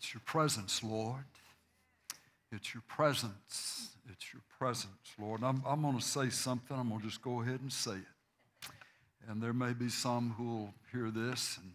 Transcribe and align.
It's 0.00 0.14
your 0.14 0.22
presence, 0.24 0.82
Lord. 0.82 1.24
It's 2.50 2.72
your 2.72 2.82
presence. 2.88 3.90
It's 4.10 4.32
your 4.32 4.40
presence, 4.58 5.12
Lord. 5.20 5.44
I'm, 5.44 5.62
I'm 5.66 5.82
going 5.82 5.98
to 5.98 6.02
say 6.02 6.30
something. 6.30 6.74
I'm 6.74 6.88
going 6.88 7.02
to 7.02 7.06
just 7.06 7.20
go 7.20 7.42
ahead 7.42 7.60
and 7.60 7.70
say 7.70 7.96
it. 7.96 8.70
And 9.28 9.42
there 9.42 9.52
may 9.52 9.74
be 9.74 9.90
some 9.90 10.34
who 10.38 10.44
will 10.44 10.74
hear 10.90 11.10
this 11.10 11.58
and 11.62 11.70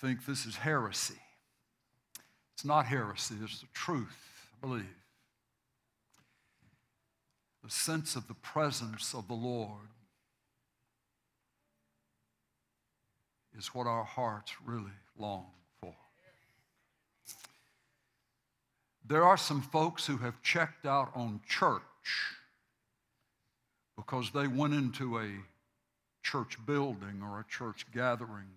think 0.00 0.24
this 0.24 0.46
is 0.46 0.56
heresy. 0.56 1.20
It's 2.54 2.64
not 2.64 2.86
heresy, 2.86 3.34
it's 3.42 3.60
the 3.60 3.66
truth, 3.74 4.48
I 4.56 4.66
believe. 4.66 4.86
The 7.62 7.70
sense 7.70 8.16
of 8.16 8.26
the 8.26 8.34
presence 8.34 9.12
of 9.12 9.28
the 9.28 9.34
Lord 9.34 9.88
is 13.56 13.68
what 13.74 13.86
our 13.86 14.04
hearts 14.04 14.54
really 14.64 14.90
long 15.18 15.44
for. 15.80 15.94
There 19.04 19.24
are 19.24 19.36
some 19.36 19.62
folks 19.62 20.06
who 20.06 20.18
have 20.18 20.40
checked 20.42 20.86
out 20.86 21.10
on 21.14 21.40
church 21.48 21.82
because 23.96 24.30
they 24.30 24.46
went 24.46 24.74
into 24.74 25.18
a 25.18 25.28
church 26.22 26.56
building 26.64 27.20
or 27.22 27.40
a 27.40 27.44
church 27.44 27.86
gathering 27.92 28.48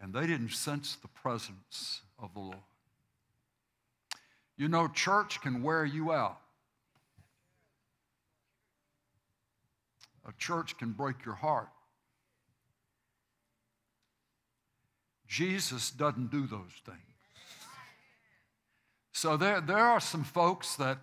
and 0.00 0.12
they 0.12 0.26
didn't 0.26 0.50
sense 0.50 0.96
the 0.96 1.08
presence 1.08 2.02
of 2.18 2.32
the 2.34 2.40
Lord. 2.40 2.58
You 4.56 4.68
know, 4.68 4.88
church 4.88 5.40
can 5.40 5.62
wear 5.62 5.84
you 5.84 6.12
out. 6.12 6.38
A 10.28 10.32
church 10.38 10.76
can 10.78 10.92
break 10.92 11.24
your 11.24 11.34
heart. 11.34 11.68
Jesus 15.28 15.90
doesn't 15.90 16.30
do 16.30 16.46
those 16.46 16.72
things. 16.84 17.15
So 19.16 19.38
there, 19.38 19.62
there 19.62 19.78
are 19.78 19.98
some 19.98 20.24
folks 20.24 20.76
that 20.76 20.98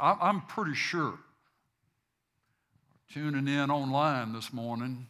I'm 0.00 0.40
pretty 0.40 0.72
sure 0.72 1.08
are 1.08 1.18
tuning 3.12 3.46
in 3.46 3.70
online 3.70 4.32
this 4.32 4.54
morning. 4.54 5.06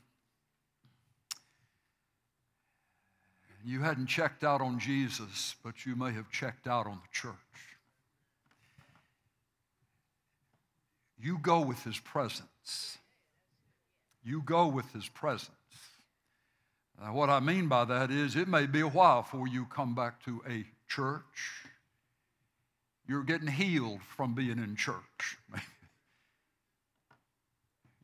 You 3.64 3.82
hadn't 3.82 4.08
checked 4.08 4.42
out 4.42 4.60
on 4.60 4.80
Jesus, 4.80 5.54
but 5.62 5.86
you 5.86 5.94
may 5.94 6.10
have 6.10 6.32
checked 6.32 6.66
out 6.66 6.88
on 6.88 6.94
the 7.00 7.08
church. 7.12 7.36
You 11.16 11.38
go 11.40 11.60
with 11.60 11.84
his 11.84 12.00
presence. 12.00 12.98
You 14.24 14.42
go 14.42 14.66
with 14.66 14.92
his 14.92 15.06
presence. 15.08 15.52
Now, 17.00 17.14
what 17.14 17.30
I 17.30 17.38
mean 17.38 17.68
by 17.68 17.84
that 17.84 18.10
is 18.10 18.34
it 18.34 18.48
may 18.48 18.66
be 18.66 18.80
a 18.80 18.88
while 18.88 19.22
before 19.22 19.46
you 19.46 19.66
come 19.66 19.94
back 19.94 20.24
to 20.24 20.42
a 20.50 20.64
church. 20.88 21.68
You're 23.08 23.24
getting 23.24 23.48
healed 23.48 24.02
from 24.02 24.34
being 24.34 24.58
in 24.58 24.76
church. 24.76 25.38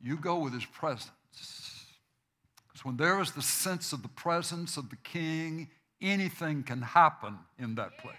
you 0.01 0.17
go 0.17 0.39
with 0.39 0.53
his 0.53 0.65
presence. 0.65 1.11
Because 2.67 2.83
when 2.83 2.97
there 2.97 3.21
is 3.21 3.31
the 3.31 3.41
sense 3.43 3.93
of 3.93 4.01
the 4.01 4.09
presence 4.09 4.77
of 4.77 4.89
the 4.89 4.95
king, 4.97 5.69
anything 6.01 6.63
can 6.63 6.81
happen 6.81 7.37
in 7.59 7.75
that 7.75 7.99
place. 7.99 8.15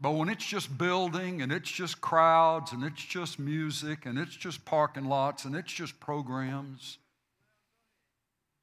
But 0.00 0.12
when 0.12 0.30
it's 0.30 0.46
just 0.46 0.78
building 0.78 1.42
and 1.42 1.52
it's 1.52 1.70
just 1.70 2.00
crowds 2.00 2.72
and 2.72 2.82
it's 2.82 3.04
just 3.04 3.38
music 3.38 4.06
and 4.06 4.18
it's 4.18 4.34
just 4.34 4.64
parking 4.64 5.04
lots 5.04 5.44
and 5.44 5.54
it's 5.54 5.72
just 5.72 6.00
programs, 6.00 6.96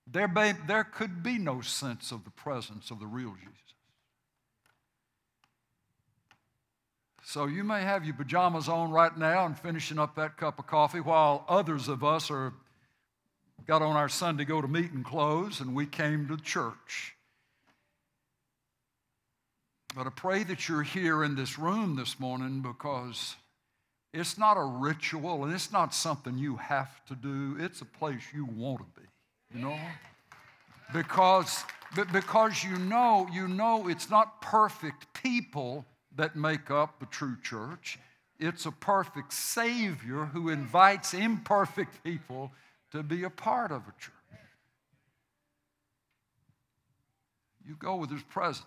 there, 0.08 0.27
may, 0.27 0.53
there 0.67 0.86
could 0.86 1.21
be 1.21 1.38
no 1.38 1.61
sense 1.61 2.11
of 2.11 2.23
the 2.23 2.31
presence 2.31 2.89
of 2.89 2.99
the 2.99 3.05
real 3.05 3.36
Jesus. 3.36 3.66
So 7.28 7.45
you 7.45 7.66
may 7.66 7.81
have 7.81 8.06
your 8.06 8.14
pajamas 8.14 8.70
on 8.70 8.89
right 8.89 9.16
now 9.17 9.45
and 9.45 9.59
finishing 9.59 9.99
up 9.99 10.15
that 10.15 10.38
cup 10.38 10.60
of 10.60 10.67
coffee 10.67 11.02
while 11.02 11.43
others 11.49 11.89
of 11.89 12.02
us 12.02 12.32
are 12.32 12.54
got 13.65 13.82
on 13.82 13.98
our 13.98 14.08
Sunday 14.08 14.45
go 14.45 14.61
to 14.61 14.67
meeting 14.70 15.04
clothes 15.04 15.60
and 15.60 15.76
we 15.76 15.86
came 15.86 16.30
to 16.30 16.37
church. 16.37 17.17
But 19.93 20.08
I 20.08 20.10
pray 20.11 20.43
that 20.45 20.70
you're 20.70 20.83
here 20.83 21.21
in 21.26 21.36
this 21.36 21.60
room 21.60 21.98
this 21.98 22.17
morning 22.17 22.61
because 22.61 23.36
it's 24.14 24.37
not 24.37 24.55
a 24.55 24.64
ritual 24.64 25.43
and 25.43 25.54
it's 25.54 25.70
not 25.70 25.93
something 25.93 26.37
you 26.37 26.55
have 26.55 27.05
to 27.08 27.16
do. 27.16 27.58
It's 27.60 27.82
a 27.82 27.86
place 27.86 28.21
you 28.33 28.45
want 28.45 28.80
to 28.80 29.02
be 29.02 29.08
you 29.54 29.66
know? 29.66 29.77
Because, 30.93 31.66
because 32.14 32.64
you 32.64 32.77
know, 32.77 33.27
you 33.33 33.49
know 33.49 33.89
it's 33.89 34.10
not 34.10 34.42
perfect 34.42 35.14
people 35.14 35.86
that 36.17 36.36
make 36.36 36.70
up 36.70 37.00
the 37.00 37.05
true 37.08 37.38
church. 37.42 38.00
It's 38.39 38.66
a 38.66 38.72
perfect 38.72 39.33
Savior 39.33 40.26
who 40.26 40.50
invites 40.50 41.14
imperfect 41.14 42.04
people 42.04 42.52
to 42.92 43.02
be 43.02 43.23
a 43.23 43.30
part 43.30 43.72
of 43.72 43.83
a 43.83 43.92
church. 44.00 44.14
You 47.66 47.76
go 47.76 47.95
with 47.95 48.11
His 48.11 48.23
presence. 48.23 48.66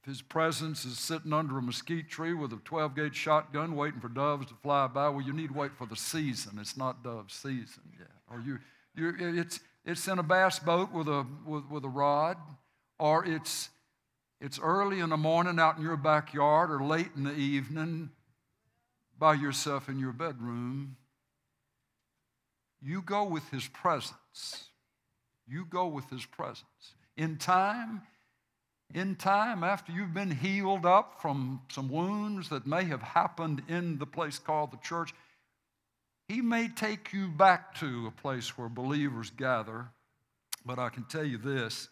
If 0.00 0.08
His 0.08 0.22
presence 0.22 0.84
is 0.84 0.98
sitting 0.98 1.32
under 1.32 1.58
a 1.58 1.62
mesquite 1.62 2.08
tree 2.08 2.32
with 2.32 2.52
a 2.52 2.56
12 2.64 2.96
gauge 2.96 3.16
shotgun 3.16 3.76
waiting 3.76 4.00
for 4.00 4.08
doves 4.08 4.46
to 4.46 4.54
fly 4.62 4.86
by, 4.86 5.08
well, 5.08 5.20
you 5.20 5.32
need 5.32 5.48
to 5.48 5.54
wait 5.54 5.72
for 5.76 5.86
the 5.86 5.96
season. 5.96 6.58
It's 6.60 6.76
not 6.76 7.04
dove 7.04 7.30
season 7.30 7.82
yet 7.98 8.08
or 8.34 8.40
you, 8.40 8.58
you 8.94 9.14
it's, 9.38 9.60
it's 9.84 10.06
in 10.08 10.18
a 10.18 10.22
bass 10.22 10.58
boat 10.58 10.92
with 10.92 11.08
a, 11.08 11.26
with, 11.46 11.66
with 11.70 11.84
a 11.84 11.88
rod, 11.88 12.36
or 12.98 13.24
it's, 13.24 13.68
it's 14.40 14.58
early 14.58 15.00
in 15.00 15.10
the 15.10 15.16
morning 15.16 15.58
out 15.58 15.78
in 15.78 15.82
your 15.82 15.96
backyard 15.96 16.70
or 16.70 16.82
late 16.82 17.10
in 17.16 17.24
the 17.24 17.34
evening 17.34 18.10
by 19.18 19.34
yourself 19.34 19.88
in 19.88 19.98
your 19.98 20.12
bedroom. 20.12 20.96
You 22.82 23.00
go 23.00 23.24
with 23.24 23.48
His 23.50 23.66
presence. 23.68 24.68
You 25.46 25.64
go 25.64 25.86
with 25.86 26.10
His 26.10 26.26
presence. 26.26 26.94
In 27.16 27.36
time, 27.38 28.02
in 28.92 29.16
time, 29.16 29.64
after 29.64 29.92
you've 29.92 30.14
been 30.14 30.30
healed 30.30 30.84
up 30.84 31.20
from 31.20 31.62
some 31.70 31.88
wounds 31.88 32.48
that 32.50 32.66
may 32.66 32.84
have 32.84 33.02
happened 33.02 33.62
in 33.68 33.98
the 33.98 34.06
place 34.06 34.38
called 34.38 34.72
the 34.72 34.78
church, 34.78 35.14
he 36.28 36.40
may 36.40 36.68
take 36.68 37.12
you 37.12 37.28
back 37.28 37.74
to 37.80 38.06
a 38.06 38.10
place 38.10 38.56
where 38.56 38.68
believers 38.68 39.30
gather, 39.30 39.88
but 40.64 40.78
I 40.78 40.88
can 40.88 41.04
tell 41.04 41.24
you 41.24 41.38
this 41.38 41.88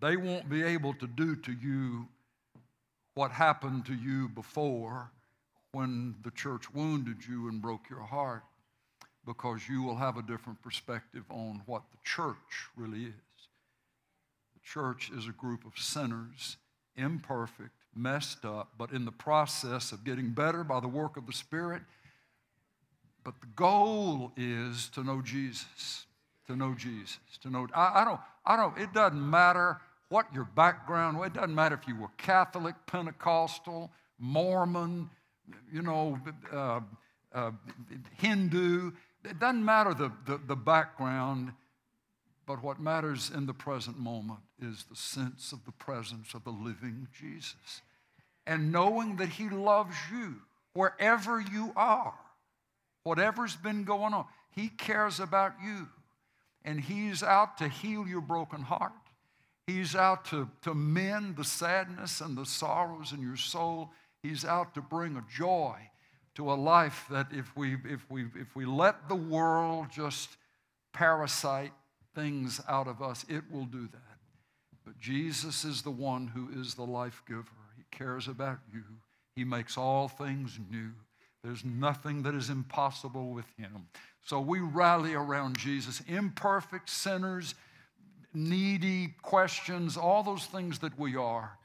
they 0.00 0.16
won't 0.16 0.48
be 0.48 0.62
able 0.62 0.94
to 0.94 1.06
do 1.06 1.36
to 1.36 1.52
you 1.52 2.08
what 3.14 3.30
happened 3.30 3.86
to 3.86 3.94
you 3.94 4.28
before 4.28 5.10
when 5.72 6.14
the 6.22 6.30
church 6.30 6.72
wounded 6.72 7.26
you 7.28 7.48
and 7.48 7.62
broke 7.62 7.88
your 7.88 8.02
heart 8.02 8.42
because 9.24 9.68
you 9.68 9.82
will 9.82 9.96
have 9.96 10.16
a 10.16 10.22
different 10.22 10.60
perspective 10.62 11.24
on 11.30 11.62
what 11.66 11.82
the 11.90 11.98
church 12.04 12.68
really 12.76 13.04
is. 13.04 13.38
The 14.54 14.60
church 14.62 15.10
is 15.16 15.26
a 15.26 15.32
group 15.32 15.64
of 15.66 15.72
sinners, 15.76 16.56
imperfect, 16.94 17.70
messed 17.94 18.44
up, 18.44 18.70
but 18.78 18.92
in 18.92 19.04
the 19.04 19.12
process 19.12 19.92
of 19.92 20.04
getting 20.04 20.30
better 20.30 20.62
by 20.62 20.80
the 20.80 20.88
work 20.88 21.16
of 21.16 21.26
the 21.26 21.32
Spirit 21.32 21.82
but 23.26 23.40
the 23.40 23.48
goal 23.56 24.30
is 24.36 24.88
to 24.90 25.02
know 25.02 25.20
Jesus, 25.20 26.06
to 26.46 26.54
know 26.54 26.76
Jesus, 26.78 27.18
to 27.42 27.50
know. 27.50 27.66
I, 27.74 28.02
I 28.02 28.04
don't, 28.04 28.20
I 28.46 28.56
don't, 28.56 28.78
it 28.78 28.92
doesn't 28.92 29.30
matter 29.30 29.80
what 30.08 30.26
your 30.32 30.44
background, 30.44 31.18
it 31.24 31.32
doesn't 31.32 31.54
matter 31.54 31.78
if 31.80 31.88
you 31.88 31.96
were 31.96 32.08
Catholic, 32.16 32.74
Pentecostal, 32.86 33.90
Mormon, 34.18 35.10
you 35.72 35.82
know, 35.82 36.18
uh, 36.52 36.80
uh, 37.34 37.50
Hindu. 38.18 38.92
It 39.24 39.38
doesn't 39.38 39.64
matter 39.64 39.94
the, 39.94 40.12
the, 40.26 40.40
the 40.46 40.56
background, 40.56 41.52
but 42.46 42.62
what 42.62 42.80
matters 42.80 43.30
in 43.34 43.46
the 43.46 43.54
present 43.54 43.98
moment 43.98 44.40
is 44.62 44.84
the 44.88 44.96
sense 44.96 45.52
of 45.52 45.64
the 45.64 45.72
presence 45.72 46.34
of 46.34 46.44
the 46.44 46.50
living 46.50 47.08
Jesus. 47.18 47.82
And 48.46 48.70
knowing 48.70 49.16
that 49.16 49.30
He 49.30 49.48
loves 49.48 49.96
you 50.12 50.36
wherever 50.72 51.40
you 51.40 51.72
are 51.74 52.14
whatever's 53.06 53.54
been 53.54 53.84
going 53.84 54.12
on. 54.12 54.26
He 54.50 54.68
cares 54.68 55.20
about 55.20 55.52
you. 55.64 55.86
And 56.64 56.80
He's 56.80 57.22
out 57.22 57.58
to 57.58 57.68
heal 57.68 58.06
your 58.06 58.20
broken 58.20 58.60
heart. 58.60 58.92
He's 59.66 59.96
out 59.96 60.24
to, 60.26 60.48
to 60.62 60.74
mend 60.74 61.36
the 61.36 61.44
sadness 61.44 62.20
and 62.20 62.36
the 62.36 62.46
sorrows 62.46 63.12
in 63.12 63.20
your 63.20 63.36
soul. 63.36 63.90
He's 64.22 64.44
out 64.44 64.74
to 64.74 64.80
bring 64.80 65.16
a 65.16 65.24
joy 65.34 65.76
to 66.36 66.52
a 66.52 66.54
life 66.54 67.06
that 67.10 67.28
if 67.32 67.56
we, 67.56 67.76
if 67.84 68.08
we, 68.10 68.26
if 68.36 68.54
we 68.54 68.64
let 68.64 69.08
the 69.08 69.16
world 69.16 69.86
just 69.90 70.36
parasite 70.92 71.72
things 72.14 72.60
out 72.68 72.86
of 72.86 73.02
us, 73.02 73.24
it 73.28 73.42
will 73.50 73.64
do 73.64 73.88
that. 73.88 74.18
But 74.84 74.98
Jesus 75.00 75.64
is 75.64 75.82
the 75.82 75.90
one 75.90 76.28
who 76.28 76.60
is 76.60 76.74
the 76.74 76.84
life 76.84 77.22
giver. 77.26 77.42
He 77.76 77.84
cares 77.90 78.28
about 78.28 78.58
you. 78.72 78.84
He 79.34 79.44
makes 79.44 79.76
all 79.76 80.08
things 80.08 80.58
new. 80.70 80.92
There's 81.42 81.64
nothing 81.64 82.22
that 82.22 82.34
is 82.34 82.50
impossible 82.50 83.30
with 83.30 83.46
him. 83.58 83.88
So 84.24 84.40
we 84.40 84.60
rally 84.60 85.14
around 85.14 85.58
Jesus, 85.58 86.02
imperfect 86.06 86.88
sinners, 86.88 87.54
needy 88.36 89.14
questions, 89.22 89.96
all 89.96 90.22
those 90.22 90.44
things 90.44 90.78
that 90.80 90.96
we 90.98 91.16
are, 91.16 91.56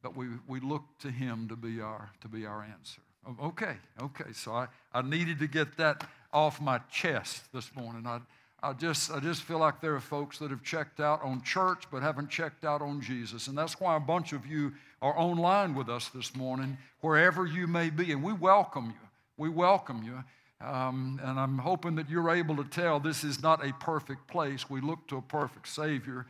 but 0.00 0.16
we, 0.16 0.28
we 0.46 0.60
look 0.60 0.84
to 1.00 1.10
Him 1.10 1.48
to 1.48 1.56
be 1.56 1.80
our, 1.80 2.10
to 2.20 2.28
be 2.28 2.46
our 2.46 2.62
answer. 2.62 3.00
Okay, 3.42 3.74
okay. 4.00 4.32
So 4.32 4.52
I, 4.52 4.68
I 4.92 5.02
needed 5.02 5.40
to 5.40 5.48
get 5.48 5.76
that 5.78 6.06
off 6.32 6.60
my 6.60 6.78
chest 6.92 7.52
this 7.52 7.74
morning. 7.74 8.06
I, 8.06 8.20
I 8.62 8.74
just, 8.74 9.10
I 9.10 9.18
just 9.18 9.42
feel 9.42 9.58
like 9.58 9.80
there 9.80 9.94
are 9.94 10.00
folks 10.00 10.38
that 10.38 10.50
have 10.50 10.62
checked 10.62 11.00
out 11.00 11.22
on 11.22 11.42
church 11.42 11.84
but 11.90 12.02
haven't 12.02 12.30
checked 12.30 12.64
out 12.64 12.80
on 12.80 13.00
Jesus. 13.00 13.48
And 13.48 13.58
that's 13.58 13.80
why 13.80 13.96
a 13.96 14.00
bunch 14.00 14.32
of 14.32 14.46
you 14.46 14.72
are 15.02 15.18
online 15.18 15.74
with 15.74 15.88
us 15.88 16.10
this 16.10 16.36
morning, 16.36 16.78
wherever 17.00 17.44
you 17.44 17.66
may 17.66 17.90
be. 17.90 18.12
And 18.12 18.22
we 18.22 18.32
welcome 18.32 18.86
you. 18.86 19.08
We 19.36 19.48
welcome 19.48 20.02
you. 20.04 20.22
Um, 20.60 21.20
and 21.22 21.38
I'm 21.38 21.58
hoping 21.58 21.96
that 21.96 22.08
you're 22.08 22.30
able 22.30 22.56
to 22.56 22.64
tell 22.64 23.00
this 23.00 23.24
is 23.24 23.42
not 23.42 23.66
a 23.66 23.72
perfect 23.74 24.28
place. 24.28 24.70
We 24.70 24.80
look 24.80 25.06
to 25.08 25.16
a 25.16 25.22
perfect 25.22 25.68
Savior, 25.68 26.26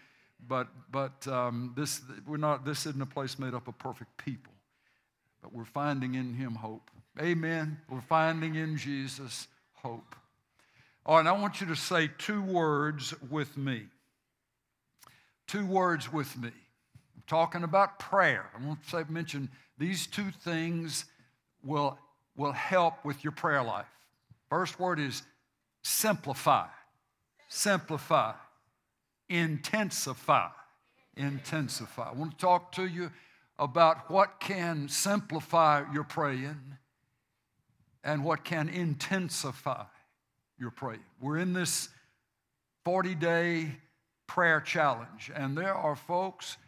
but, 0.49 0.69
but 0.91 1.27
um, 1.29 1.73
this, 1.77 2.01
we're 2.27 2.37
not, 2.37 2.65
this 2.65 2.87
isn't 2.87 3.03
a 3.03 3.07
place 3.07 3.39
made 3.39 3.55
up 3.55 3.69
of 3.69 3.79
perfect 3.79 4.17
people. 4.17 4.53
But 5.43 5.53
we're 5.53 5.65
finding 5.65 6.15
in 6.15 6.35
Him 6.35 6.55
hope. 6.55 6.91
Amen. 7.21 7.79
We're 7.89 8.01
finding 8.01 8.57
in 8.57 8.77
Jesus 8.77 9.47
hope. 9.75 10.17
All 11.07 11.19
right, 11.19 11.27
I 11.27 11.33
want 11.33 11.61
you 11.61 11.67
to 11.69 11.77
say 11.77 12.11
two 12.19 12.43
words 12.43 13.15
with 13.31 13.57
me. 13.57 13.85
Two 15.47 15.67
words 15.67 16.11
with 16.13 16.37
me. 16.39 16.49
I'm 16.49 17.23
talking 17.27 17.63
about 17.63 17.99
prayer. 17.99 18.51
I 18.59 18.67
want 18.67 18.83
to 18.85 18.89
say, 18.89 19.05
mention 19.09 19.51
these 19.77 20.07
two 20.07 20.31
things 20.43 21.05
will, 21.63 21.99
will 22.37 22.53
help 22.53 23.05
with 23.05 23.23
your 23.23 23.33
prayer 23.33 23.63
life. 23.63 23.87
First 24.55 24.79
word 24.79 25.01
is 25.01 25.25
simplify. 25.83 26.69
Simplify. 27.49 28.35
Intensify. 29.29 30.51
Intensify. 31.17 32.11
I 32.11 32.13
want 32.13 32.31
to 32.31 32.37
talk 32.37 32.71
to 32.77 32.87
you 32.87 33.11
about 33.59 34.09
what 34.09 34.39
can 34.39 34.89
simplify 34.89 35.83
your 35.93 36.05
praying 36.05 36.77
and 38.05 38.23
what 38.23 38.45
can 38.45 38.69
intensify 38.69 39.87
your 40.57 40.71
praying. 40.71 41.03
We're 41.21 41.39
in 41.39 41.53
this 41.53 41.89
40 42.85 43.17
day 43.17 43.73
prayer 44.29 44.61
challenge, 44.61 45.33
and 45.35 45.59
there 45.59 45.75
are 45.75 45.97
folks 45.97 46.59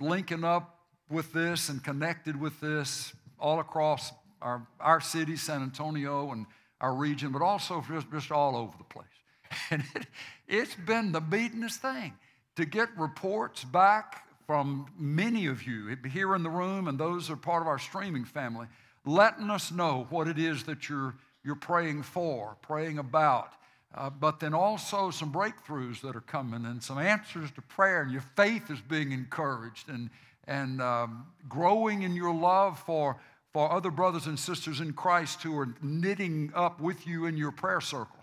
linking 0.00 0.44
up 0.44 0.80
with 1.08 1.32
this 1.32 1.70
and 1.70 1.82
connected 1.82 2.38
with 2.38 2.60
this 2.60 3.14
all 3.38 3.58
across 3.58 4.12
our, 4.42 4.66
our 4.78 5.00
city, 5.00 5.36
San 5.36 5.62
Antonio, 5.62 6.32
and 6.32 6.44
our 6.80 6.94
region, 6.94 7.32
but 7.32 7.42
also 7.42 7.84
just, 7.88 8.10
just 8.10 8.30
all 8.32 8.56
over 8.56 8.76
the 8.76 8.84
place. 8.84 9.06
And 9.70 9.82
it, 9.94 10.06
it's 10.46 10.74
been 10.74 11.12
the 11.12 11.20
beatingest 11.20 11.76
thing 11.76 12.12
to 12.56 12.64
get 12.64 12.88
reports 12.96 13.64
back 13.64 14.26
from 14.46 14.86
many 14.98 15.46
of 15.46 15.64
you 15.64 15.96
here 16.08 16.34
in 16.34 16.42
the 16.42 16.50
room 16.50 16.88
and 16.88 16.98
those 16.98 17.28
who 17.28 17.34
are 17.34 17.36
part 17.36 17.62
of 17.62 17.68
our 17.68 17.78
streaming 17.78 18.24
family, 18.24 18.66
letting 19.04 19.50
us 19.50 19.70
know 19.72 20.06
what 20.10 20.28
it 20.28 20.38
is 20.38 20.64
that 20.64 20.88
you're 20.88 21.14
you're 21.44 21.54
praying 21.54 22.02
for, 22.02 22.56
praying 22.62 22.98
about. 22.98 23.54
Uh, 23.94 24.08
but 24.08 24.38
then 24.38 24.54
also 24.54 25.10
some 25.10 25.32
breakthroughs 25.32 26.00
that 26.00 26.14
are 26.14 26.20
coming 26.20 26.64
and 26.64 26.82
some 26.82 26.98
answers 26.98 27.50
to 27.52 27.62
prayer, 27.62 28.02
and 28.02 28.12
your 28.12 28.24
faith 28.36 28.70
is 28.70 28.80
being 28.80 29.10
encouraged 29.10 29.88
and, 29.88 30.10
and 30.46 30.80
um, 30.80 31.26
growing 31.48 32.02
in 32.02 32.14
your 32.14 32.32
love 32.32 32.78
for, 32.78 33.16
for 33.52 33.70
other 33.72 33.90
brothers 33.90 34.26
and 34.26 34.38
sisters 34.38 34.80
in 34.80 34.92
Christ 34.92 35.42
who 35.42 35.58
are 35.58 35.74
knitting 35.82 36.52
up 36.54 36.80
with 36.80 37.06
you 37.06 37.26
in 37.26 37.36
your 37.36 37.50
prayer 37.50 37.80
circle. 37.80 38.16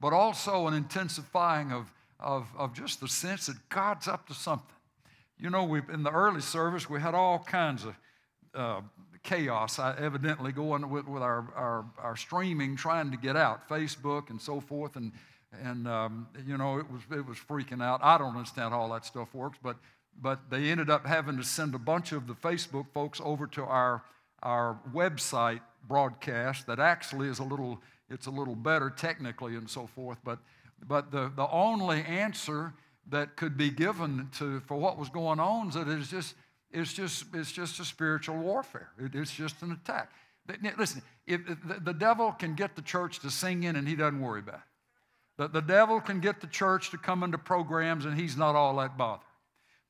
But 0.00 0.12
also 0.12 0.66
an 0.66 0.74
intensifying 0.74 1.72
of, 1.72 1.92
of, 2.18 2.46
of 2.56 2.72
just 2.74 3.00
the 3.00 3.08
sense 3.08 3.46
that 3.46 3.56
God's 3.68 4.08
up 4.08 4.26
to 4.28 4.34
something. 4.34 4.74
You 5.38 5.50
know, 5.50 5.64
we 5.64 5.80
in 5.92 6.02
the 6.02 6.10
early 6.10 6.40
service, 6.40 6.88
we 6.88 7.00
had 7.00 7.14
all 7.14 7.38
kinds 7.38 7.84
of 7.84 7.94
uh, 8.54 8.80
chaos 9.22 9.78
I 9.78 9.96
evidently 9.98 10.52
going 10.52 10.88
with, 10.88 11.06
with 11.06 11.22
our, 11.22 11.46
our, 11.54 11.84
our, 11.98 12.16
streaming 12.16 12.76
trying 12.76 13.10
to 13.10 13.16
get 13.16 13.36
out, 13.36 13.68
Facebook 13.68 14.30
and 14.30 14.40
so 14.40 14.60
forth. 14.60 14.96
And, 14.96 15.12
and 15.62 15.86
um, 15.86 16.28
you 16.46 16.56
know, 16.56 16.78
it 16.78 16.90
was, 16.90 17.02
it 17.10 17.26
was 17.26 17.38
freaking 17.38 17.82
out. 17.82 18.00
I 18.02 18.18
don't 18.18 18.34
understand 18.34 18.72
how 18.72 18.80
all 18.80 18.92
that 18.92 19.04
stuff 19.04 19.34
works, 19.34 19.58
but, 19.62 19.76
but 20.20 20.50
they 20.50 20.70
ended 20.70 20.90
up 20.90 21.06
having 21.06 21.36
to 21.36 21.44
send 21.44 21.74
a 21.74 21.78
bunch 21.78 22.12
of 22.12 22.26
the 22.26 22.34
Facebook 22.34 22.86
folks 22.92 23.20
over 23.22 23.46
to 23.48 23.64
our, 23.64 24.02
our 24.42 24.78
website 24.94 25.60
broadcast 25.86 26.66
that 26.66 26.78
actually 26.78 27.28
is 27.28 27.38
a 27.38 27.44
little, 27.44 27.80
it's 28.08 28.26
a 28.26 28.30
little 28.30 28.54
better 28.54 28.90
technically 28.90 29.56
and 29.56 29.68
so 29.68 29.86
forth. 29.86 30.18
But, 30.24 30.38
but 30.86 31.10
the, 31.10 31.32
the 31.34 31.48
only 31.50 32.02
answer 32.02 32.74
that 33.08 33.36
could 33.36 33.56
be 33.56 33.70
given 33.70 34.28
to, 34.38 34.60
for 34.60 34.76
what 34.76 34.98
was 34.98 35.08
going 35.08 35.40
on 35.40 35.68
is 35.68 35.74
that 35.74 35.88
it 35.88 35.98
is 35.98 36.08
just, 36.08 36.34
it's 36.70 36.92
just, 36.92 37.24
it's 37.34 37.52
just 37.52 37.80
a 37.80 37.84
spiritual 37.84 38.36
warfare. 38.36 38.90
It, 38.98 39.14
it's 39.14 39.34
just 39.34 39.62
an 39.62 39.72
attack. 39.72 40.12
Listen, 40.76 41.02
if, 41.26 41.40
if 41.48 41.58
the, 41.66 41.80
the, 41.80 41.94
devil 41.94 42.32
can 42.32 42.54
get 42.54 42.74
the 42.74 42.82
church 42.82 43.20
to 43.20 43.30
sing 43.30 43.64
in 43.64 43.76
and 43.76 43.86
he 43.86 43.94
doesn't 43.94 44.20
worry 44.20 44.40
about 44.40 44.56
it. 44.56 44.60
The, 45.36 45.48
the 45.48 45.60
devil 45.60 46.00
can 46.00 46.20
get 46.20 46.40
the 46.40 46.46
church 46.46 46.90
to 46.90 46.98
come 46.98 47.22
into 47.22 47.38
programs 47.38 48.04
and 48.04 48.18
he's 48.18 48.36
not 48.36 48.56
all 48.56 48.76
that 48.76 48.96
bothered. 48.96 49.24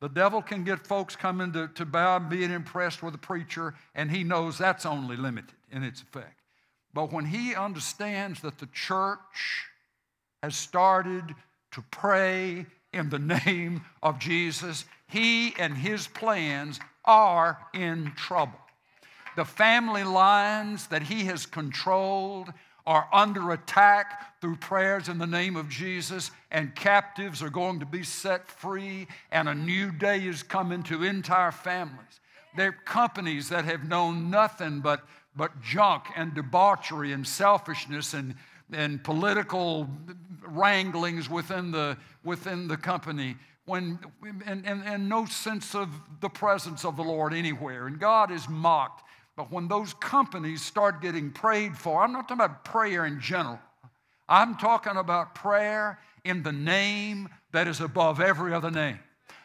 The 0.01 0.09
devil 0.09 0.41
can 0.41 0.65
get 0.65 0.87
folks 0.87 1.15
coming 1.15 1.53
to, 1.53 1.69
to 1.69 1.85
bow 1.85 2.17
and 2.17 2.29
being 2.29 2.51
impressed 2.51 3.03
with 3.03 3.15
a 3.15 3.19
preacher, 3.19 3.75
and 3.95 4.11
he 4.11 4.25
knows 4.25 4.57
that's 4.57 4.87
only 4.87 5.17
limited 5.17 5.55
in 5.71 5.83
its 5.83 6.01
effect. 6.01 6.41
But 6.95 7.13
when 7.13 7.27
he 7.27 7.55
understands 7.55 8.41
that 8.41 8.59
the 8.59 8.69
church 8.73 9.67
has 10.43 10.57
started 10.57 11.35
to 11.73 11.85
pray 11.91 12.67
in 12.93 13.11
the 13.11 13.19
name 13.47 13.83
of 14.03 14.19
Jesus, 14.19 14.87
he 15.07 15.55
and 15.59 15.77
his 15.77 16.09
plans 16.09 16.81
are 17.05 17.59
in 17.75 18.13
trouble. 18.17 18.59
The 19.37 19.45
family 19.45 20.05
lines 20.05 20.87
that 20.89 21.03
he 21.03 21.25
has 21.25 21.47
controlled 21.47 22.53
are 22.91 23.09
under 23.13 23.53
attack 23.53 24.41
through 24.41 24.57
prayers 24.57 25.09
in 25.09 25.17
the 25.17 25.27
name 25.27 25.55
of 25.55 25.69
Jesus, 25.69 26.33
and 26.51 26.75
captives 26.75 27.41
are 27.41 27.49
going 27.49 27.79
to 27.79 27.87
be 27.87 28.03
set 28.03 28.49
free, 28.49 29.07
and 29.31 29.49
a 29.49 29.55
new 29.55 29.93
day 29.93 30.27
is 30.27 30.43
coming 30.43 30.83
to 30.83 31.05
entire 31.05 31.53
families. 31.53 32.19
They're 32.57 32.73
companies 32.73 33.49
that 33.51 33.65
have 33.65 33.89
known 33.89 34.29
nothing 34.29 34.81
but, 34.81 35.03
but 35.37 35.63
junk 35.63 36.07
and 36.17 36.35
debauchery 36.35 37.13
and 37.13 37.25
selfishness 37.25 38.13
and, 38.13 38.35
and 38.73 39.05
political 39.05 39.89
wranglings 40.45 41.31
within 41.31 41.71
the, 41.71 41.97
within 42.25 42.67
the 42.67 42.77
company 42.77 43.37
when, 43.67 44.01
and, 44.45 44.67
and, 44.67 44.83
and 44.85 45.09
no 45.09 45.27
sense 45.27 45.77
of 45.77 45.91
the 46.21 46.29
presence 46.29 46.85
of 46.85 46.97
the 46.97 47.05
Lord 47.05 47.33
anywhere. 47.33 47.87
And 47.87 48.01
God 48.01 48.33
is 48.33 48.49
mocked. 48.49 49.05
But 49.37 49.51
when 49.51 49.69
those 49.69 49.95
companies 49.95 50.63
start 50.63 51.01
getting 51.01 51.31
prayed 51.31 51.77
for, 51.77 52.03
I'm 52.03 52.13
not 52.13 52.29
talking 52.29 52.45
about 52.45 52.65
prayer 52.65 53.07
in 53.07 53.21
general. 53.21 53.59
I'm 54.29 54.57
talking 54.57 54.97
about 54.97 55.35
prayer 55.35 55.99
in 56.25 56.43
the 56.43 56.53
name 56.53 57.29
that 57.53 57.67
is 57.67 57.81
above 57.81 58.21
every 58.21 58.53
other 58.53 58.71
name. 58.71 58.99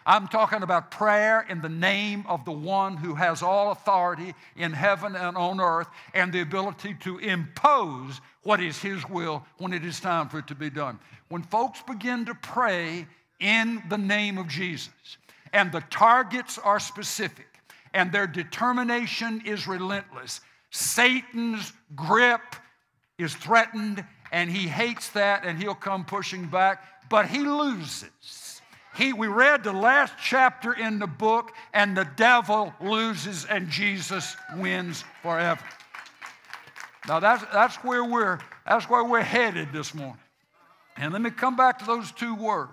I'm 0.07 0.27
talking 0.27 0.61
about 0.61 0.91
prayer 0.91 1.45
in 1.49 1.61
the 1.61 1.69
name 1.69 2.25
of 2.27 2.45
the 2.45 2.51
one 2.51 2.95
who 2.95 3.15
has 3.15 3.41
all 3.41 3.71
authority 3.71 4.35
in 4.55 4.71
heaven 4.71 5.15
and 5.15 5.35
on 5.35 5.59
earth 5.59 5.87
and 6.13 6.31
the 6.31 6.41
ability 6.41 6.95
to 7.01 7.17
impose 7.17 8.21
what 8.43 8.61
is 8.61 8.77
his 8.77 9.07
will 9.09 9.43
when 9.57 9.73
it 9.73 9.83
is 9.83 9.99
time 9.99 10.29
for 10.29 10.39
it 10.39 10.47
to 10.47 10.55
be 10.55 10.69
done. 10.69 10.99
When 11.29 11.41
folks 11.41 11.81
begin 11.81 12.25
to 12.25 12.35
pray 12.35 13.07
in 13.39 13.81
the 13.89 13.97
name 13.97 14.37
of 14.37 14.47
Jesus. 14.47 14.91
And 15.53 15.71
the 15.71 15.81
targets 15.89 16.57
are 16.57 16.79
specific, 16.79 17.47
and 17.95 18.11
their 18.11 18.27
determination 18.27 19.41
is 19.45 19.67
relentless. 19.67 20.41
Satan's 20.69 21.71
grip 21.95 22.41
is 23.17 23.33
threatened, 23.33 24.05
and 24.31 24.51
he 24.51 24.67
hates 24.67 25.09
that, 25.09 25.45
and 25.45 25.57
he'll 25.57 25.73
come 25.73 26.03
pushing 26.03 26.45
back, 26.47 26.83
but 27.09 27.27
he 27.27 27.39
loses. 27.39 28.61
He, 28.97 29.13
we 29.13 29.27
read 29.27 29.63
the 29.63 29.73
last 29.73 30.13
chapter 30.21 30.73
in 30.73 30.99
the 30.99 31.07
book, 31.07 31.53
and 31.73 31.95
the 31.95 32.07
devil 32.17 32.73
loses, 32.81 33.45
and 33.45 33.69
Jesus 33.69 34.35
wins 34.57 35.05
forever. 35.21 35.63
Now 37.07 37.19
that's, 37.19 37.45
that's, 37.53 37.75
where 37.77 38.03
we're, 38.03 38.39
that's 38.67 38.89
where 38.89 39.05
we're 39.05 39.21
headed 39.21 39.71
this 39.71 39.93
morning. 39.93 40.19
And 40.97 41.13
let 41.13 41.21
me 41.21 41.29
come 41.29 41.55
back 41.55 41.79
to 41.79 41.85
those 41.85 42.11
two 42.11 42.35
words 42.35 42.71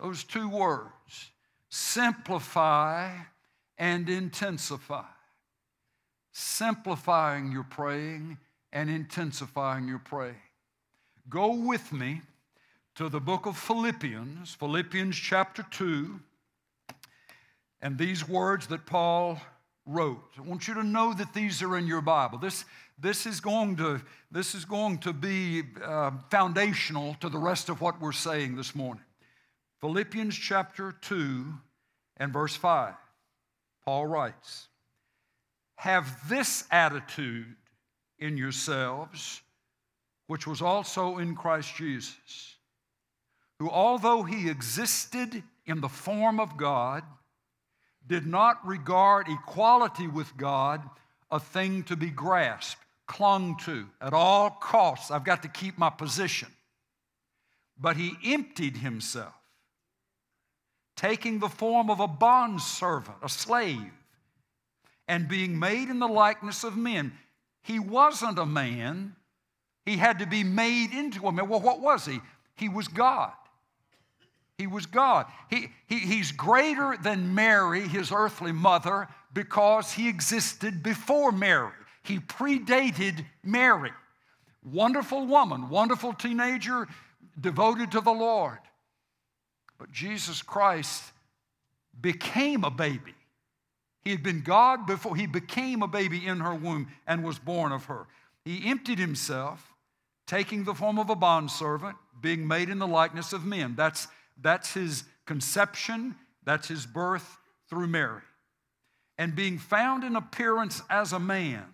those 0.00 0.24
two 0.24 0.48
words 0.48 0.90
simplify 1.70 3.10
and 3.78 4.08
intensify. 4.08 5.04
Simplifying 6.32 7.52
your 7.52 7.64
praying 7.64 8.38
and 8.72 8.90
intensifying 8.90 9.86
your 9.86 10.00
praying. 10.00 10.34
Go 11.28 11.54
with 11.54 11.92
me 11.92 12.20
to 12.96 13.08
the 13.08 13.20
book 13.20 13.46
of 13.46 13.56
Philippians, 13.56 14.54
Philippians 14.54 15.16
chapter 15.16 15.64
2, 15.70 16.20
and 17.80 17.98
these 17.98 18.28
words 18.28 18.66
that 18.68 18.86
Paul 18.86 19.40
wrote. 19.86 20.22
I 20.38 20.42
want 20.42 20.66
you 20.68 20.74
to 20.74 20.82
know 20.82 21.12
that 21.14 21.34
these 21.34 21.62
are 21.62 21.76
in 21.76 21.86
your 21.86 22.00
Bible. 22.00 22.38
This, 22.38 22.64
this, 22.98 23.26
is, 23.26 23.40
going 23.40 23.76
to, 23.76 24.00
this 24.30 24.54
is 24.54 24.64
going 24.64 24.98
to 24.98 25.12
be 25.12 25.62
uh, 25.82 26.12
foundational 26.30 27.14
to 27.20 27.28
the 27.28 27.38
rest 27.38 27.68
of 27.68 27.80
what 27.80 28.00
we're 28.00 28.12
saying 28.12 28.56
this 28.56 28.74
morning. 28.74 29.04
Philippians 29.80 30.34
chapter 30.36 30.92
2 30.92 31.44
and 32.16 32.32
verse 32.32 32.56
5. 32.56 32.94
Paul 33.86 34.06
writes, 34.06 34.68
Have 35.76 36.28
this 36.28 36.64
attitude 36.70 37.56
in 38.18 38.36
yourselves, 38.36 39.42
which 40.26 40.46
was 40.46 40.62
also 40.62 41.18
in 41.18 41.34
Christ 41.34 41.74
Jesus, 41.76 42.56
who, 43.58 43.68
although 43.68 44.22
he 44.22 44.48
existed 44.48 45.42
in 45.66 45.80
the 45.80 45.88
form 45.88 46.40
of 46.40 46.56
God, 46.56 47.02
did 48.06 48.26
not 48.26 48.66
regard 48.66 49.28
equality 49.28 50.06
with 50.06 50.36
God 50.36 50.82
a 51.30 51.40
thing 51.40 51.82
to 51.84 51.96
be 51.96 52.10
grasped, 52.10 52.82
clung 53.06 53.56
to 53.64 53.86
at 54.00 54.12
all 54.12 54.50
costs. 54.50 55.10
I've 55.10 55.24
got 55.24 55.42
to 55.42 55.48
keep 55.48 55.78
my 55.78 55.90
position. 55.90 56.48
But 57.78 57.96
he 57.96 58.12
emptied 58.24 58.76
himself, 58.76 59.34
taking 60.96 61.38
the 61.38 61.48
form 61.48 61.90
of 61.90 62.00
a 62.00 62.06
bondservant, 62.06 63.18
a 63.22 63.28
slave, 63.28 63.92
and 65.08 65.28
being 65.28 65.58
made 65.58 65.88
in 65.88 65.98
the 65.98 66.08
likeness 66.08 66.64
of 66.64 66.76
men. 66.76 67.12
He 67.62 67.78
wasn't 67.78 68.38
a 68.38 68.46
man, 68.46 69.16
he 69.84 69.96
had 69.96 70.18
to 70.20 70.26
be 70.26 70.44
made 70.44 70.92
into 70.92 71.26
a 71.26 71.32
man. 71.32 71.48
Well, 71.48 71.60
what 71.60 71.80
was 71.80 72.06
he? 72.06 72.20
He 72.56 72.68
was 72.68 72.88
God. 72.88 73.32
He 74.56 74.66
was 74.66 74.86
God. 74.86 75.26
He, 75.50 75.68
he, 75.88 75.98
he's 75.98 76.32
greater 76.32 76.96
than 77.02 77.34
Mary, 77.34 77.86
his 77.86 78.12
earthly 78.12 78.52
mother, 78.52 79.08
because 79.32 79.92
he 79.92 80.08
existed 80.08 80.82
before 80.82 81.32
Mary. 81.32 81.72
He 82.04 82.18
predated 82.18 83.24
Mary. 83.42 83.90
Wonderful 84.62 85.26
woman, 85.26 85.68
wonderful 85.68 86.14
teenager, 86.14 86.86
devoted 87.40 87.90
to 87.92 88.00
the 88.00 88.12
Lord. 88.12 88.58
But 89.84 89.92
Jesus 89.92 90.40
Christ 90.40 91.12
became 92.00 92.64
a 92.64 92.70
baby. 92.70 93.12
He 94.00 94.12
had 94.12 94.22
been 94.22 94.40
God 94.40 94.86
before 94.86 95.14
he 95.14 95.26
became 95.26 95.82
a 95.82 95.86
baby 95.86 96.26
in 96.26 96.40
her 96.40 96.54
womb 96.54 96.88
and 97.06 97.22
was 97.22 97.38
born 97.38 97.70
of 97.70 97.84
her. 97.84 98.06
He 98.46 98.66
emptied 98.70 98.98
himself, 98.98 99.74
taking 100.26 100.64
the 100.64 100.72
form 100.72 100.98
of 100.98 101.10
a 101.10 101.14
bondservant, 101.14 101.98
being 102.22 102.48
made 102.48 102.70
in 102.70 102.78
the 102.78 102.86
likeness 102.86 103.34
of 103.34 103.44
men. 103.44 103.74
That's 103.76 104.08
that's 104.40 104.72
his 104.72 105.04
conception, 105.26 106.14
that's 106.44 106.68
his 106.68 106.86
birth 106.86 107.36
through 107.68 107.88
Mary. 107.88 108.22
And 109.18 109.36
being 109.36 109.58
found 109.58 110.02
in 110.02 110.16
appearance 110.16 110.80
as 110.88 111.12
a 111.12 111.20
man, 111.20 111.64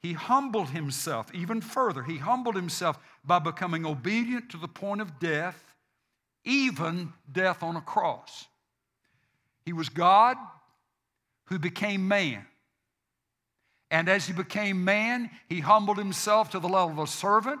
he 0.00 0.14
humbled 0.14 0.70
himself 0.70 1.26
even 1.34 1.60
further. 1.60 2.02
He 2.02 2.16
humbled 2.16 2.56
himself 2.56 2.98
by 3.22 3.40
becoming 3.40 3.84
obedient 3.84 4.48
to 4.52 4.56
the 4.56 4.68
point 4.68 5.02
of 5.02 5.20
death, 5.20 5.71
even 6.44 7.12
death 7.30 7.62
on 7.62 7.76
a 7.76 7.80
cross. 7.80 8.46
He 9.64 9.72
was 9.72 9.88
God 9.88 10.36
who 11.46 11.58
became 11.58 12.08
man. 12.08 12.44
And 13.90 14.08
as 14.08 14.26
he 14.26 14.32
became 14.32 14.84
man, 14.84 15.30
he 15.48 15.60
humbled 15.60 15.98
himself 15.98 16.50
to 16.50 16.58
the 16.58 16.68
level 16.68 16.92
of 16.92 16.98
a 16.98 17.06
servant 17.06 17.60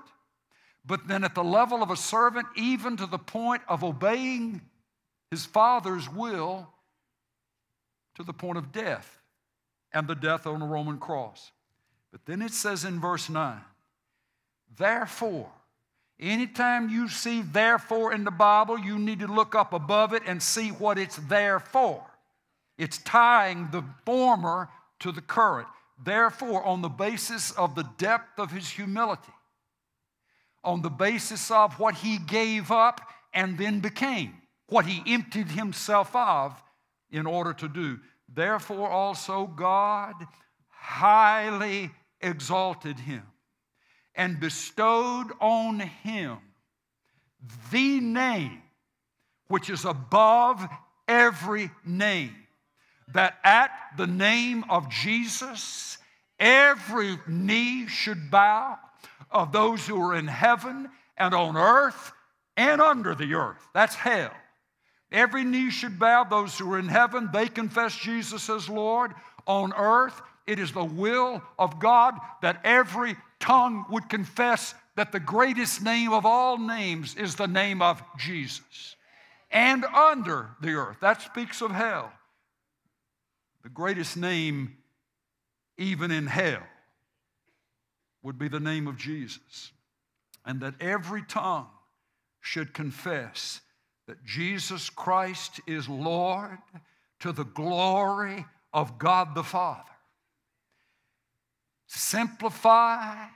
but 0.84 1.06
then 1.06 1.24
at 1.24 1.34
the 1.34 1.44
level 1.44 1.82
of 1.82 1.90
a 1.90 1.96
servant, 1.96 2.46
even 2.56 2.96
to 2.96 3.06
the 3.06 3.18
point 3.18 3.62
of 3.68 3.84
obeying 3.84 4.60
his 5.30 5.46
father's 5.46 6.08
will 6.08 6.68
to 8.16 8.22
the 8.22 8.32
point 8.32 8.58
of 8.58 8.72
death 8.72 9.20
and 9.92 10.08
the 10.08 10.14
death 10.14 10.46
on 10.46 10.60
a 10.60 10.66
Roman 10.66 10.98
cross. 10.98 11.52
But 12.10 12.26
then 12.26 12.42
it 12.42 12.52
says 12.52 12.84
in 12.84 13.00
verse 13.00 13.30
9, 13.30 13.60
therefore, 14.76 15.50
anytime 16.20 16.88
you 16.88 17.08
see 17.08 17.42
therefore 17.42 18.12
in 18.12 18.24
the 18.24 18.30
Bible, 18.30 18.78
you 18.78 18.98
need 18.98 19.20
to 19.20 19.26
look 19.26 19.54
up 19.54 19.72
above 19.72 20.12
it 20.12 20.22
and 20.26 20.42
see 20.42 20.68
what 20.68 20.98
it's 20.98 21.16
there 21.16 21.60
for. 21.60 22.04
It's 22.78 22.98
tying 22.98 23.68
the 23.70 23.84
former 24.04 24.68
to 25.00 25.12
the 25.12 25.20
current. 25.20 25.68
Therefore, 26.02 26.64
on 26.64 26.82
the 26.82 26.88
basis 26.88 27.52
of 27.52 27.74
the 27.74 27.88
depth 27.98 28.38
of 28.38 28.50
his 28.50 28.68
humility, 28.68 29.32
on 30.64 30.82
the 30.82 30.90
basis 30.90 31.50
of 31.50 31.78
what 31.78 31.96
he 31.96 32.18
gave 32.18 32.70
up 32.70 33.00
and 33.32 33.58
then 33.58 33.80
became, 33.80 34.34
what 34.68 34.86
he 34.86 35.02
emptied 35.12 35.48
himself 35.48 36.14
of 36.14 36.60
in 37.10 37.26
order 37.26 37.52
to 37.52 37.68
do. 37.68 38.00
Therefore, 38.32 38.88
also 38.88 39.46
God 39.46 40.14
highly 40.68 41.90
exalted 42.20 42.98
him 42.98 43.22
and 44.14 44.40
bestowed 44.40 45.32
on 45.40 45.80
him 45.80 46.38
the 47.70 48.00
name 48.00 48.62
which 49.48 49.68
is 49.68 49.84
above 49.84 50.66
every 51.08 51.70
name, 51.84 52.34
that 53.12 53.38
at 53.44 53.70
the 53.96 54.06
name 54.06 54.64
of 54.70 54.88
Jesus, 54.88 55.98
every 56.38 57.18
knee 57.26 57.86
should 57.86 58.30
bow 58.30 58.78
of 59.30 59.52
those 59.52 59.86
who 59.86 60.00
are 60.00 60.14
in 60.14 60.26
heaven 60.26 60.88
and 61.16 61.34
on 61.34 61.56
earth 61.56 62.12
and 62.56 62.80
under 62.80 63.14
the 63.14 63.34
earth. 63.34 63.68
That's 63.74 63.94
hell. 63.94 64.32
Every 65.10 65.44
knee 65.44 65.70
should 65.70 65.98
bow. 65.98 66.24
Those 66.24 66.58
who 66.58 66.72
are 66.72 66.78
in 66.78 66.88
heaven, 66.88 67.28
they 67.32 67.48
confess 67.48 67.94
Jesus 67.94 68.48
as 68.48 68.68
Lord. 68.68 69.12
On 69.46 69.72
earth, 69.76 70.22
it 70.46 70.58
is 70.58 70.72
the 70.72 70.84
will 70.84 71.42
of 71.58 71.78
God 71.78 72.14
that 72.40 72.60
every 72.64 73.16
tongue 73.42 73.84
would 73.90 74.08
confess 74.08 74.74
that 74.96 75.12
the 75.12 75.20
greatest 75.20 75.82
name 75.82 76.12
of 76.12 76.24
all 76.24 76.56
names 76.56 77.14
is 77.16 77.34
the 77.34 77.46
name 77.46 77.82
of 77.82 78.02
Jesus. 78.16 78.96
And 79.50 79.84
under 79.84 80.50
the 80.62 80.72
earth, 80.72 80.96
that 81.00 81.20
speaks 81.20 81.60
of 81.60 81.72
hell. 81.72 82.10
The 83.62 83.68
greatest 83.68 84.16
name, 84.16 84.78
even 85.76 86.10
in 86.10 86.26
hell, 86.26 86.62
would 88.22 88.38
be 88.38 88.48
the 88.48 88.60
name 88.60 88.86
of 88.86 88.96
Jesus. 88.96 89.72
And 90.46 90.60
that 90.60 90.80
every 90.80 91.22
tongue 91.22 91.68
should 92.40 92.72
confess 92.72 93.60
that 94.06 94.24
Jesus 94.24 94.90
Christ 94.90 95.60
is 95.66 95.88
Lord 95.88 96.58
to 97.20 97.32
the 97.32 97.44
glory 97.44 98.44
of 98.72 98.98
God 98.98 99.34
the 99.34 99.44
Father. 99.44 99.91
Simplify 101.94 103.26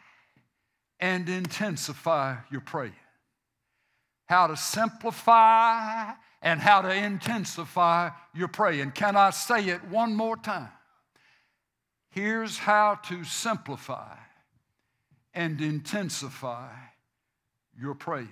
and 0.99 1.29
intensify 1.29 2.37
your 2.51 2.63
praying. 2.63 2.95
How 4.25 4.47
to 4.47 4.57
simplify 4.57 6.13
and 6.41 6.59
how 6.59 6.81
to 6.81 6.91
intensify 6.91 8.11
your 8.35 8.49
praying. 8.49 8.93
Can 8.93 9.15
I 9.15 9.29
say 9.29 9.69
it 9.69 9.85
one 9.85 10.17
more 10.17 10.39
time? 10.39 10.71
Here's 12.09 12.57
how 12.57 12.95
to 13.05 13.25
simplify 13.25 14.17
and 15.35 15.61
intensify 15.61 16.73
your 17.79 17.95
praying. 17.95 18.31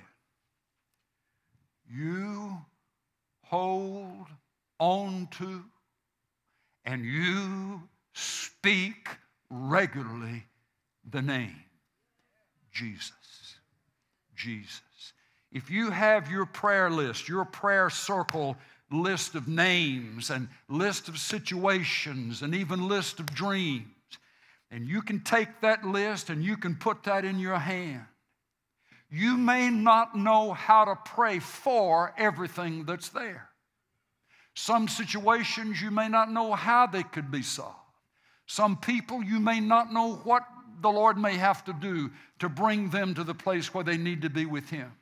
You 1.87 2.63
hold 3.43 4.29
on 4.79 5.29
to 5.33 5.65
and 6.87 7.05
you 7.05 7.83
speak 8.15 9.09
regularly 9.55 10.45
the 11.09 11.23
name 11.23 11.63
Jesus. 12.73 13.13
Jesus. 14.35 14.83
If 15.53 15.71
you 15.71 15.91
have 15.91 16.31
your 16.31 16.47
prayer 16.47 16.91
list, 16.91 17.29
your 17.29 17.45
prayer 17.45 17.89
circle 17.89 18.57
list 18.91 19.35
of 19.35 19.47
names 19.47 20.31
and 20.31 20.49
list 20.69 21.09
of 21.09 21.19
situations 21.19 22.43
and 22.43 22.55
even 22.55 22.89
list 22.89 23.21
of 23.21 23.27
dreams, 23.27 23.87
and 24.71 24.89
you 24.89 25.03
can 25.03 25.21
take 25.21 25.61
that 25.61 25.85
list 25.85 26.31
and 26.31 26.45
you 26.45 26.57
can 26.57 26.75
put 26.75 27.05
that 27.05 27.25
in 27.25 27.39
your 27.39 27.59
hand. 27.59 28.05
You 29.09 29.37
may 29.37 29.71
not 29.71 30.17
know 30.17 30.53
how 30.53 30.87
to 30.87 30.97
pray 30.97 31.39
for 31.39 32.13
everything 32.19 32.85
that's 32.85 33.11
there. 33.11 33.49
Some 34.55 34.89
situations 34.89 35.81
you 35.81 35.93
may 35.93 36.09
not 36.09 36.33
know 36.33 36.53
how 36.55 36.89
they 36.89 37.05
could 37.05 37.31
be 37.31 37.43
solved. 37.43 37.84
Some 38.47 38.77
people 38.77 39.23
you 39.23 39.41
may 39.41 39.61
not 39.61 39.93
know 39.93 40.15
what 40.17 40.43
the 40.81 40.91
Lord 40.91 41.17
may 41.17 41.37
have 41.37 41.65
to 41.65 41.73
do 41.73 42.11
to 42.41 42.49
bring 42.49 42.91
them 42.91 43.15
to 43.15 43.25
the 43.25 43.35
place 43.35 43.73
where 43.73 43.85
they 43.85 43.97
need 43.97 44.23
to 44.23 44.31
be 44.31 44.47
with 44.47 44.69
Him. 44.69 44.93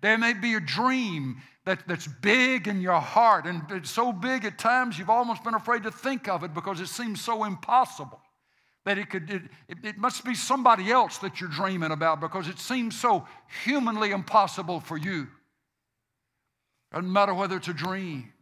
There 0.00 0.18
may 0.18 0.32
be 0.32 0.54
a 0.54 0.60
dream 0.60 1.40
that, 1.64 1.86
that's 1.86 2.08
big 2.08 2.66
in 2.66 2.80
your 2.80 3.00
heart, 3.00 3.46
and 3.46 3.62
it's 3.70 3.90
so 3.90 4.12
big 4.12 4.44
at 4.44 4.58
times 4.58 4.98
you've 4.98 5.10
almost 5.10 5.44
been 5.44 5.54
afraid 5.54 5.84
to 5.84 5.92
think 5.92 6.28
of 6.28 6.42
it 6.42 6.52
because 6.54 6.80
it 6.80 6.88
seems 6.88 7.20
so 7.20 7.44
impossible 7.44 8.20
that 8.84 8.98
it 8.98 9.10
could 9.10 9.30
it, 9.30 9.42
it, 9.84 9.98
must 9.98 10.24
be 10.24 10.34
somebody 10.34 10.90
else 10.90 11.18
that 11.18 11.40
you're 11.40 11.50
dreaming 11.50 11.92
about 11.92 12.20
because 12.20 12.48
it 12.48 12.58
seems 12.58 12.98
so 12.98 13.26
humanly 13.64 14.10
impossible 14.10 14.80
for 14.80 14.96
you 14.96 15.28
doesn't 16.92 17.12
matter 17.12 17.32
whether 17.32 17.56
it's 17.56 17.68
a 17.68 17.74
dream 17.74 18.32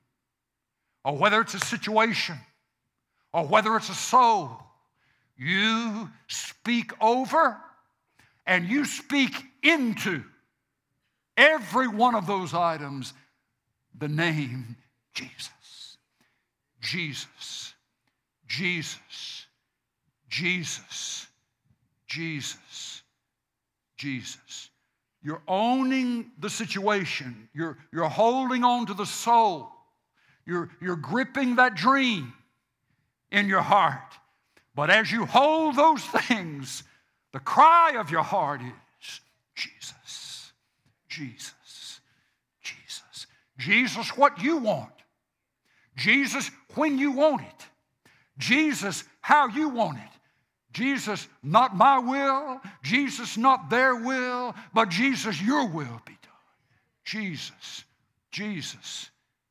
or 1.04 1.16
whether 1.16 1.40
it's 1.40 1.54
a 1.54 1.60
situation 1.60 2.36
or 3.32 3.46
whether 3.46 3.76
it's 3.76 3.88
a 3.88 3.94
soul 3.94 4.60
you 5.36 6.10
speak 6.28 6.92
over 7.00 7.56
and 8.46 8.68
you 8.68 8.84
speak 8.84 9.32
into 9.62 10.22
every 11.36 11.88
one 11.88 12.14
of 12.14 12.26
those 12.26 12.52
items 12.52 13.14
the 13.98 14.08
name 14.08 14.76
Jesus. 15.14 15.96
Jesus. 16.80 17.74
Jesus. 18.46 19.46
Jesus. 20.28 21.26
Jesus. 22.06 23.02
Jesus. 23.96 24.70
You're 25.22 25.42
owning 25.48 26.32
the 26.38 26.50
situation. 26.50 27.48
You're, 27.54 27.78
you're 27.92 28.08
holding 28.08 28.64
on 28.64 28.86
to 28.86 28.94
the 28.94 29.06
soul. 29.06 29.70
You're, 30.46 30.70
you're 30.82 30.96
gripping 30.96 31.56
that 31.56 31.76
dream 31.76 32.32
in 33.30 33.48
your 33.48 33.62
heart. 33.62 34.18
But 34.74 34.90
as 34.90 35.10
you 35.10 35.26
hold 35.26 35.76
those 35.76 36.04
things, 36.04 36.82
the 37.32 37.40
cry 37.40 37.94
of 37.96 38.10
your 38.10 38.22
heart 38.22 38.60
is 38.62 39.20
Jesus, 39.54 40.52
Jesus, 41.08 42.00
Jesus. 42.62 43.26
Jesus, 43.58 44.16
what 44.16 44.42
you 44.42 44.56
want. 44.56 44.90
Jesus, 45.96 46.50
when 46.74 46.98
you 46.98 47.12
want 47.12 47.42
it. 47.42 47.66
Jesus, 48.38 49.04
how 49.20 49.48
you 49.48 49.68
want 49.68 49.98
it. 49.98 50.04
Jesus, 50.72 51.28
not 51.42 51.76
my 51.76 51.98
will. 51.98 52.60
Jesus, 52.82 53.36
not 53.36 53.68
their 53.68 53.96
will. 53.96 54.54
But 54.72 54.88
Jesus, 54.88 55.42
your 55.42 55.66
will 55.66 56.00
be 56.06 56.16
done. 56.22 56.30
Jesus, 57.04 57.84
Jesus, 58.30 59.10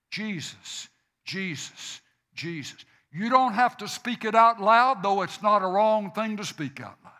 Jesus, 0.09 0.87
Jesus, 1.25 2.01
Jesus. 2.33 2.85
You 3.11 3.29
don't 3.29 3.53
have 3.53 3.77
to 3.77 3.87
speak 3.87 4.23
it 4.23 4.35
out 4.35 4.61
loud, 4.61 5.01
though 5.01 5.23
it's 5.23 5.41
not 5.41 5.63
a 5.63 5.67
wrong 5.67 6.11
thing 6.11 6.37
to 6.37 6.45
speak 6.45 6.79
out 6.79 6.97
loud. 7.03 7.13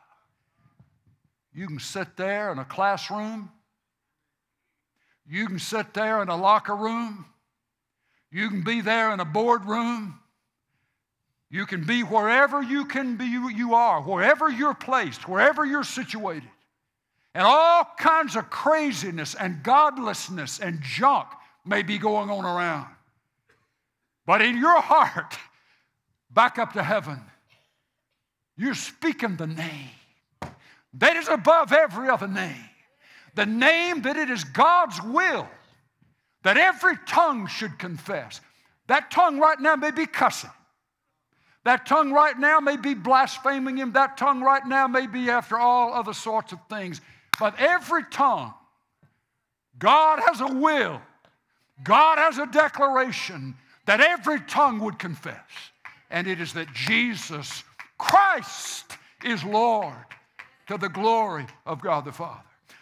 You 1.54 1.68
can 1.68 1.80
sit 1.80 2.16
there 2.16 2.52
in 2.52 2.60
a 2.60 2.66
classroom. 2.66 3.50
You 5.28 5.48
can 5.48 5.60
sit 5.60 5.94
there 5.94 6.22
in 6.22 6.30
a 6.30 6.38
locker 6.38 6.76
room. 6.76 7.26
You 8.32 8.50
can 8.50 8.62
be 8.62 8.82
there 8.82 9.12
in 9.14 9.20
a 9.20 9.26
boardroom. 9.26 10.20
You 11.50 11.66
can 11.66 11.84
be 11.84 12.04
wherever 12.04 12.62
you 12.62 12.86
can 12.86 13.16
be 13.18 13.26
you 13.26 13.74
are, 13.74 14.02
wherever 14.02 14.50
you're 14.50 14.76
placed, 14.76 15.28
wherever 15.28 15.66
you're 15.66 15.84
situated. 15.84 16.50
And 17.34 17.44
all 17.44 17.88
kinds 17.98 18.36
of 18.36 18.50
craziness 18.50 19.34
and 19.34 19.64
godlessness 19.64 20.60
and 20.60 20.82
junk 20.82 21.28
may 21.66 21.82
be 21.82 21.98
going 21.98 22.30
on 22.30 22.46
around. 22.46 22.88
But 24.26 24.44
in 24.44 24.58
your 24.58 24.80
heart, 24.80 25.38
back 26.30 26.58
up 26.58 26.74
to 26.74 26.84
heaven, 26.84 27.20
you're 28.58 28.76
speaking 28.76 29.36
the 29.38 29.48
name 29.48 29.90
that 30.96 31.16
is 31.16 31.28
above 31.28 31.72
every 31.72 32.10
other 32.10 32.28
name. 32.28 32.66
The 33.36 33.46
name 33.46 34.02
that 34.02 34.18
it 34.18 34.30
is 34.30 34.44
God's 34.44 35.02
will 35.02 35.48
that 36.44 36.58
every 36.58 36.98
tongue 37.06 37.48
should 37.48 37.78
confess. 37.78 38.42
That 38.88 39.12
tongue 39.12 39.40
right 39.40 39.60
now 39.60 39.76
may 39.76 39.92
be 39.92 40.06
cussing. 40.06 40.50
That 41.66 41.86
tongue 41.86 42.12
right 42.12 42.38
now 42.38 42.60
may 42.60 42.78
be 42.78 42.94
blaspheming 42.94 43.78
Him. 43.78 43.92
That 43.92 44.18
tongue 44.18 44.42
right 44.42 44.66
now 44.66 44.88
may 44.88 45.06
be 45.06 45.30
after 45.30 45.58
all 45.58 45.94
other 45.94 46.14
sorts 46.14 46.54
of 46.54 46.60
things. 46.70 47.02
But 47.40 47.60
every 47.60 48.04
tongue, 48.10 48.54
God 49.78 50.20
has 50.26 50.42
a 50.42 50.48
will, 50.48 51.02
God 51.84 52.18
has 52.18 52.38
a 52.38 52.48
declaration 52.48 53.56
that 53.86 54.02
every 54.02 54.40
tongue 54.42 54.80
would 54.80 54.98
confess. 54.98 55.69
And 56.10 56.28
it 56.28 56.42
is 56.42 56.54
that 56.54 56.74
Jesus 56.74 57.64
Christ 57.98 58.98
is 59.24 59.44
Lord 59.44 59.94
to 60.68 60.78
the 60.78 60.90
glory 60.90 61.46
of 61.66 61.82
God 61.82 62.06
the 62.06 62.12
Father. 62.12 62.42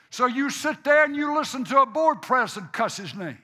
So 0.10 0.26
you 0.26 0.50
sit 0.50 0.84
there 0.84 1.04
and 1.04 1.16
you 1.16 1.36
listen 1.36 1.64
to 1.66 1.82
a 1.82 1.86
board 1.86 2.22
president 2.22 2.74
cuss 2.74 2.98
his 2.98 3.14
name. 3.14 3.38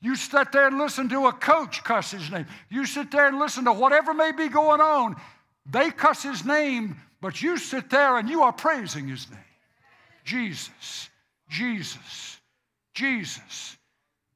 You 0.00 0.16
sit 0.16 0.52
there 0.52 0.66
and 0.66 0.76
listen 0.76 1.08
to 1.08 1.26
a 1.26 1.32
coach 1.32 1.82
cuss 1.82 2.10
his 2.10 2.30
name. 2.30 2.46
You 2.68 2.84
sit 2.84 3.10
there 3.10 3.26
and 3.26 3.38
listen 3.38 3.64
to 3.64 3.72
whatever 3.72 4.12
may 4.12 4.32
be 4.32 4.48
going 4.48 4.80
on. 4.80 5.16
They 5.64 5.90
cuss 5.90 6.22
his 6.22 6.44
name, 6.44 6.96
but 7.22 7.40
you 7.40 7.56
sit 7.56 7.88
there 7.88 8.18
and 8.18 8.28
you 8.28 8.42
are 8.42 8.52
praising 8.52 9.08
his 9.08 9.30
name. 9.30 9.40
Jesus, 10.24 11.08
Jesus, 11.48 12.38
Jesus, 12.92 13.76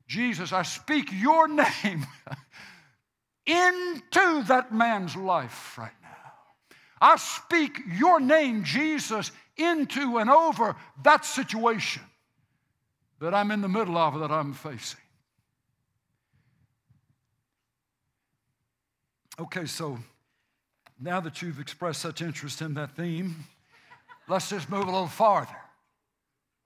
Jesus. 0.07 0.53
I 0.53 0.63
speak 0.63 1.11
your 1.13 1.49
name 1.85 2.07
into 3.49 4.43
that 4.45 4.73
man's 4.73 5.17
life 5.17 5.77
right 5.79 5.91
now. 6.03 6.77
I 7.01 7.17
speak 7.17 7.79
your 7.99 8.21
name, 8.21 8.63
Jesus, 8.63 9.33
into 9.57 10.19
and 10.19 10.29
over 10.29 10.77
that 11.03 11.25
situation 11.25 12.03
that 13.21 13.35
I'm 13.35 13.51
in 13.51 13.63
the 13.63 13.69
middle 13.69 13.97
of, 13.97 14.21
that 14.21 14.31
I'm 14.31 14.53
facing. 14.53 15.01
Okay, 19.41 19.67
so 19.67 19.99
now 21.01 21.21
that 21.21 21.41
you've 21.41 21.61
expressed 21.61 22.03
such 22.03 22.23
interest 22.23 22.61
in 22.61 22.75
that 22.75 22.97
theme, 22.97 23.47
let's 24.29 24.51
just 24.51 24.69
move 24.69 24.83
a 24.83 24.91
little 24.91 25.07
farther. 25.07 25.57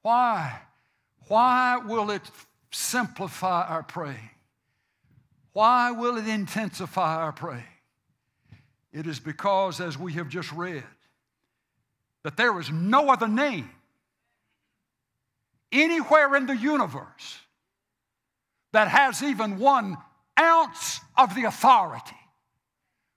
Why? 0.02 0.58
Why 1.28 1.76
will 1.76 2.10
it 2.10 2.22
simplify 2.70 3.66
our 3.68 3.82
praying? 3.82 4.30
Why 5.52 5.90
will 5.90 6.16
it 6.16 6.26
intensify 6.26 7.16
our 7.16 7.32
praying? 7.32 7.64
It 8.92 9.06
is 9.06 9.20
because, 9.20 9.80
as 9.80 9.98
we 9.98 10.14
have 10.14 10.28
just 10.28 10.52
read, 10.52 10.84
that 12.24 12.36
there 12.36 12.58
is 12.60 12.70
no 12.70 13.10
other 13.10 13.28
name 13.28 13.70
anywhere 15.70 16.36
in 16.36 16.46
the 16.46 16.56
universe 16.56 17.38
that 18.72 18.88
has 18.88 19.22
even 19.22 19.58
one 19.58 19.96
ounce 20.38 21.00
of 21.16 21.34
the 21.34 21.44
authority 21.44 22.16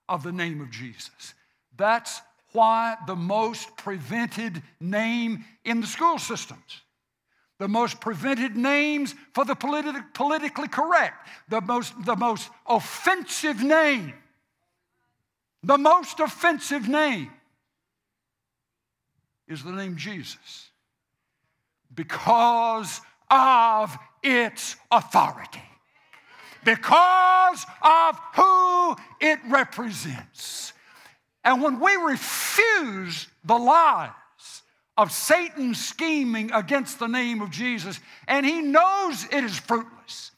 of 0.08 0.24
the 0.24 0.32
name 0.32 0.62
of 0.62 0.71
Jesus. 0.71 1.34
That's 1.78 2.21
why 2.52 2.95
the 3.08 3.15
most 3.15 3.76
prevented 3.78 4.62
name 4.80 5.43
in 5.65 5.82
the 5.82 5.88
school 5.88 6.17
systems, 6.17 6.82
the 7.58 7.68
most 7.68 8.02
prevented 8.02 8.58
names 8.58 9.15
for 9.34 9.46
the 9.46 9.56
politi- 9.56 10.13
politically 10.13 10.68
correct, 10.68 11.28
the 11.50 11.62
most, 11.62 11.94
the 12.06 12.15
most 12.15 12.50
offensive 12.68 13.63
name 13.63 14.13
the 15.65 15.80
most 15.80 16.20
offensive 16.20 16.88
name 16.88 17.32
is 19.48 19.63
the 19.63 19.72
name 19.72 19.98
Jesus 19.98 20.70
because 21.94 23.02
of 23.32 23.98
its 24.22 24.76
authority, 24.91 25.63
because 26.63 27.65
of 27.82 28.20
who 28.36 28.96
it 29.20 29.39
represents. 29.50 30.72
And 31.44 31.63
when 31.63 31.80
we 31.80 31.96
refuse 31.96 33.28
the 33.44 33.58
lies 33.58 34.12
of 34.97 35.12
Satan 35.12 35.73
scheming 35.73 36.51
against 36.51 36.99
the 36.99 37.08
name 37.08 37.41
of 37.41 37.51
Jesus, 37.51 37.99
and 38.27 38.45
he 38.45 38.62
knows 38.62 39.25
it 39.25 39.43
is 39.43 39.58
fruitless, 39.60 40.31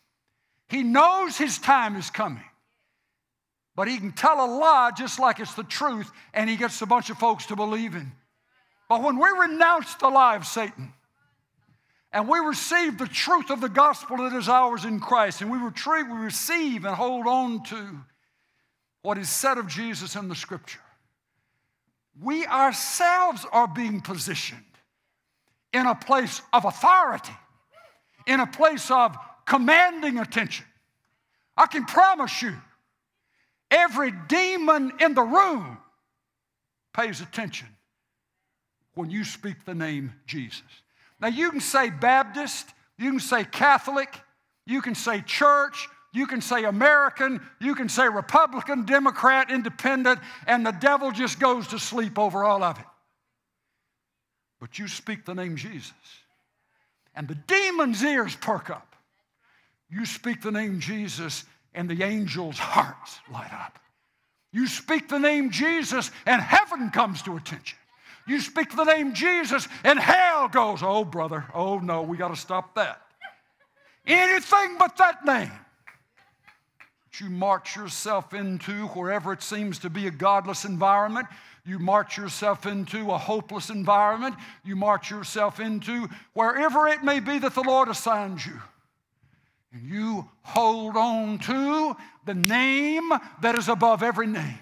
he 0.70 0.84
knows 0.84 1.38
his 1.38 1.58
time 1.60 1.96
is 1.96 2.10
coming. 2.10 2.44
But 3.76 3.88
he 3.88 4.00
can 4.00 4.12
tell 4.12 4.44
a 4.44 4.50
lie 4.50 4.92
just 4.98 5.20
like 5.20 5.40
it's 5.40 5.54
the 5.54 5.64
truth, 5.64 6.12
and 6.34 6.50
he 6.50 6.56
gets 6.56 6.82
a 6.82 6.88
bunch 6.88 7.12
of 7.12 7.20
folks 7.20 7.46
to 7.46 7.56
believe 7.56 7.94
him. 7.94 8.12
But 8.90 9.04
when 9.04 9.20
we 9.20 9.30
renounce 9.30 9.94
the 9.96 10.10
lie 10.10 10.36
of 10.36 10.48
Satan, 10.48 10.94
and 12.12 12.28
we 12.28 12.40
receive 12.40 12.98
the 12.98 13.08
truth 13.08 13.52
of 13.52 13.62
the 13.62 13.70
gospel 13.70 14.18
that 14.18 14.34
is 14.34 14.50
ours 14.50 14.86
in 14.86 15.00
Christ, 15.00 15.42
and 15.42 15.52
we 15.52 15.60
retrieve, 15.60 16.08
we 16.08 16.18
receive 16.18 16.86
and 16.86 16.96
hold 16.96 17.28
on 17.28 17.64
to 17.66 18.00
what 19.04 19.20
is 19.20 19.30
said 19.30 19.58
of 19.58 19.68
Jesus 19.68 20.16
in 20.16 20.28
the 20.28 20.36
scripture, 20.36 20.80
we 22.22 22.46
ourselves 22.46 23.46
are 23.52 23.68
being 23.68 24.02
positioned 24.02 24.62
in 25.74 25.86
a 25.86 25.96
place 25.96 26.42
of 26.54 26.66
authority, 26.66 27.36
in 28.26 28.40
a 28.40 28.48
place 28.48 28.90
of 28.90 29.16
commanding 29.46 30.18
attention. 30.20 30.66
I 31.56 31.68
can 31.68 31.86
promise 31.86 32.42
you, 32.42 32.54
Every 33.70 34.12
demon 34.12 34.94
in 35.00 35.14
the 35.14 35.24
room 35.24 35.78
pays 36.94 37.22
attention 37.22 37.68
when 38.96 39.10
you 39.10 39.24
speak 39.24 39.66
the 39.66 39.76
name 39.76 40.14
Jesus. 40.26 40.64
Now, 41.20 41.28
you 41.28 41.52
can 41.52 41.60
say 41.60 41.90
Baptist, 41.90 42.70
you 42.98 43.12
can 43.12 43.20
say 43.20 43.44
Catholic, 43.44 44.22
you 44.66 44.82
can 44.82 44.96
say 44.96 45.22
church, 45.22 45.90
you 46.14 46.26
can 46.26 46.42
say 46.42 46.64
American, 46.64 47.42
you 47.60 47.76
can 47.76 47.90
say 47.90 48.08
Republican, 48.08 48.86
Democrat, 48.86 49.52
Independent, 49.52 50.20
and 50.48 50.66
the 50.66 50.72
devil 50.72 51.12
just 51.12 51.40
goes 51.40 51.68
to 51.68 51.80
sleep 51.80 52.18
over 52.18 52.44
all 52.44 52.64
of 52.64 52.80
it. 52.80 52.86
But 54.60 54.80
you 54.80 54.88
speak 54.88 55.26
the 55.26 55.36
name 55.36 55.56
Jesus, 55.56 55.94
and 57.14 57.28
the 57.28 57.36
demon's 57.36 58.04
ears 58.04 58.36
perk 58.36 58.70
up. 58.70 58.96
You 59.90 60.06
speak 60.06 60.42
the 60.42 60.52
name 60.52 60.80
Jesus, 60.80 61.46
and 61.74 61.90
the 61.90 62.04
angels' 62.04 62.58
hearts 62.58 63.20
light 63.32 63.54
up. 63.54 63.78
You 64.52 64.66
speak 64.66 65.10
the 65.10 65.20
name 65.20 65.52
Jesus, 65.52 66.10
and 66.26 66.42
heaven 66.42 66.90
comes 66.90 67.22
to 67.24 67.38
attention. 67.38 67.78
You 68.26 68.42
speak 68.42 68.76
the 68.76 68.84
name 68.84 69.14
Jesus, 69.14 69.68
and 69.84 70.00
hell 70.00 70.48
goes, 70.48 70.80
oh, 70.82 71.06
brother, 71.06 71.46
oh, 71.54 71.80
no, 71.80 72.02
we 72.02 72.18
got 72.18 72.30
to 72.30 72.36
stop 72.36 72.76
that. 72.76 73.02
Anything 74.06 74.78
but 74.80 74.98
that 74.98 75.26
name. 75.26 75.52
You 77.20 77.30
march 77.30 77.76
yourself 77.76 78.34
into 78.34 78.88
wherever 78.88 79.34
it 79.34 79.42
seems 79.42 79.80
to 79.80 79.90
be 79.90 80.08
a 80.08 80.12
godless 80.12 80.66
environment. 80.66 81.28
You 81.66 81.80
march 81.80 82.18
yourself 82.18 82.66
into 82.66 83.12
a 83.12 83.18
hopeless 83.18 83.70
environment. 83.70 84.36
You 84.64 84.76
march 84.76 85.10
yourself 85.10 85.60
into 85.60 86.08
wherever 86.34 86.88
it 86.88 87.04
may 87.04 87.20
be 87.20 87.40
that 87.40 87.56
the 87.56 87.64
Lord 87.64 87.90
assigns 87.90 88.46
you. 88.46 88.62
And 89.74 89.84
you 89.84 90.30
hold 90.44 90.96
on 90.96 91.40
to 91.40 91.96
the 92.26 92.34
name 92.34 93.12
that 93.42 93.56
is 93.56 93.68
above 93.68 94.04
every 94.04 94.28
name. 94.28 94.60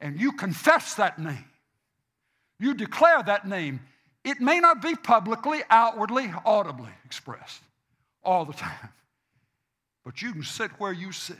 And 0.00 0.20
you 0.20 0.32
confess 0.32 0.94
that 0.94 1.18
name. 1.18 1.44
You 2.58 2.74
declare 2.74 3.22
that 3.22 3.46
name. 3.46 3.80
It 4.24 4.40
may 4.40 4.60
not 4.60 4.80
be 4.80 4.94
publicly, 4.94 5.60
outwardly, 5.68 6.32
audibly 6.44 6.90
expressed 7.04 7.60
all 8.22 8.44
the 8.44 8.52
time. 8.52 8.88
But 10.04 10.22
you 10.22 10.32
can 10.32 10.42
sit 10.42 10.70
where 10.78 10.92
you 10.92 11.12
sit, 11.12 11.36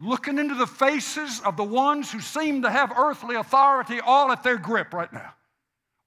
looking 0.00 0.38
into 0.38 0.54
the 0.54 0.66
faces 0.66 1.40
of 1.40 1.56
the 1.56 1.64
ones 1.64 2.12
who 2.12 2.20
seem 2.20 2.62
to 2.62 2.70
have 2.70 2.92
earthly 2.96 3.36
authority 3.36 4.00
all 4.00 4.30
at 4.30 4.42
their 4.42 4.58
grip 4.58 4.92
right 4.92 5.12
now, 5.12 5.34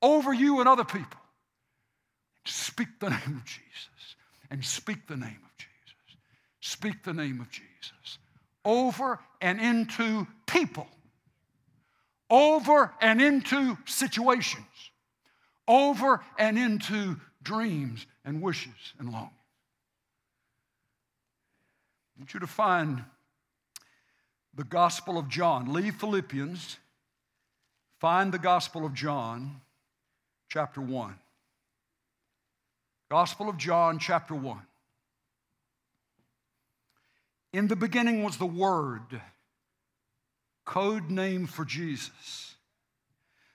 over 0.01 0.33
you 0.33 0.59
and 0.59 0.69
other 0.69 0.83
people. 0.83 1.19
Speak 2.45 2.99
the 2.99 3.09
name 3.09 3.37
of 3.37 3.45
Jesus 3.45 4.15
and 4.51 4.63
speak 4.63 5.07
the 5.07 5.15
name 5.15 5.39
of 5.43 5.57
Jesus. 5.57 6.17
Speak 6.59 7.03
the 7.03 7.13
name 7.13 7.39
of 7.39 7.49
Jesus 7.49 8.19
over 8.65 9.19
and 9.41 9.59
into 9.59 10.27
people, 10.45 10.87
over 12.29 12.93
and 13.01 13.21
into 13.21 13.77
situations, 13.85 14.65
over 15.67 16.23
and 16.37 16.57
into 16.57 17.17
dreams 17.41 18.05
and 18.25 18.41
wishes 18.41 18.93
and 18.99 19.11
longings. 19.11 19.31
I 22.15 22.21
want 22.21 22.33
you 22.33 22.39
to 22.41 22.47
find 22.47 23.03
the 24.53 24.63
Gospel 24.63 25.17
of 25.17 25.29
John. 25.29 25.73
Leave 25.73 25.95
Philippians, 25.95 26.77
find 27.99 28.31
the 28.31 28.39
Gospel 28.39 28.85
of 28.85 28.93
John, 28.93 29.61
chapter 30.47 30.79
1. 30.79 31.15
Gospel 33.09 33.49
of 33.49 33.57
John, 33.57 33.97
chapter 33.97 34.35
1. 34.35 34.59
In 37.53 37.67
the 37.67 37.75
beginning 37.75 38.23
was 38.23 38.37
the 38.37 38.45
Word, 38.45 39.21
code 40.65 41.09
name 41.09 41.47
for 41.47 41.65
Jesus. 41.65 42.55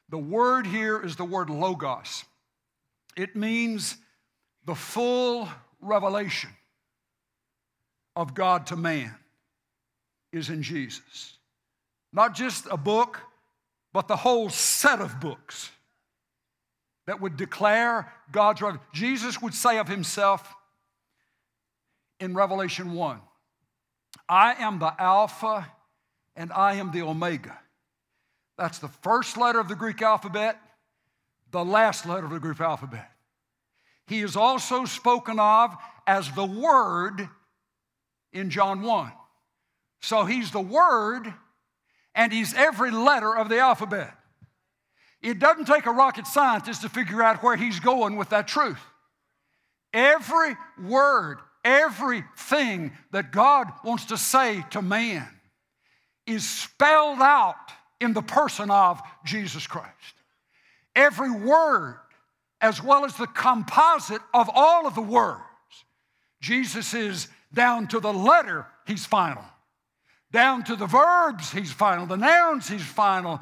The 0.09 0.19
word 0.19 0.67
here 0.67 1.01
is 1.01 1.17
the 1.17 1.25
word 1.25 1.51
logos. 1.51 2.25
It 3.17 3.37
means 3.37 3.99
the 4.65 4.75
full 4.75 5.49
revelation 5.81 6.51
of 8.19 8.35
God 8.35 8.67
to 8.67 8.77
man 8.77 9.15
is 10.33 10.51
in 10.51 10.65
Jesus. 10.65 11.35
Not 12.13 12.35
just 12.35 12.67
a 12.69 12.77
book, 12.77 13.21
but 13.93 14.09
the 14.09 14.17
whole 14.17 14.51
set 14.51 15.01
of 15.01 15.21
books 15.21 15.71
that 17.07 17.21
would 17.21 17.37
declare 17.37 18.13
God's 18.33 18.61
revelation. 18.61 18.85
Jesus 18.93 19.41
would 19.41 19.55
say 19.55 19.79
of 19.79 19.87
himself 19.87 20.53
in 22.19 22.35
Revelation 22.35 22.93
1 22.95 23.21
I 24.29 24.55
am 24.55 24.81
the 24.81 24.93
Alpha 25.01 25.69
and 26.35 26.53
I 26.53 26.75
am 26.75 26.91
the 26.91 27.03
Omega. 27.03 27.57
That's 28.59 28.81
the 28.81 28.89
first 28.89 29.37
letter 29.37 29.61
of 29.61 29.69
the 29.69 29.77
Greek 29.77 30.03
alphabet, 30.03 30.61
the 31.53 31.65
last 31.65 32.05
letter 32.05 32.27
of 32.27 32.33
the 32.33 32.41
Greek 32.41 32.59
alphabet. 32.59 33.13
He 34.09 34.23
is 34.23 34.35
also 34.35 34.87
spoken 34.87 35.39
of 35.39 35.77
as 36.05 36.33
the 36.33 36.45
Word 36.45 37.29
in 38.33 38.51
John 38.51 38.83
1. 38.83 39.13
So 40.01 40.25
he's 40.25 40.51
the 40.51 40.61
Word 40.61 41.33
and 42.15 42.33
he's 42.33 42.55
every 42.55 42.91
letter 42.91 43.37
of 43.37 43.49
the 43.49 43.59
alphabet. 43.59 44.13
It 45.21 45.39
doesn't 45.39 45.67
take 45.67 45.87
a 45.87 45.91
rocket 45.91 46.27
scientist 46.27 46.83
to 46.83 46.89
figure 46.89 47.23
out 47.23 47.43
where 47.43 47.57
he's 47.57 47.81
going 47.81 48.17
with 48.17 48.31
that 48.31 48.47
truth. 48.47 48.81
Every 49.93 50.57
word, 50.81 51.39
everything 51.65 52.93
that 53.11 53.33
God 53.33 53.69
wants 53.85 54.07
to 54.07 54.17
say 54.17 54.65
to 54.71 54.83
man 54.83 55.29
is 56.27 56.49
spelled 56.49 57.21
out 57.21 57.73
in 58.01 58.13
the 58.13 58.23
person 58.23 58.71
of 58.71 59.01
Jesus 59.25 59.67
Christ. 59.67 59.89
Every 60.95 61.31
word, 61.31 61.97
as 62.61 62.83
well 62.83 63.05
as 63.05 63.15
the 63.17 63.27
composite 63.27 64.23
of 64.35 64.51
all 64.53 64.87
of 64.87 64.95
the 64.95 65.03
words, 65.03 65.43
Jesus 66.41 66.95
is 66.95 67.29
down 67.53 67.89
to 67.89 68.01
the 68.01 68.13
letter, 68.13 68.67
he's 68.87 69.07
final. 69.07 69.45
Down 70.31 70.63
to 70.65 70.77
the 70.77 70.87
verbs, 70.87 71.51
he's 71.51 71.73
final. 71.73 72.07
The 72.07 72.17
nouns, 72.17 72.69
he's 72.69 72.85
final. 72.85 73.41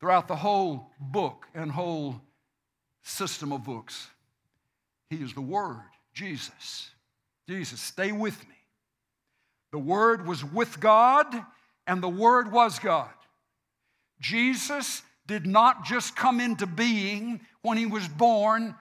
Throughout 0.00 0.28
the 0.28 0.36
whole 0.36 0.90
book 1.00 1.46
and 1.54 1.72
whole 1.72 2.20
system 3.02 3.52
of 3.52 3.64
books, 3.64 4.08
he 5.08 5.16
is 5.16 5.32
the 5.32 5.40
Word, 5.40 5.88
Jesus. 6.12 6.90
Jesus, 7.48 7.80
stay 7.80 8.12
with 8.12 8.38
me. 8.46 8.54
The 9.72 9.78
Word 9.78 10.26
was 10.26 10.44
with 10.44 10.80
God, 10.80 11.26
and 11.86 12.02
the 12.02 12.08
Word 12.08 12.52
was 12.52 12.78
God. 12.78 13.08
Jesus 14.20 15.02
did 15.26 15.46
not 15.46 15.84
just 15.84 16.14
come 16.14 16.40
into 16.40 16.66
being 16.66 17.40
when 17.62 17.78
he 17.78 17.86
was 17.86 18.06
born 18.06 18.74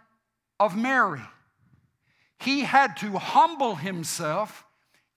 of 0.59 0.75
Mary. 0.77 1.21
He 2.39 2.61
had 2.61 2.97
to 2.97 3.17
humble 3.17 3.75
himself, 3.75 4.65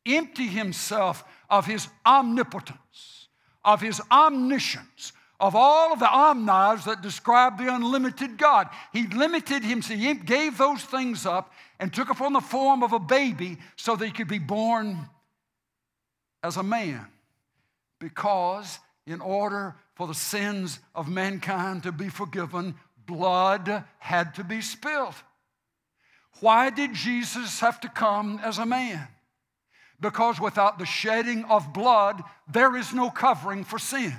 empty 0.07 0.47
himself 0.47 1.25
of 1.51 1.67
his 1.67 1.89
omnipotence, 2.07 3.29
of 3.65 3.81
his 3.81 4.01
omniscience, 4.11 5.13
of 5.41 5.55
all 5.55 5.93
of 5.93 6.01
the 6.01 6.09
omnis 6.09 6.85
that 6.85 7.01
describe 7.01 7.59
the 7.59 7.73
unlimited 7.73 8.39
God. 8.39 8.69
He 8.93 9.07
limited 9.07 9.63
himself, 9.63 10.01
he 10.01 10.15
gave 10.15 10.59
those 10.59 10.83
things 10.83 11.27
up 11.27 11.53
and 11.79 11.93
took 11.93 12.11
upon 12.11 12.33
the 12.33 12.41
form 12.41 12.83
of 12.83 12.93
a 12.93 12.99
baby 12.99 13.59
so 13.77 13.95
that 13.95 14.05
he 14.05 14.13
could 14.13 14.29
be 14.29 14.39
born 14.39 14.99
as 16.43 16.57
a 16.57 16.63
man. 16.63 17.07
Because 18.01 18.79
in 19.07 19.21
order 19.21 19.75
for 19.95 20.07
the 20.07 20.15
sins 20.15 20.79
of 20.95 21.09
mankind 21.09 21.83
to 21.85 21.93
be 21.93 22.09
forgiven, 22.09 22.75
blood 23.07 23.85
had 23.99 24.35
to 24.35 24.45
be 24.45 24.61
spilled. 24.61 25.15
Why 26.41 26.71
did 26.71 26.95
Jesus 26.95 27.61
have 27.61 27.81
to 27.81 27.89
come 27.89 28.41
as 28.43 28.59
a 28.59 28.67
man? 28.67 29.09
Because 30.01 30.41
without 30.41 30.79
the 30.79 30.87
shedding 30.87 31.45
of 31.47 31.73
blood, 31.73 32.23
there 32.53 32.77
is 32.77 32.95
no 32.95 33.11
covering 33.11 33.65
for 33.65 33.79
sin. 33.79 34.15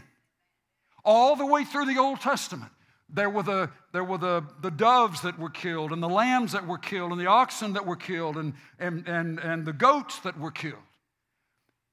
All 1.06 1.36
the 1.36 1.46
way 1.46 1.64
through 1.64 1.86
the 1.86 1.98
Old 1.98 2.20
Testament, 2.20 2.72
there 3.08 3.30
were 3.30 3.44
the, 3.44 3.70
there 3.94 4.04
were 4.04 4.18
the, 4.18 4.44
the 4.62 4.72
doves 4.72 5.22
that 5.22 5.40
were 5.40 5.50
killed, 5.50 5.94
and 5.94 6.04
the 6.04 6.10
lambs 6.10 6.52
that 6.52 6.68
were 6.68 6.78
killed, 6.78 7.12
and 7.12 7.20
the 7.20 7.28
oxen 7.28 7.74
that 7.74 7.86
were 7.86 7.96
killed, 7.96 8.36
and, 8.36 8.54
and, 8.78 9.08
and, 9.08 9.40
and 9.40 9.66
the 9.66 9.74
goats 9.74 10.20
that 10.20 10.38
were 10.38 10.52
killed. 10.52 10.76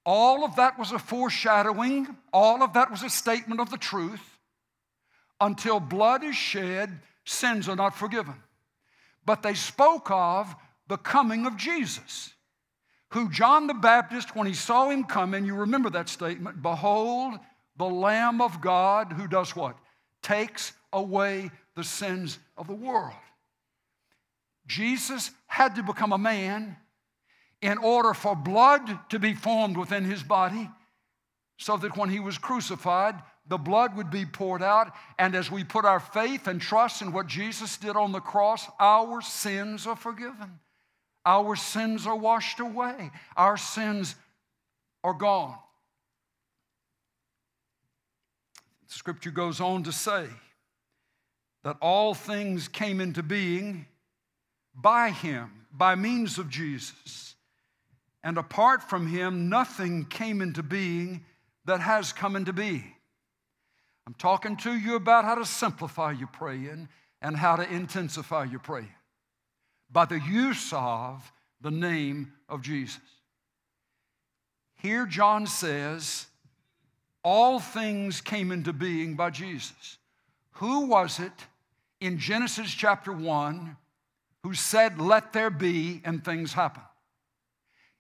All 0.05 0.45
of 0.45 0.57
that 0.57 0.79
was 0.79 0.93
a 0.93 0.99
foreshadowing, 0.99 2.09
all 2.33 2.63
of 2.63 2.75
that 2.75 2.91
was 2.91 3.03
a 3.03 3.11
statement 3.11 3.61
of 3.61 3.71
the 3.71 3.79
truth. 3.79 4.39
Until 5.41 5.81
blood 5.81 6.25
is 6.25 6.37
shed, 6.37 7.01
sins 7.25 7.69
are 7.69 7.77
not 7.77 7.95
forgiven 7.95 8.35
but 9.27 9.43
they 9.43 9.55
spoke 9.55 10.11
of 10.11 10.55
the 10.89 10.97
coming 10.97 11.47
of 11.47 11.57
Jesus, 11.57 12.33
who 13.11 13.29
John 13.29 13.67
the 13.67 13.75
Baptist, 13.75 14.37
when 14.37 14.47
he 14.47 14.55
saw 14.55 14.89
him 14.89 15.05
coming, 15.05 15.45
you 15.45 15.55
remember 15.55 15.91
that 15.91 16.09
statement, 16.09 16.63
behold, 16.63 17.35
the 17.77 17.85
Lamb 17.85 18.41
of 18.41 18.61
God 18.61 19.13
who 19.13 19.27
does 19.27 19.55
what? 19.55 19.77
Takes 20.23 20.73
away 20.93 21.51
the 21.75 21.85
sins 21.85 22.39
of 22.57 22.67
the 22.69 22.75
world. 22.75 23.13
Jesus 24.67 25.31
had 25.47 25.75
to 25.77 25.83
become 25.83 26.13
a 26.13 26.19
man 26.19 26.77
in 27.63 27.79
order 27.79 28.15
for 28.15 28.35
blood 28.35 28.99
to 29.11 29.19
be 29.19 29.35
formed 29.35 29.77
within 29.77 30.05
his 30.05 30.23
body, 30.23 30.71
so 31.59 31.77
that 31.77 31.97
when 31.97 32.11
he 32.11 32.21
was 32.21 32.39
crucified, 32.39 33.15
the 33.49 33.59
blood 33.59 33.97
would 33.97 34.11
be 34.11 34.27
poured 34.27 34.63
out. 34.63 34.93
And 35.19 35.35
as 35.35 35.51
we 35.51 35.65
put 35.65 35.85
our 35.85 36.01
faith 36.01 36.47
and 36.47 36.61
trust 36.61 37.03
in 37.03 37.13
what 37.13 37.27
Jesus 37.27 37.77
did 37.77 37.97
on 37.97 38.13
the 38.13 38.21
cross, 38.21 38.67
our 38.81 39.21
sins 39.21 39.87
are 39.87 39.97
forgiven. 39.97 40.59
Our 41.25 41.57
sins 41.57 42.07
are 42.07 42.17
washed 42.17 42.61
away. 42.61 43.11
Our 43.37 43.57
sins 43.57 44.15
are 45.05 45.15
gone. 45.15 45.57
Scripture 48.87 49.31
goes 49.31 49.61
on 49.61 49.83
to 49.85 49.93
say 49.93 50.27
that 51.65 51.77
all 51.81 52.15
things 52.15 52.69
came 52.69 53.01
into 53.01 53.23
being 53.23 53.87
by 54.75 55.11
him, 55.11 55.51
by 55.73 55.95
means 55.95 56.39
of 56.39 56.49
Jesus. 56.49 57.35
And 58.23 58.39
apart 58.39 58.83
from 58.89 59.07
him, 59.07 59.49
nothing 59.49 60.05
came 60.07 60.41
into 60.41 60.63
being 60.63 61.25
that 61.65 61.81
has 61.81 62.13
come 62.13 62.37
into 62.37 62.53
being. 62.53 62.96
I'm 64.07 64.15
talking 64.15 64.57
to 64.59 64.73
you 64.73 64.95
about 64.95 65.25
how 65.25 65.35
to 65.35 65.45
simplify 65.45 66.13
your 66.13 66.29
praying 66.29 66.89
and 67.21 67.37
how 67.37 67.57
to 67.57 67.69
intensify 67.69 68.45
your 68.45 68.61
praying 68.61 68.95
by 69.91 70.05
the 70.05 70.21
use 70.21 70.73
of 70.73 71.33
the 71.61 71.71
name 71.71 72.33
of 72.49 72.63
Jesus. 72.63 73.01
Here, 74.77 75.07
John 75.07 75.47
says, 75.47 76.27
all 77.25 77.59
things 77.59 78.21
came 78.21 78.53
into 78.53 78.73
being 78.73 79.17
by 79.17 79.31
Jesus. 79.31 79.99
Who 80.53 80.87
was 80.87 81.19
it 81.19 81.33
in 82.01 82.19
Genesis 82.19 82.73
chapter 82.73 83.13
1 83.13 83.77
who 84.45 84.55
said, 84.55 85.01
Let 85.01 85.33
there 85.33 85.51
be, 85.51 86.01
and 86.05 86.25
things 86.25 86.53
happen? 86.53 86.85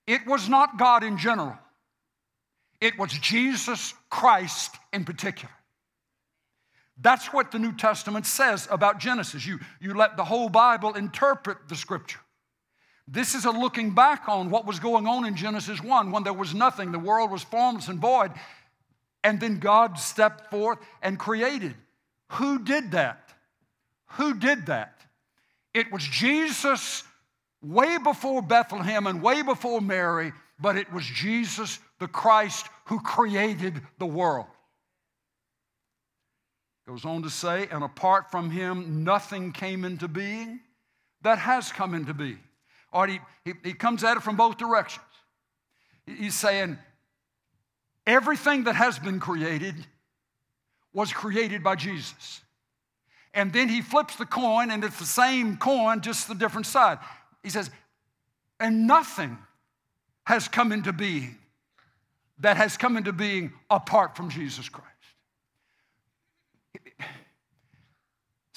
It 0.07 0.25
was 0.29 0.49
not 0.49 0.79
God 0.79 1.03
in 1.03 1.19
general, 1.19 1.59
it 2.81 2.97
was 2.97 3.11
Jesus 3.11 3.95
Christ 4.11 4.77
in 4.93 5.05
particular. 5.05 5.51
That's 7.01 7.33
what 7.33 7.51
the 7.51 7.59
New 7.59 7.73
Testament 7.73 8.27
says 8.27 8.67
about 8.71 8.99
Genesis. 8.99 9.47
You, 9.47 9.59
you 9.81 9.95
let 9.95 10.17
the 10.17 10.25
whole 10.25 10.49
Bible 10.49 10.95
interpret 10.95 11.69
the 11.69 11.77
scripture. 11.77 12.21
This 13.09 13.35
is 13.35 13.45
a 13.45 13.51
looking 13.51 13.95
back 13.95 14.29
on 14.29 14.51
what 14.51 14.67
was 14.67 14.81
going 14.81 15.07
on 15.07 15.27
in 15.27 15.37
Genesis 15.37 15.83
1 15.83 16.11
when 16.11 16.25
there 16.25 16.33
was 16.33 16.55
nothing, 16.55 16.91
the 16.91 16.99
world 16.99 17.31
was 17.31 17.43
formless 17.43 17.89
and 17.89 18.01
void, 18.01 18.33
and 19.23 19.39
then 19.39 19.59
God 19.59 19.99
stepped 19.99 20.51
forth 20.51 20.79
and 21.03 21.19
created. 21.19 21.75
Who 22.33 22.59
did 22.59 22.93
that? 22.93 23.31
Who 24.13 24.35
did 24.35 24.67
that? 24.67 25.01
It 25.75 25.93
was 25.93 26.03
Jesus 26.03 27.05
way 27.63 27.99
before 27.99 28.43
Bethlehem 28.43 29.07
and 29.07 29.23
way 29.23 29.43
before 29.43 29.81
Mary, 29.81 30.33
but 30.59 30.77
it 30.77 30.93
was 30.93 31.05
Jesus 31.05 31.79
the 31.99 32.09
Christ 32.09 32.67
who 32.87 33.01
created 33.01 33.81
the 33.99 34.07
world. 34.07 34.47
Goes 36.87 37.05
on 37.05 37.23
to 37.23 37.31
say, 37.31 37.67
and 37.71 37.83
apart 37.83 38.31
from 38.31 38.51
him, 38.51 39.03
nothing 39.03 39.53
came 39.53 39.85
into 39.85 40.07
being 40.07 40.61
that 41.23 41.39
has 41.39 41.73
come 41.73 41.95
into 41.95 42.15
being. 42.15 42.39
Or 42.93 43.07
he, 43.09 43.19
he, 43.45 43.55
he 43.65 43.73
comes 43.73 44.05
at 44.05 44.17
it 44.17 44.23
from 44.23 44.37
both 44.37 44.57
directions. 44.57 45.05
He's 46.07 46.37
saying, 46.37 46.79
everything 48.07 48.65
that 48.65 48.77
has 48.77 48.99
been 48.99 49.19
created 49.19 49.75
was 50.93 51.13
created 51.13 51.65
by 51.65 51.75
Jesus. 51.75 52.41
And 53.35 53.53
then 53.53 53.69
he 53.69 53.83
flips 53.83 54.17
the 54.17 54.25
coin, 54.25 54.71
and 54.71 54.85
it's 54.85 54.99
the 54.99 55.05
same 55.05 55.57
coin, 55.57 56.01
just 56.01 56.29
the 56.29 56.35
different 56.35 56.67
side. 56.67 56.99
He 57.43 57.51
says, 57.51 57.71
and 58.61 58.87
nothing 58.87 59.37
has 60.25 60.47
come 60.49 60.73
into 60.73 60.93
being 60.93 61.37
that 62.39 62.57
has 62.57 62.77
come 62.77 62.97
into 62.97 63.13
being 63.13 63.53
apart 63.71 64.17
from 64.17 64.29
Jesus 64.29 64.69
Christ. 64.69 64.91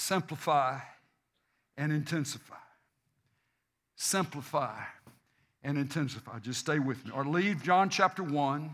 Simplify 0.09 0.79
and 1.77 1.91
intensify. 1.91 2.55
Simplify 3.95 4.81
and 5.61 5.77
intensify. 5.77 6.39
Just 6.39 6.61
stay 6.61 6.79
with 6.79 7.05
me. 7.05 7.11
Or 7.13 7.23
leave 7.23 7.61
John 7.61 7.91
chapter 7.91 8.23
1. 8.23 8.71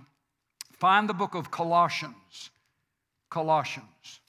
Find 0.71 1.09
the 1.09 1.13
book 1.13 1.35
of 1.35 1.51
Colossians. 1.51 2.51
Colossians. 3.29 4.21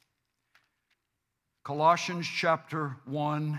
Colossians 1.63 2.27
chapter 2.27 2.97
1 3.05 3.57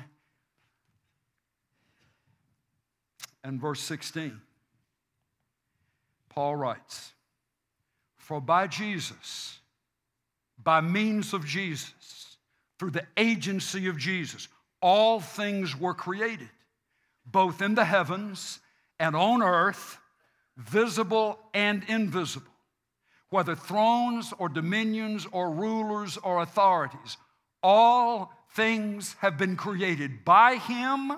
and 3.45 3.61
verse 3.61 3.79
16. 3.79 4.41
Paul 6.27 6.57
writes, 6.57 7.13
For 8.17 8.41
by 8.41 8.67
Jesus, 8.67 9.59
by 10.61 10.81
means 10.81 11.33
of 11.33 11.45
Jesus, 11.45 12.26
through 12.79 12.91
the 12.91 13.05
agency 13.17 13.87
of 13.87 13.97
Jesus, 13.97 14.47
all 14.81 15.19
things 15.19 15.75
were 15.75 15.93
created, 15.93 16.49
both 17.25 17.61
in 17.61 17.75
the 17.75 17.85
heavens 17.85 18.59
and 18.99 19.15
on 19.15 19.41
earth, 19.41 19.97
visible 20.55 21.39
and 21.53 21.83
invisible, 21.87 22.51
whether 23.29 23.55
thrones 23.55 24.33
or 24.37 24.49
dominions 24.49 25.27
or 25.31 25.51
rulers 25.51 26.17
or 26.17 26.41
authorities. 26.41 27.17
All 27.63 28.31
things 28.55 29.15
have 29.19 29.37
been 29.37 29.55
created 29.55 30.23
by 30.23 30.55
him, 30.55 31.11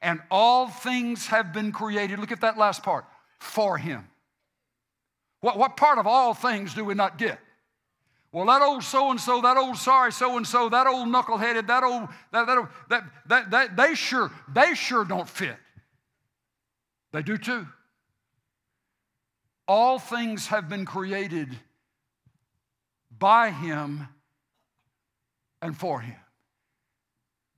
and 0.00 0.20
all 0.30 0.68
things 0.68 1.26
have 1.26 1.52
been 1.52 1.72
created. 1.72 2.18
Look 2.18 2.32
at 2.32 2.40
that 2.40 2.56
last 2.56 2.82
part 2.82 3.04
for 3.38 3.76
him. 3.76 4.06
What, 5.40 5.58
what 5.58 5.76
part 5.76 5.98
of 5.98 6.06
all 6.06 6.34
things 6.34 6.74
do 6.74 6.84
we 6.84 6.94
not 6.94 7.18
get? 7.18 7.38
Well, 8.32 8.46
that 8.46 8.62
old 8.62 8.84
so 8.84 9.10
and 9.10 9.20
so, 9.20 9.40
that 9.40 9.56
old 9.56 9.76
sorry 9.76 10.12
so 10.12 10.36
and 10.36 10.46
so, 10.46 10.68
that 10.68 10.86
old 10.86 11.08
knuckleheaded, 11.08 11.66
that 11.66 11.82
old 11.82 12.08
that 12.32 12.46
that, 12.46 12.68
that 12.88 13.04
that 13.26 13.50
that 13.50 13.76
they 13.76 13.94
sure 13.94 14.30
they 14.52 14.74
sure 14.74 15.04
don't 15.04 15.28
fit. 15.28 15.56
They 17.12 17.22
do 17.22 17.36
too. 17.36 17.66
All 19.66 19.98
things 19.98 20.48
have 20.48 20.68
been 20.68 20.84
created 20.84 21.48
by 23.18 23.50
him 23.50 24.08
and 25.60 25.76
for 25.76 26.00
him. 26.00 26.16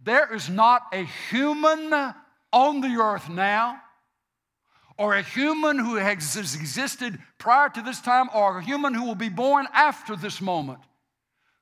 There 0.02 0.34
is 0.34 0.48
not 0.48 0.82
a 0.92 1.04
human 1.30 1.92
on 2.52 2.80
the 2.80 3.00
earth 3.00 3.28
now 3.28 3.80
or 4.98 5.14
a 5.14 5.22
human 5.22 5.78
who 5.78 5.96
has 5.96 6.36
existed 6.36 7.18
prior 7.38 7.68
to 7.70 7.82
this 7.82 8.00
time, 8.00 8.28
or 8.34 8.58
a 8.58 8.64
human 8.64 8.94
who 8.94 9.04
will 9.04 9.14
be 9.14 9.28
born 9.28 9.66
after 9.72 10.16
this 10.16 10.40
moment, 10.40 10.80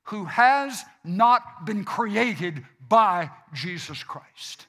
who 0.03 0.25
has 0.25 0.83
not 1.03 1.65
been 1.65 1.83
created 1.83 2.65
by 2.87 3.29
Jesus 3.53 4.03
Christ. 4.03 4.67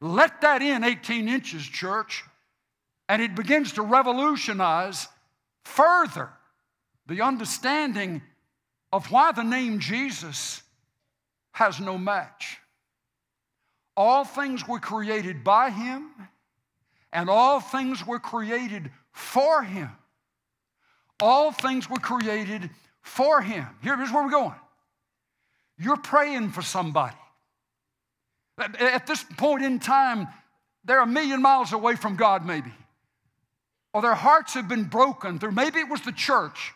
Let 0.00 0.40
that 0.40 0.62
in 0.62 0.84
18 0.84 1.28
inches, 1.28 1.62
church, 1.62 2.24
and 3.08 3.22
it 3.22 3.34
begins 3.34 3.72
to 3.72 3.82
revolutionize 3.82 5.08
further 5.64 6.30
the 7.06 7.20
understanding 7.20 8.22
of 8.92 9.10
why 9.10 9.32
the 9.32 9.42
name 9.42 9.78
Jesus 9.78 10.62
has 11.52 11.80
no 11.80 11.96
match. 11.98 12.58
All 13.96 14.24
things 14.24 14.66
were 14.66 14.80
created 14.80 15.44
by 15.44 15.70
Him 15.70 16.10
and 17.12 17.28
all 17.28 17.60
things 17.60 18.06
were 18.06 18.18
created 18.18 18.90
for 19.12 19.62
him. 19.62 19.90
All 21.20 21.52
things 21.52 21.88
were 21.88 21.98
created 21.98 22.70
for 23.02 23.40
him. 23.40 23.66
Here's 23.80 24.10
where 24.10 24.24
we're 24.24 24.30
going. 24.30 24.54
You're 25.78 25.96
praying 25.96 26.50
for 26.50 26.62
somebody. 26.62 27.16
At 28.58 29.06
this 29.06 29.24
point 29.36 29.64
in 29.64 29.78
time, 29.78 30.28
they're 30.84 31.00
a 31.00 31.06
million 31.06 31.42
miles 31.42 31.72
away 31.72 31.96
from 31.96 32.16
God, 32.16 32.44
maybe. 32.46 32.72
Or 33.92 34.02
their 34.02 34.14
hearts 34.14 34.54
have 34.54 34.68
been 34.68 34.84
broken 34.84 35.38
through, 35.38 35.52
maybe 35.52 35.80
it 35.80 35.88
was 35.88 36.00
the 36.02 36.12
church. 36.12 36.72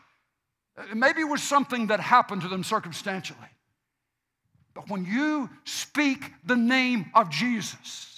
Maybe 0.95 1.23
it 1.23 1.29
was 1.29 1.43
something 1.43 1.87
that 1.87 2.01
happened 2.01 2.43
to 2.43 2.49
them 2.49 2.63
circumstantially. 2.63 3.39
But 4.75 4.91
when 4.91 5.07
you 5.07 5.49
speak 5.65 6.33
the 6.45 6.57
name 6.57 7.07
of 7.15 7.31
Jesus, 7.31 8.16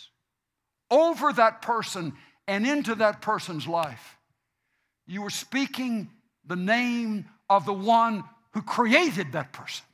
over 0.90 1.32
that 1.32 1.62
person 1.62 2.12
and 2.46 2.66
into 2.66 2.94
that 2.96 3.20
person's 3.20 3.66
life. 3.66 4.16
You 5.06 5.22
were 5.22 5.30
speaking 5.30 6.10
the 6.46 6.56
name 6.56 7.26
of 7.48 7.66
the 7.66 7.72
one 7.72 8.24
who 8.52 8.62
created 8.62 9.32
that 9.32 9.52
person. 9.52 9.84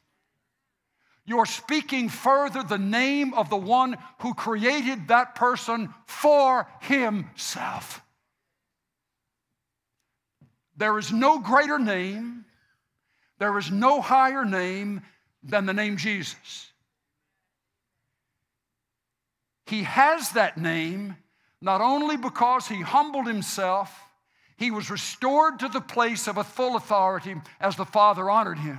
You're 1.27 1.47
speaking 1.47 2.09
further 2.09 2.63
the 2.63 2.79
name 2.79 3.33
of 3.35 3.49
the 3.49 3.57
one 3.57 3.97
who 4.21 4.35
created 4.35 5.09
that 5.09 5.35
person 5.35 5.93
for 6.07 6.69
himself. 6.81 8.03
There 10.77 10.99
is 10.99 11.13
no 11.13 11.39
greater 11.39 11.79
name, 11.79 12.45
there 13.39 13.57
is 13.59 13.71
no 13.71 14.01
higher 14.01 14.45
name 14.45 15.03
than 15.43 15.67
the 15.67 15.73
name 15.73 15.97
Jesus. 15.97 16.73
He 19.67 19.85
has 19.85 20.33
that 20.33 20.59
name 20.59 21.17
not 21.61 21.81
only 21.81 22.17
because 22.17 22.69
he 22.69 22.83
humbled 22.83 23.27
himself, 23.27 23.91
he 24.57 24.71
was 24.71 24.91
restored 24.91 25.61
to 25.61 25.69
the 25.69 25.81
place 25.81 26.29
of 26.29 26.37
a 26.37 26.45
full 26.45 26.77
authority 26.77 27.35
as 27.61 27.77
the 27.77 27.87
Father 27.87 28.29
honored 28.29 28.59
him, 28.59 28.79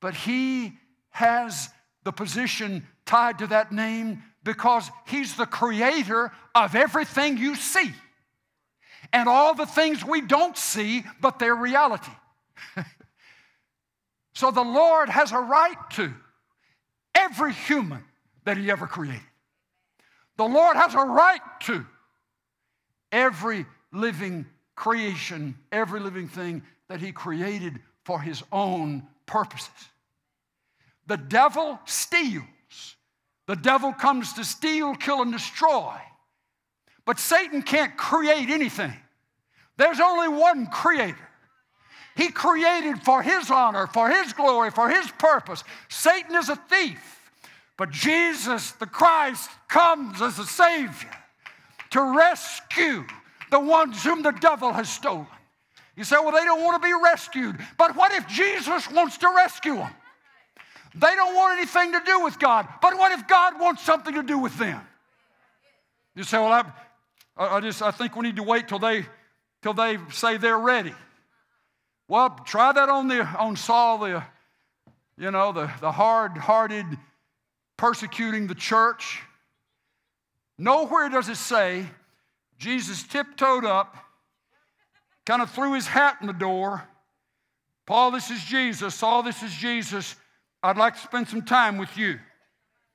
but 0.00 0.14
he 0.14 0.72
has 1.10 1.70
the 2.02 2.12
position 2.12 2.86
tied 3.06 3.38
to 3.38 3.46
that 3.46 3.72
name 3.72 4.22
because 4.42 4.90
he's 5.06 5.36
the 5.36 5.46
creator 5.46 6.32
of 6.54 6.74
everything 6.74 7.38
you 7.38 7.54
see 7.54 7.92
and 9.12 9.28
all 9.28 9.54
the 9.54 9.66
things 9.66 10.04
we 10.04 10.20
don't 10.20 10.58
see, 10.58 11.04
but 11.20 11.38
they're 11.38 11.54
reality. 11.54 12.10
so 14.34 14.50
the 14.50 14.62
Lord 14.62 15.08
has 15.08 15.32
a 15.32 15.38
right 15.38 15.76
to 15.92 16.12
every 17.14 17.52
human 17.52 18.04
that 18.44 18.56
he 18.56 18.70
ever 18.70 18.86
created. 18.86 19.22
The 20.36 20.44
Lord 20.44 20.76
has 20.76 20.94
a 20.94 20.98
right 20.98 21.40
to 21.62 21.86
every 23.12 23.66
living 23.92 24.46
creation, 24.74 25.56
every 25.70 26.00
living 26.00 26.28
thing 26.28 26.62
that 26.88 27.00
He 27.00 27.12
created 27.12 27.80
for 28.04 28.20
His 28.20 28.42
own 28.52 29.04
purposes. 29.26 29.70
The 31.06 31.16
devil 31.16 31.78
steals. 31.84 32.44
The 33.46 33.56
devil 33.56 33.92
comes 33.92 34.32
to 34.34 34.44
steal, 34.44 34.94
kill, 34.94 35.22
and 35.22 35.32
destroy. 35.32 35.94
But 37.04 37.18
Satan 37.18 37.62
can't 37.62 37.96
create 37.96 38.48
anything. 38.48 38.94
There's 39.76 40.00
only 40.00 40.28
one 40.28 40.66
creator. 40.66 41.28
He 42.16 42.28
created 42.28 43.02
for 43.02 43.22
his 43.22 43.50
honor, 43.50 43.86
for 43.88 44.08
his 44.08 44.32
glory, 44.32 44.70
for 44.70 44.88
his 44.88 45.10
purpose. 45.12 45.64
Satan 45.88 46.36
is 46.36 46.48
a 46.48 46.56
thief, 46.56 47.13
but 47.76 47.90
Jesus, 47.90 48.72
the 48.72 48.86
Christ, 48.86 49.50
comes 49.68 50.22
as 50.22 50.38
a 50.38 50.46
Savior 50.46 51.10
to 51.90 52.16
rescue 52.16 53.04
the 53.50 53.60
ones 53.60 54.02
whom 54.02 54.22
the 54.22 54.32
devil 54.32 54.72
has 54.72 54.88
stolen. 54.88 55.26
You 55.96 56.04
say, 56.04 56.16
well, 56.16 56.32
they 56.32 56.44
don't 56.44 56.62
want 56.62 56.82
to 56.82 56.86
be 56.86 56.92
rescued. 56.92 57.56
But 57.78 57.94
what 57.94 58.12
if 58.12 58.26
Jesus 58.26 58.90
wants 58.90 59.18
to 59.18 59.32
rescue 59.34 59.76
them? 59.76 59.92
They 60.94 61.14
don't 61.14 61.34
want 61.34 61.58
anything 61.58 61.92
to 61.92 62.00
do 62.04 62.20
with 62.22 62.38
God. 62.38 62.68
But 62.80 62.96
what 62.98 63.12
if 63.12 63.26
God 63.26 63.60
wants 63.60 63.82
something 63.82 64.14
to 64.14 64.22
do 64.22 64.38
with 64.38 64.56
them? 64.58 64.80
You 66.14 66.22
say, 66.22 66.38
well, 66.38 66.52
I, 67.36 67.56
I 67.56 67.60
just 67.60 67.82
I 67.82 67.90
think 67.90 68.14
we 68.14 68.22
need 68.22 68.36
to 68.36 68.44
wait 68.44 68.68
till 68.68 68.78
they 68.78 69.04
till 69.62 69.74
they 69.74 69.98
say 70.12 70.36
they're 70.36 70.58
ready. 70.58 70.94
Well, 72.06 72.30
try 72.44 72.72
that 72.72 72.88
on 72.88 73.08
the 73.08 73.24
on 73.24 73.56
Saul, 73.56 73.98
the 73.98 74.22
you 75.16 75.30
know, 75.30 75.52
the, 75.52 75.70
the 75.80 75.92
hard-hearted 75.92 76.86
persecuting 77.76 78.46
the 78.46 78.54
church. 78.54 79.22
Nowhere 80.58 81.08
does 81.08 81.28
it 81.28 81.36
say 81.36 81.86
Jesus 82.58 83.02
tiptoed 83.02 83.64
up, 83.64 83.96
kind 85.26 85.42
of 85.42 85.50
threw 85.50 85.74
his 85.74 85.86
hat 85.86 86.18
in 86.20 86.26
the 86.26 86.32
door. 86.32 86.86
Paul, 87.86 88.12
this 88.12 88.30
is 88.30 88.42
Jesus. 88.44 88.94
Saul, 88.94 89.22
this 89.22 89.42
is 89.42 89.52
Jesus. 89.52 90.16
I'd 90.62 90.78
like 90.78 90.94
to 90.94 91.00
spend 91.00 91.28
some 91.28 91.42
time 91.42 91.76
with 91.76 91.96
you 91.96 92.18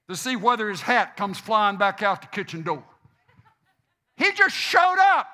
to 0.07 0.15
see 0.15 0.35
whether 0.35 0.69
his 0.69 0.81
hat 0.81 1.15
comes 1.15 1.37
flying 1.37 1.77
back 1.77 2.01
out 2.01 2.21
the 2.21 2.27
kitchen 2.27 2.63
door. 2.63 2.83
He 4.17 4.31
just 4.31 4.55
showed 4.55 4.97
up, 4.99 5.27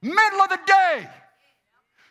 middle 0.00 0.40
of 0.40 0.50
the 0.50 0.60
day, 0.66 1.08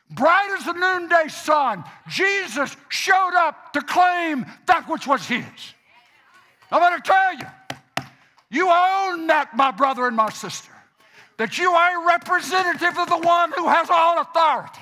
bright 0.10 0.56
as 0.58 0.66
the 0.66 0.74
noonday 0.74 1.28
sun. 1.28 1.84
Jesus 2.10 2.76
showed 2.90 3.36
up 3.36 3.74
to 3.74 3.82
claim 3.82 4.46
that 4.66 4.88
which 4.88 5.08
was 5.08 5.26
his. 5.28 5.44
I'm 6.72 6.82
going 6.82 7.02
to 7.02 7.08
tell 7.08 7.34
you, 7.36 8.06
you 8.50 8.70
own 8.70 9.28
that, 9.28 9.56
my 9.56 9.72
brother 9.72 10.08
and 10.08 10.16
my 10.16 10.30
sister, 10.30 10.72
that 11.38 11.58
you 11.58 11.72
are 11.72 12.04
a 12.04 12.08
representative 12.08 12.98
of 12.98 13.10
the 13.10 13.18
one 13.18 13.52
who 13.56 13.68
has 13.68 13.90
all 13.90 14.22
authority. 14.22 14.82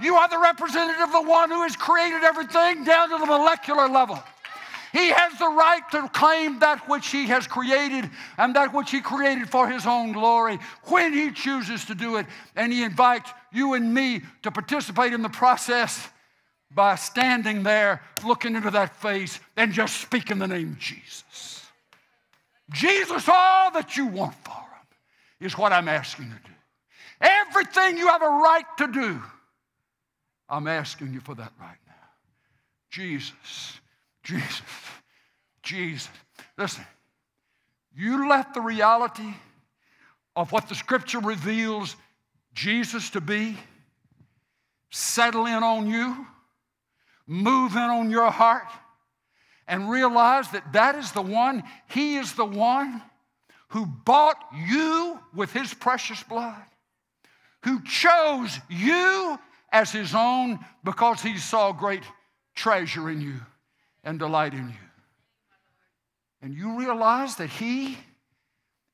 You 0.00 0.16
are 0.16 0.28
the 0.28 0.38
representative 0.38 1.02
of 1.02 1.12
the 1.12 1.22
one 1.22 1.50
who 1.50 1.62
has 1.62 1.76
created 1.76 2.22
everything 2.22 2.84
down 2.84 3.10
to 3.10 3.18
the 3.18 3.26
molecular 3.26 3.88
level. 3.88 4.22
He 4.92 5.10
has 5.10 5.38
the 5.38 5.48
right 5.48 5.82
to 5.92 6.08
claim 6.08 6.58
that 6.60 6.88
which 6.88 7.08
he 7.08 7.26
has 7.26 7.46
created 7.46 8.08
and 8.38 8.56
that 8.56 8.72
which 8.72 8.90
he 8.90 9.00
created 9.00 9.48
for 9.48 9.68
his 9.68 9.86
own 9.86 10.12
glory 10.12 10.58
when 10.84 11.12
he 11.12 11.32
chooses 11.32 11.84
to 11.86 11.94
do 11.94 12.16
it. 12.16 12.26
And 12.54 12.72
he 12.72 12.82
invites 12.82 13.30
you 13.56 13.74
and 13.74 13.92
me 13.92 14.22
to 14.42 14.50
participate 14.50 15.12
in 15.12 15.22
the 15.22 15.28
process 15.28 16.08
by 16.70 16.96
standing 16.96 17.62
there, 17.62 18.02
looking 18.24 18.54
into 18.54 18.70
that 18.70 18.94
face, 18.96 19.40
and 19.56 19.72
just 19.72 20.00
speaking 20.00 20.38
the 20.38 20.48
name 20.48 20.76
Jesus. 20.78 21.64
Jesus, 22.72 23.28
all 23.28 23.70
that 23.72 23.96
you 23.96 24.06
want 24.06 24.34
for 24.44 24.50
him 24.50 24.86
is 25.40 25.56
what 25.56 25.72
I'm 25.72 25.88
asking 25.88 26.26
you 26.26 26.32
to 26.32 26.42
do. 26.42 26.50
Everything 27.20 27.96
you 27.96 28.08
have 28.08 28.22
a 28.22 28.26
right 28.26 28.64
to 28.78 28.86
do 28.88 29.22
I'm 30.48 30.68
asking 30.68 31.12
you 31.12 31.20
for 31.20 31.34
that 31.34 31.52
right 31.60 31.78
now. 31.86 31.92
Jesus, 32.90 33.80
Jesus, 34.22 34.62
Jesus. 35.62 36.08
Listen, 36.56 36.84
you 37.94 38.28
let 38.28 38.54
the 38.54 38.60
reality 38.60 39.34
of 40.36 40.52
what 40.52 40.68
the 40.68 40.74
scripture 40.74 41.18
reveals 41.18 41.96
Jesus 42.56 43.10
to 43.10 43.20
be 43.20 43.56
settle 44.90 45.46
in 45.46 45.62
on 45.62 45.88
you, 45.88 46.26
move 47.26 47.76
in 47.76 47.78
on 47.82 48.10
your 48.10 48.30
heart, 48.30 48.66
and 49.68 49.88
realize 49.88 50.48
that 50.50 50.72
that 50.72 50.96
is 50.96 51.12
the 51.12 51.22
one, 51.22 51.62
He 51.88 52.16
is 52.16 52.32
the 52.32 52.44
one 52.44 53.00
who 53.68 53.86
bought 53.86 54.38
you 54.68 55.20
with 55.34 55.52
His 55.52 55.72
precious 55.72 56.22
blood, 56.24 56.62
who 57.62 57.82
chose 57.82 58.58
you 58.68 59.38
as 59.76 59.92
his 59.92 60.14
own 60.14 60.58
because 60.84 61.20
he 61.20 61.36
saw 61.36 61.72
great 61.72 62.02
treasure 62.54 63.10
in 63.10 63.20
you 63.20 63.40
and 64.04 64.18
delight 64.18 64.54
in 64.54 64.68
you. 64.68 64.74
And 66.40 66.54
you 66.54 66.78
realize 66.78 67.36
that 67.36 67.50
he 67.50 67.98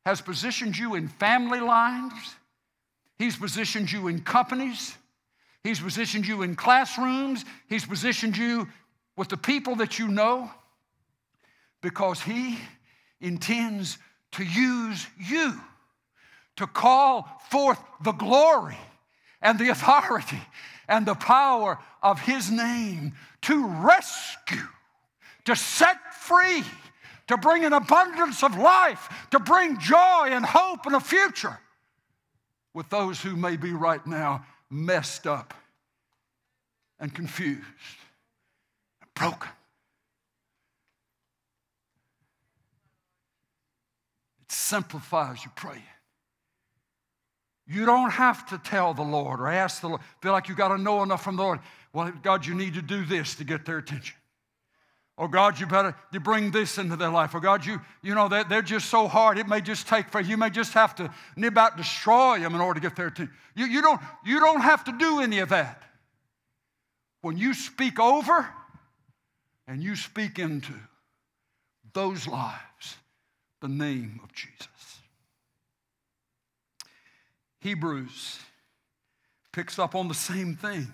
has 0.04 0.20
positioned 0.20 0.76
you 0.76 0.94
in 0.96 1.06
family 1.06 1.60
lines, 1.60 2.12
he's 3.22 3.36
positioned 3.36 3.92
you 3.92 4.08
in 4.08 4.20
companies, 4.20 4.96
he's 5.62 5.78
positioned 5.78 6.26
you 6.26 6.42
in 6.42 6.56
classrooms, 6.56 7.44
he's 7.68 7.86
positioned 7.86 8.36
you 8.36 8.66
with 9.16 9.28
the 9.28 9.36
people 9.36 9.76
that 9.76 9.96
you 9.96 10.08
know 10.08 10.50
because 11.82 12.20
he 12.20 12.58
intends 13.20 13.98
to 14.32 14.42
use 14.42 15.06
you 15.16 15.54
to 16.56 16.66
call 16.66 17.28
forth 17.48 17.78
the 18.02 18.12
glory 18.12 18.76
and 19.40 19.56
the 19.56 19.68
authority 19.68 20.40
and 20.88 21.06
the 21.06 21.14
power 21.14 21.78
of 22.02 22.20
His 22.20 22.50
name 22.50 23.12
to 23.42 23.66
rescue, 23.66 24.66
to 25.44 25.54
set 25.54 25.96
free, 26.12 26.64
to 27.28 27.36
bring 27.36 27.64
an 27.64 27.72
abundance 27.72 28.42
of 28.42 28.58
life, 28.58 29.08
to 29.30 29.38
bring 29.38 29.78
joy 29.78 30.26
and 30.26 30.44
hope 30.44 30.86
and 30.86 30.96
a 30.96 31.00
future 31.00 31.58
with 32.74 32.88
those 32.90 33.20
who 33.20 33.36
may 33.36 33.56
be 33.56 33.72
right 33.72 34.04
now 34.06 34.44
messed 34.70 35.26
up 35.26 35.54
and 36.98 37.14
confused 37.14 37.62
and 39.00 39.14
broken. 39.14 39.50
It 44.42 44.52
simplifies 44.52 45.44
your 45.44 45.52
praying. 45.54 45.82
You 47.66 47.86
don't 47.86 48.10
have 48.10 48.46
to 48.50 48.58
tell 48.58 48.92
the 48.92 49.02
Lord 49.02 49.40
or 49.40 49.48
ask 49.48 49.80
the 49.80 49.88
Lord. 49.88 50.00
Feel 50.20 50.32
like 50.32 50.48
you 50.48 50.54
got 50.54 50.68
to 50.68 50.78
know 50.78 51.02
enough 51.02 51.22
from 51.22 51.36
the 51.36 51.42
Lord. 51.42 51.60
Well, 51.92 52.12
God, 52.22 52.44
you 52.44 52.54
need 52.54 52.74
to 52.74 52.82
do 52.82 53.04
this 53.04 53.34
to 53.36 53.44
get 53.44 53.64
their 53.64 53.78
attention. 53.78 54.16
Or 55.22 55.28
God, 55.28 55.60
you 55.60 55.68
better 55.68 55.94
you 56.10 56.18
bring 56.18 56.50
this 56.50 56.78
into 56.78 56.96
their 56.96 57.08
life. 57.08 57.32
Or 57.32 57.38
God, 57.38 57.64
you, 57.64 57.80
you 58.02 58.12
know, 58.12 58.26
they're, 58.26 58.42
they're 58.42 58.60
just 58.60 58.88
so 58.88 59.06
hard. 59.06 59.38
It 59.38 59.46
may 59.46 59.60
just 59.60 59.86
take 59.86 60.08
for 60.08 60.20
you 60.20 60.36
may 60.36 60.50
just 60.50 60.72
have 60.72 60.96
to 60.96 61.14
nib 61.36 61.56
out, 61.56 61.76
destroy 61.76 62.40
them 62.40 62.56
in 62.56 62.60
order 62.60 62.80
to 62.80 62.88
get 62.88 62.96
their 62.96 63.06
attention. 63.06 63.32
You, 63.54 63.66
you, 63.66 63.82
don't, 63.82 64.00
you 64.24 64.40
don't 64.40 64.62
have 64.62 64.82
to 64.82 64.98
do 64.98 65.20
any 65.20 65.38
of 65.38 65.50
that. 65.50 65.80
When 67.20 67.36
you 67.36 67.54
speak 67.54 68.00
over 68.00 68.48
and 69.68 69.80
you 69.80 69.94
speak 69.94 70.40
into 70.40 70.72
those 71.92 72.26
lives, 72.26 72.96
the 73.60 73.68
name 73.68 74.18
of 74.24 74.32
Jesus. 74.32 74.66
Hebrews 77.60 78.40
picks 79.52 79.78
up 79.78 79.94
on 79.94 80.08
the 80.08 80.14
same 80.14 80.56
thing. 80.56 80.92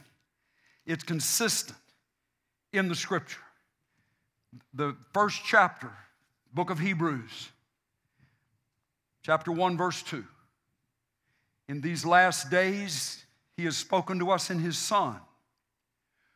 It's 0.84 1.02
consistent 1.02 1.78
in 2.74 2.88
the 2.88 2.94
scripture. 2.94 3.40
The 4.74 4.96
first 5.12 5.42
chapter, 5.44 5.90
book 6.52 6.70
of 6.70 6.78
Hebrews, 6.78 7.48
chapter 9.22 9.52
1, 9.52 9.76
verse 9.76 10.02
2. 10.02 10.24
In 11.68 11.80
these 11.80 12.04
last 12.06 12.50
days, 12.50 13.24
he 13.56 13.64
has 13.64 13.76
spoken 13.76 14.18
to 14.20 14.30
us 14.30 14.50
in 14.50 14.58
his 14.58 14.78
Son, 14.78 15.16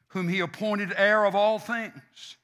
whom 0.08 0.28
he 0.28 0.40
appointed 0.40 0.92
heir 0.96 1.24
of 1.24 1.34
all 1.34 1.58
things, 1.58 2.36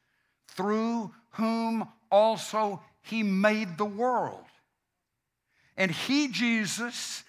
through 0.49 1.13
whom 1.33 1.89
also 2.11 2.83
he 3.03 3.23
made 3.23 3.77
the 3.77 3.85
world. 3.85 4.45
And 5.77 5.91
he, 5.91 6.29
Jesus, 6.29 7.25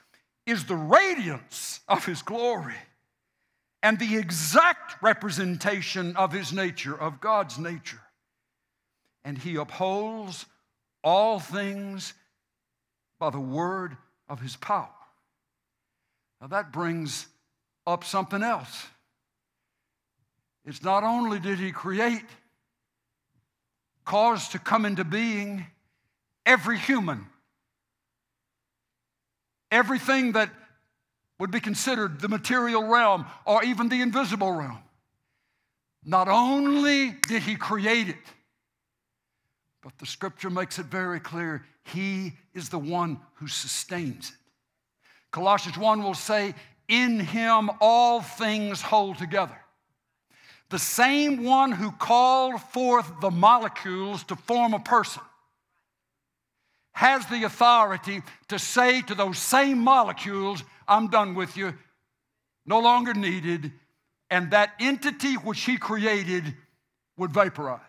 is 0.46 0.66
the 0.66 0.76
radiance 0.76 1.82
of 1.88 2.06
his 2.06 2.22
glory 2.22 2.76
and 3.84 4.00
the 4.00 4.18
exact 4.18 5.02
representation 5.02 6.16
of 6.16 6.32
his 6.32 6.52
nature, 6.52 7.00
of 7.00 7.22
God's 7.22 7.58
nature. 7.58 8.02
And 9.24 9.38
he 9.38 9.56
upholds 9.56 10.46
all 11.04 11.40
things 11.40 12.14
by 13.20 13.30
the 13.30 13.40
word 13.40 13.98
of 14.28 14.40
his 14.40 14.56
power. 14.56 14.90
Now 16.42 16.48
that 16.48 16.72
brings 16.72 17.28
up 17.86 18.04
something 18.04 18.44
else. 18.44 18.88
It's 20.66 20.84
not 20.84 21.04
only 21.04 21.40
did 21.40 21.60
he 21.60 21.72
create, 21.72 22.26
cause 24.06 24.50
to 24.50 24.60
come 24.60 24.86
into 24.86 25.04
being 25.04 25.66
every 26.46 26.78
human 26.78 27.28
everything 29.72 30.34
that 30.34 30.50
would 31.40 31.52
be 31.52 31.60
considered 31.60 32.20
the 32.20 32.28
material 32.28 32.84
realm 32.84 33.26
or 33.46 33.64
even 33.64 33.90
the 33.90 34.02
invisible 34.02 34.52
realm. 34.52 34.80
Not 36.04 36.28
only 36.28 37.12
did 37.28 37.44
he 37.44 37.56
create 37.56 38.10
it, 38.10 38.16
but 39.82 39.98
the 39.98 40.06
scripture 40.06 40.50
makes 40.50 40.80
it 40.80 40.86
very 40.88 41.20
clear 41.20 41.66
he 41.86 42.34
is 42.54 42.70
the 42.70 42.80
one 42.80 43.20
who 43.36 43.48
sustains 43.48 44.30
it. 44.30 44.36
Colossians 45.32 45.78
1 45.78 46.04
will 46.04 46.14
say, 46.14 46.54
In 46.88 47.20
him 47.20 47.70
all 47.80 48.22
things 48.22 48.82
hold 48.82 49.18
together. 49.18 49.58
The 50.70 50.80
same 50.80 51.44
one 51.44 51.72
who 51.72 51.92
called 51.92 52.62
forth 52.62 53.12
the 53.22 53.32
molecules 53.32 54.24
to 54.26 54.36
form 54.36 54.74
a 54.74 54.80
person 54.80 55.24
has 56.94 57.26
the 57.28 57.44
authority 57.44 58.22
to 58.50 58.60
say 58.60 59.02
to 59.02 59.16
those 59.16 59.40
same 59.40 59.80
molecules, 59.80 60.64
I'm 60.88 61.08
done 61.08 61.34
with 61.34 61.56
you, 61.56 61.74
no 62.66 62.80
longer 62.80 63.14
needed, 63.14 63.72
and 64.30 64.52
that 64.52 64.74
entity 64.80 65.36
which 65.36 65.62
he 65.62 65.78
created 65.78 66.56
would 67.18 67.32
vaporize. 67.32 67.80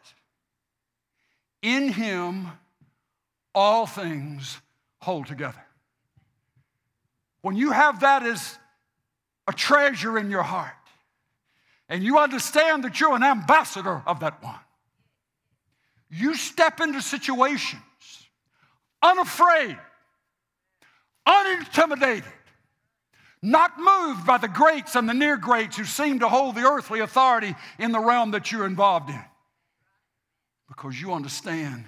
In 1.63 1.89
him, 1.89 2.49
all 3.55 3.87
things 3.87 4.61
hold 5.01 5.27
together. 5.27 5.65
When 7.43 7.57
you 7.57 7.73
have 7.73 8.01
that 8.01 8.23
as 8.23 8.59
a 9.47 9.53
treasure 9.53 10.19
in 10.19 10.31
your 10.31 10.43
heart, 10.43 10.73
and 11.89 12.05
you 12.05 12.19
understand 12.19 12.85
that 12.85 13.01
you're 13.01 13.17
an 13.17 13.25
ambassador 13.25 14.03
of 14.07 14.21
that 14.21 14.43
one, 14.43 14.61
you 16.11 16.35
step 16.35 16.81
into 16.81 17.01
situations 17.01 17.83
unafraid, 19.03 19.79
unintimidated, 21.27 22.25
not 23.43 23.79
moved 23.79 24.27
by 24.27 24.37
the 24.37 24.49
greats 24.49 24.95
and 24.95 25.09
the 25.09 25.15
near 25.15 25.37
greats 25.37 25.77
who 25.77 25.85
seem 25.85 26.19
to 26.19 26.29
hold 26.29 26.55
the 26.55 26.63
earthly 26.63 27.01
authority 27.01 27.55
in 27.79 27.93
the 27.93 27.99
realm 27.99 28.33
that 28.33 28.53
you're 28.53 28.67
involved 28.67 29.09
in. 29.09 29.25
Because 30.71 30.99
you 30.99 31.13
understand 31.13 31.85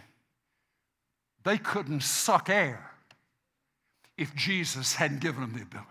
they 1.45 1.57
couldn't 1.57 2.03
suck 2.03 2.51
air 2.51 2.91
if 4.18 4.35
Jesus 4.35 4.95
hadn't 4.95 5.20
given 5.20 5.41
them 5.41 5.53
the 5.55 5.62
ability. 5.62 5.89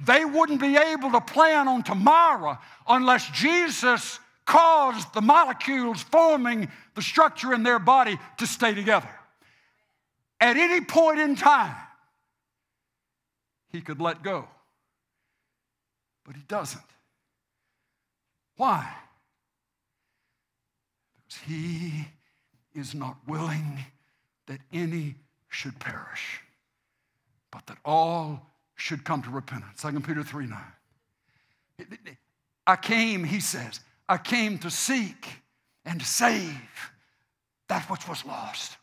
They 0.00 0.24
wouldn't 0.24 0.60
be 0.60 0.76
able 0.76 1.12
to 1.12 1.20
plan 1.20 1.68
on 1.68 1.84
tomorrow 1.84 2.58
unless 2.88 3.30
Jesus 3.30 4.18
caused 4.44 5.14
the 5.14 5.20
molecules 5.20 6.02
forming 6.02 6.68
the 6.94 7.02
structure 7.02 7.54
in 7.54 7.62
their 7.62 7.78
body 7.78 8.18
to 8.38 8.46
stay 8.46 8.74
together. 8.74 9.08
At 10.40 10.56
any 10.56 10.80
point 10.80 11.20
in 11.20 11.36
time, 11.36 11.76
he 13.70 13.80
could 13.80 14.00
let 14.00 14.22
go. 14.22 14.48
But 16.24 16.34
he 16.36 16.42
doesn't. 16.48 16.82
Why? 18.56 18.90
He 21.46 22.08
is 22.74 22.94
not 22.94 23.16
willing 23.26 23.78
that 24.46 24.60
any 24.72 25.16
should 25.48 25.78
perish, 25.78 26.40
but 27.50 27.66
that 27.66 27.78
all 27.84 28.50
should 28.74 29.04
come 29.04 29.22
to 29.22 29.30
repentance. 29.30 29.82
2 29.82 30.00
Peter 30.00 30.22
3 30.22 30.46
9. 30.46 30.58
I 32.66 32.76
came, 32.76 33.24
he 33.24 33.40
says, 33.40 33.80
I 34.08 34.18
came 34.18 34.58
to 34.58 34.70
seek 34.70 35.26
and 35.84 36.00
to 36.00 36.06
save 36.06 36.60
that 37.68 37.88
which 37.90 38.08
was 38.08 38.24
lost. 38.24 38.76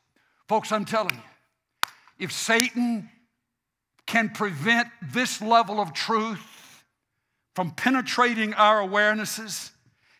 Folks, 0.47 0.72
I'm 0.72 0.86
telling 0.86 1.16
you, 1.16 1.89
if 2.20 2.32
Satan 2.32 3.10
can 4.06 4.30
prevent 4.30 4.89
this 5.02 5.41
level 5.41 5.80
of 5.80 5.93
truth 5.93 6.84
from 7.56 7.72
penetrating 7.72 8.54
our 8.56 8.82
awarenesses, 8.82 9.72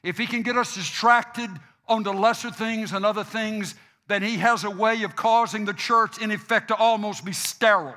if 0.04 0.18
he 0.18 0.26
can 0.26 0.42
get 0.42 0.58
us 0.58 0.76
distracted 0.76 1.50
onto 1.92 2.12
lesser 2.12 2.52
things 2.52 2.94
and 2.94 3.06
other 3.06 3.24
things, 3.24 3.76
then 4.08 4.24
he 4.24 4.38
has 4.38 4.64
a 4.64 4.70
way 4.70 5.04
of 5.04 5.16
causing 5.16 5.66
the 5.66 5.74
church, 5.74 6.22
in 6.22 6.32
effect, 6.32 6.70
to 6.70 6.76
almost 6.76 7.26
be 7.26 7.34
sterile. 7.34 7.96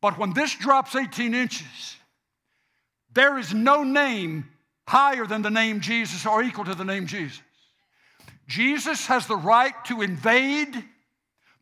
But 0.00 0.18
when 0.18 0.32
this 0.32 0.54
drops 0.54 0.94
18 0.94 1.34
inches, 1.34 1.96
there 3.12 3.38
is 3.38 3.54
no 3.54 3.82
name 3.84 4.48
higher 4.86 5.26
than 5.26 5.42
the 5.42 5.50
name 5.50 5.80
Jesus 5.80 6.26
or 6.26 6.42
equal 6.42 6.64
to 6.64 6.74
the 6.74 6.84
name 6.84 7.06
Jesus. 7.06 7.40
Jesus 8.46 9.06
has 9.06 9.26
the 9.26 9.36
right 9.36 9.74
to 9.86 10.02
invade 10.02 10.84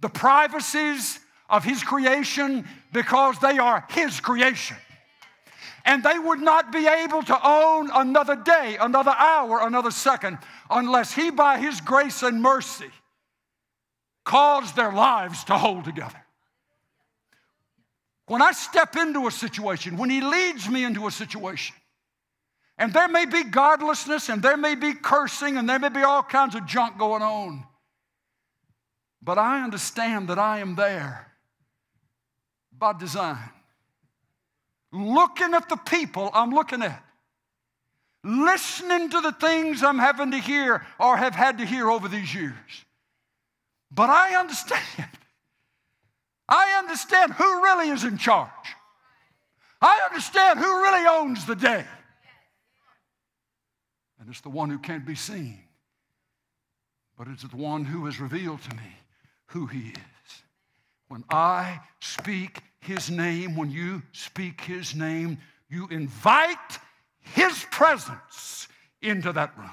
the 0.01 0.09
privacies 0.09 1.19
of 1.51 1.65
His 1.65 1.83
creation 1.83 2.67
because 2.93 3.39
they 3.41 3.59
are 3.59 3.85
His 3.91 4.21
creation. 4.21 4.77
And 5.87 6.03
they 6.03 6.19
would 6.19 6.41
not 6.41 6.73
be 6.73 6.87
able 6.87 7.23
to 7.23 7.49
own 7.49 7.91
another 7.95 8.35
day, 8.35 8.77
another 8.79 9.15
hour, 9.17 9.61
another 9.63 9.93
second 9.93 10.39
unless 10.69 11.13
He, 11.13 11.31
by 11.31 11.59
His 11.59 11.81
grace 11.81 12.25
and 12.25 12.43
mercy, 12.43 12.91
caused 14.25 14.75
their 14.75 14.93
lives 14.93 15.45
to 15.45 15.57
hold 15.57 15.85
together. 15.85 16.21
When 18.27 18.43
I 18.43 18.51
step 18.51 18.97
into 18.97 19.29
a 19.29 19.31
situation, 19.31 19.97
when 19.97 20.11
He 20.11 20.21
leads 20.21 20.69
me 20.69 20.83
into 20.83 21.07
a 21.07 21.13
situation, 21.13 21.77
and 22.77 22.93
there 22.93 23.09
may 23.09 23.25
be 23.25 23.45
godlessness, 23.45 24.29
and 24.29 24.43
there 24.43 24.57
may 24.57 24.75
be 24.75 24.93
cursing, 24.93 25.57
and 25.57 25.69
there 25.69 25.79
may 25.79 25.89
be 25.89 26.03
all 26.03 26.25
kinds 26.25 26.57
of 26.57 26.67
junk 26.67 26.99
going 26.99 27.23
on, 27.23 27.65
but 29.23 29.39
I 29.39 29.63
understand 29.63 30.29
that 30.29 30.39
I 30.41 30.59
am 30.59 30.75
there 30.75 31.33
by 32.77 32.93
design. 32.93 33.51
Looking 34.97 35.53
at 35.55 35.69
the 35.69 35.77
people 35.77 36.31
I'm 36.33 36.51
looking 36.51 36.83
at, 36.83 37.03
listening 38.25 39.11
to 39.11 39.21
the 39.21 39.33
things 39.33 39.83
I'm 39.83 39.99
having 39.99 40.31
to 40.31 40.39
hear 40.39 40.87
or 40.99 41.17
have 41.17 41.35
had 41.35 41.59
to 41.59 41.67
hear 41.67 41.91
over 41.91 42.09
these 42.09 42.35
years. 42.35 42.55
But 43.91 44.09
I 44.09 44.37
understand 44.37 45.09
I 46.49 46.79
understand 46.79 47.33
who 47.33 47.63
really 47.63 47.89
is 47.89 48.05
in 48.05 48.19
charge. 48.19 48.51
I 49.81 50.01
understand 50.07 50.59
who 50.59 50.83
really 50.83 51.07
owns 51.07 51.45
the 51.45 51.57
day. 51.57 51.85
And 54.19 54.29
it's 54.29 54.41
the 54.41 54.49
one 54.49 54.71
who 54.71 54.79
can't 54.79 55.05
be 55.05 55.15
seen, 55.15 55.59
but 57.19 57.29
it's 57.29 57.43
the 57.43 57.57
one 57.57 57.85
who 57.85 58.07
has 58.07 58.21
revealed 58.21 58.63
to 58.63 58.77
me 58.77 58.97
who 59.49 59.67
he 59.67 59.91
is. 59.91 60.43
When 61.09 61.25
I 61.31 61.81
speak 62.01 62.63
his 62.87 63.11
name, 63.11 63.57
when 63.57 63.71
you 63.71 64.03
speak 64.13 64.61
his 64.61 64.95
name, 64.95 65.39
you 65.69 65.89
invite 65.89 66.79
his 67.21 67.67
presence 67.71 68.69
into 69.03 69.33
that 69.33 69.57
room. 69.59 69.71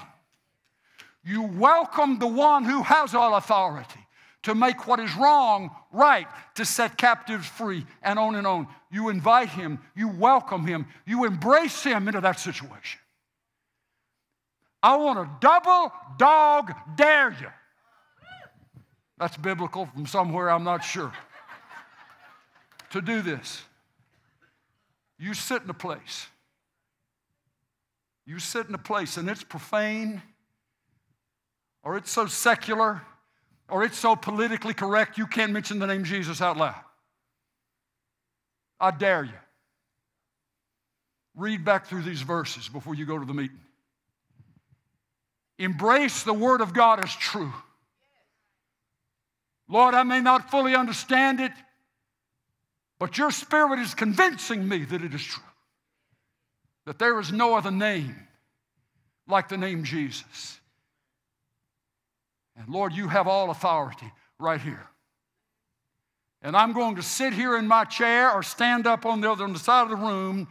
You 1.24 1.42
welcome 1.42 2.18
the 2.18 2.26
one 2.26 2.64
who 2.64 2.82
has 2.82 3.14
all 3.14 3.36
authority 3.36 4.00
to 4.42 4.54
make 4.54 4.86
what 4.86 5.00
is 5.00 5.14
wrong 5.16 5.70
right, 5.90 6.26
to 6.54 6.64
set 6.64 6.98
captives 6.98 7.46
free, 7.46 7.86
and 8.02 8.18
on 8.18 8.34
and 8.34 8.46
on. 8.46 8.68
You 8.90 9.08
invite 9.08 9.48
him, 9.48 9.78
you 9.96 10.08
welcome 10.08 10.66
him, 10.66 10.86
you 11.06 11.24
embrace 11.24 11.82
him 11.82 12.08
into 12.08 12.20
that 12.20 12.38
situation. 12.38 13.00
I 14.82 14.96
want 14.96 15.18
to 15.18 15.30
double 15.40 15.92
dog 16.18 16.72
dare 16.94 17.30
you. 17.40 17.48
That's 19.18 19.36
biblical 19.36 19.86
from 19.86 20.06
somewhere, 20.06 20.50
I'm 20.50 20.64
not 20.64 20.84
sure. 20.84 21.12
To 22.94 23.02
do 23.02 23.22
this, 23.22 23.60
you 25.18 25.34
sit 25.34 25.62
in 25.62 25.68
a 25.68 25.74
place. 25.74 26.28
You 28.24 28.38
sit 28.38 28.68
in 28.68 28.74
a 28.74 28.78
place 28.78 29.16
and 29.16 29.28
it's 29.28 29.42
profane 29.42 30.22
or 31.82 31.96
it's 31.96 32.10
so 32.10 32.26
secular 32.26 33.02
or 33.68 33.82
it's 33.82 33.98
so 33.98 34.14
politically 34.14 34.74
correct 34.74 35.18
you 35.18 35.26
can't 35.26 35.50
mention 35.50 35.80
the 35.80 35.88
name 35.88 36.04
Jesus 36.04 36.40
out 36.40 36.56
loud. 36.56 36.80
I 38.78 38.92
dare 38.92 39.24
you. 39.24 39.32
Read 41.34 41.64
back 41.64 41.86
through 41.86 42.02
these 42.02 42.22
verses 42.22 42.68
before 42.68 42.94
you 42.94 43.06
go 43.06 43.18
to 43.18 43.26
the 43.26 43.34
meeting. 43.34 43.58
Embrace 45.58 46.22
the 46.22 46.32
Word 46.32 46.60
of 46.60 46.72
God 46.72 47.02
as 47.02 47.12
true. 47.12 47.52
Lord, 49.68 49.94
I 49.94 50.04
may 50.04 50.20
not 50.20 50.48
fully 50.48 50.76
understand 50.76 51.40
it, 51.40 51.50
but 53.04 53.18
your 53.18 53.30
Spirit 53.30 53.80
is 53.80 53.92
convincing 53.92 54.66
me 54.66 54.78
that 54.78 55.04
it 55.04 55.12
is 55.12 55.22
true. 55.22 55.44
That 56.86 56.98
there 56.98 57.20
is 57.20 57.30
no 57.30 57.54
other 57.54 57.70
name 57.70 58.16
like 59.28 59.50
the 59.50 59.58
name 59.58 59.84
Jesus. 59.84 60.58
And 62.56 62.66
Lord, 62.66 62.94
you 62.94 63.06
have 63.08 63.28
all 63.28 63.50
authority 63.50 64.10
right 64.38 64.58
here. 64.58 64.86
And 66.40 66.56
I'm 66.56 66.72
going 66.72 66.96
to 66.96 67.02
sit 67.02 67.34
here 67.34 67.58
in 67.58 67.68
my 67.68 67.84
chair 67.84 68.32
or 68.32 68.42
stand 68.42 68.86
up 68.86 69.04
on 69.04 69.20
the 69.20 69.30
other 69.30 69.44
on 69.44 69.52
the 69.52 69.58
side 69.58 69.82
of 69.82 69.90
the 69.90 69.96
room, 69.96 70.48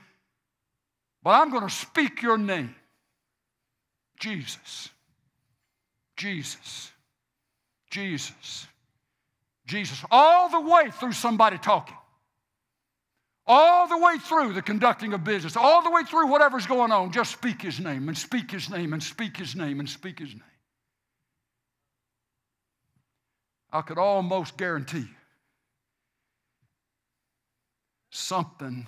but 1.24 1.32
I'm 1.32 1.50
going 1.50 1.68
to 1.68 1.74
speak 1.74 2.22
your 2.22 2.38
name. 2.38 2.76
Jesus. 4.20 4.90
Jesus. 6.16 6.92
Jesus. 7.90 8.68
Jesus. 9.66 10.06
All 10.12 10.50
the 10.50 10.62
way 10.62 10.92
through 10.92 11.14
somebody 11.14 11.58
talking. 11.58 11.98
All 13.46 13.88
the 13.88 13.98
way 13.98 14.18
through 14.20 14.54
the 14.54 14.62
conducting 14.62 15.14
of 15.14 15.24
business, 15.24 15.58
all 15.58 15.84
the 15.84 15.92
way 15.92 16.04
through 16.04 16.28
whatever's 16.28 16.66
going 16.66 16.92
on, 16.92 17.12
just 17.12 17.32
speak 17.32 17.62
his 17.62 17.80
name 17.80 18.08
and 18.08 18.18
speak 18.18 18.50
his 18.50 18.70
name 18.70 18.94
and 18.94 19.04
speak 19.04 19.36
his 19.36 19.56
name 19.56 19.80
and 19.80 19.90
speak 19.90 20.20
his 20.20 20.30
name. 20.30 20.42
I 23.72 23.82
could 23.82 23.98
almost 23.98 24.56
guarantee 24.56 25.08
something 28.12 28.88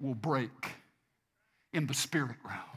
will 0.00 0.14
break 0.14 0.72
in 1.72 1.86
the 1.86 1.94
spirit 1.94 2.36
realm. 2.44 2.69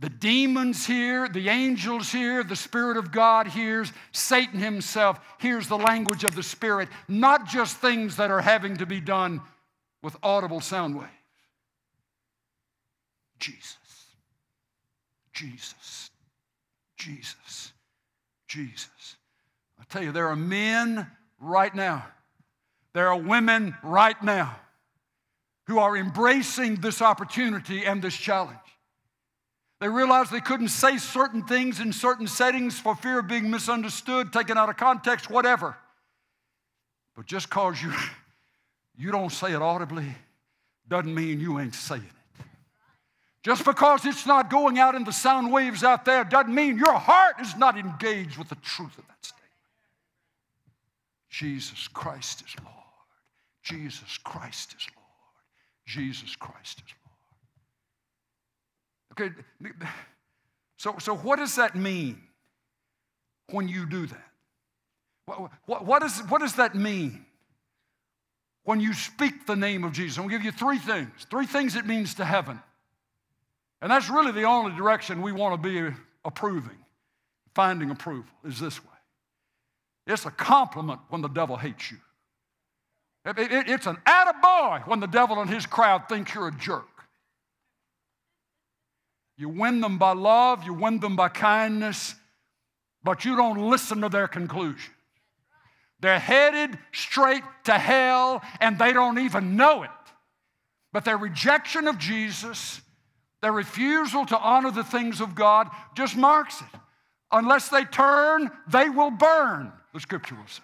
The 0.00 0.08
demons 0.08 0.86
hear, 0.86 1.28
the 1.28 1.48
angels 1.48 2.12
hear, 2.12 2.44
the 2.44 2.54
Spirit 2.54 2.96
of 2.96 3.10
God 3.10 3.48
hears, 3.48 3.92
Satan 4.12 4.60
himself 4.60 5.18
hears 5.40 5.66
the 5.66 5.76
language 5.76 6.22
of 6.22 6.36
the 6.36 6.42
Spirit, 6.42 6.88
not 7.08 7.48
just 7.48 7.78
things 7.78 8.16
that 8.16 8.30
are 8.30 8.40
having 8.40 8.76
to 8.76 8.86
be 8.86 9.00
done 9.00 9.40
with 10.02 10.16
audible 10.22 10.60
sound 10.60 10.96
waves. 10.96 11.10
Jesus, 13.40 13.76
Jesus, 15.32 16.10
Jesus, 16.96 17.72
Jesus. 18.46 19.16
I 19.80 19.84
tell 19.88 20.02
you, 20.02 20.12
there 20.12 20.28
are 20.28 20.36
men 20.36 21.08
right 21.40 21.74
now, 21.74 22.06
there 22.92 23.08
are 23.08 23.18
women 23.18 23.76
right 23.82 24.20
now 24.22 24.56
who 25.66 25.80
are 25.80 25.96
embracing 25.96 26.76
this 26.76 27.02
opportunity 27.02 27.84
and 27.84 28.00
this 28.00 28.16
challenge. 28.16 28.58
They 29.80 29.88
realized 29.88 30.32
they 30.32 30.40
couldn't 30.40 30.68
say 30.68 30.98
certain 30.98 31.44
things 31.44 31.78
in 31.78 31.92
certain 31.92 32.26
settings 32.26 32.80
for 32.80 32.96
fear 32.96 33.20
of 33.20 33.28
being 33.28 33.50
misunderstood, 33.50 34.32
taken 34.32 34.58
out 34.58 34.68
of 34.68 34.76
context, 34.76 35.30
whatever. 35.30 35.76
But 37.14 37.26
just 37.26 37.48
because 37.48 37.80
you, 37.80 37.92
you 38.98 39.12
don't 39.12 39.30
say 39.30 39.52
it 39.52 39.62
audibly 39.62 40.06
doesn't 40.88 41.14
mean 41.14 41.38
you 41.40 41.60
ain't 41.60 41.74
saying 41.74 42.02
it. 42.02 42.44
Just 43.44 43.64
because 43.64 44.04
it's 44.04 44.26
not 44.26 44.50
going 44.50 44.78
out 44.78 44.94
in 44.94 45.04
the 45.04 45.12
sound 45.12 45.52
waves 45.52 45.84
out 45.84 46.04
there 46.04 46.24
doesn't 46.24 46.54
mean 46.54 46.76
your 46.76 46.94
heart 46.94 47.36
is 47.40 47.56
not 47.56 47.78
engaged 47.78 48.36
with 48.36 48.48
the 48.48 48.56
truth 48.56 48.98
of 48.98 49.06
that 49.06 49.24
statement. 49.24 49.48
Jesus 51.30 51.88
Christ 51.88 52.42
is 52.46 52.54
Lord. 52.64 52.74
Jesus 53.62 54.18
Christ 54.24 54.74
is 54.76 54.86
Lord. 54.96 55.06
Jesus 55.86 56.34
Christ 56.34 56.78
is 56.78 56.84
Lord. 56.90 56.97
Okay, 59.20 59.34
so, 60.76 60.94
so 60.98 61.16
what 61.16 61.36
does 61.36 61.56
that 61.56 61.74
mean 61.74 62.22
when 63.50 63.66
you 63.68 63.86
do 63.86 64.06
that? 64.06 64.24
What, 65.26 65.50
what, 65.66 65.84
what, 65.84 66.02
is, 66.02 66.20
what 66.28 66.40
does 66.40 66.54
that 66.54 66.74
mean 66.74 67.24
when 68.64 68.80
you 68.80 68.94
speak 68.94 69.46
the 69.46 69.56
name 69.56 69.84
of 69.84 69.92
Jesus? 69.92 70.18
I'm 70.18 70.28
going 70.28 70.40
to 70.40 70.44
give 70.44 70.44
you 70.44 70.58
three 70.58 70.78
things. 70.78 71.10
Three 71.30 71.46
things 71.46 71.74
it 71.74 71.86
means 71.86 72.14
to 72.14 72.24
heaven. 72.24 72.60
And 73.82 73.90
that's 73.90 74.08
really 74.08 74.32
the 74.32 74.44
only 74.44 74.76
direction 74.76 75.22
we 75.22 75.32
want 75.32 75.60
to 75.60 75.68
be 75.68 75.96
approving, 76.24 76.78
finding 77.54 77.90
approval, 77.90 78.30
is 78.44 78.60
this 78.60 78.82
way. 78.82 78.90
It's 80.06 80.26
a 80.26 80.30
compliment 80.30 81.00
when 81.08 81.22
the 81.22 81.28
devil 81.28 81.56
hates 81.56 81.90
you. 81.90 81.98
It, 83.24 83.38
it, 83.38 83.68
it's 83.68 83.86
an 83.86 83.96
attaboy 84.06 84.86
when 84.86 85.00
the 85.00 85.06
devil 85.06 85.40
and 85.40 85.50
his 85.50 85.66
crowd 85.66 86.08
think 86.08 86.32
you're 86.34 86.48
a 86.48 86.56
jerk. 86.56 86.86
You 89.38 89.48
win 89.48 89.80
them 89.80 89.98
by 89.98 90.12
love, 90.12 90.64
you 90.64 90.74
win 90.74 90.98
them 90.98 91.14
by 91.14 91.28
kindness, 91.28 92.16
but 93.04 93.24
you 93.24 93.36
don't 93.36 93.70
listen 93.70 94.00
to 94.00 94.08
their 94.08 94.26
conclusion. 94.26 94.92
They're 96.00 96.18
headed 96.18 96.76
straight 96.92 97.44
to 97.64 97.74
hell 97.74 98.42
and 98.60 98.78
they 98.78 98.92
don't 98.92 99.18
even 99.18 99.56
know 99.56 99.84
it. 99.84 99.90
But 100.92 101.04
their 101.04 101.16
rejection 101.16 101.86
of 101.86 101.98
Jesus, 101.98 102.80
their 103.40 103.52
refusal 103.52 104.26
to 104.26 104.38
honor 104.38 104.72
the 104.72 104.84
things 104.84 105.20
of 105.20 105.36
God, 105.36 105.68
just 105.94 106.16
marks 106.16 106.60
it. 106.60 106.80
Unless 107.30 107.68
they 107.68 107.84
turn, 107.84 108.50
they 108.68 108.88
will 108.88 109.10
burn, 109.10 109.72
the 109.94 110.00
scripture 110.00 110.34
will 110.34 110.46
say. 110.48 110.62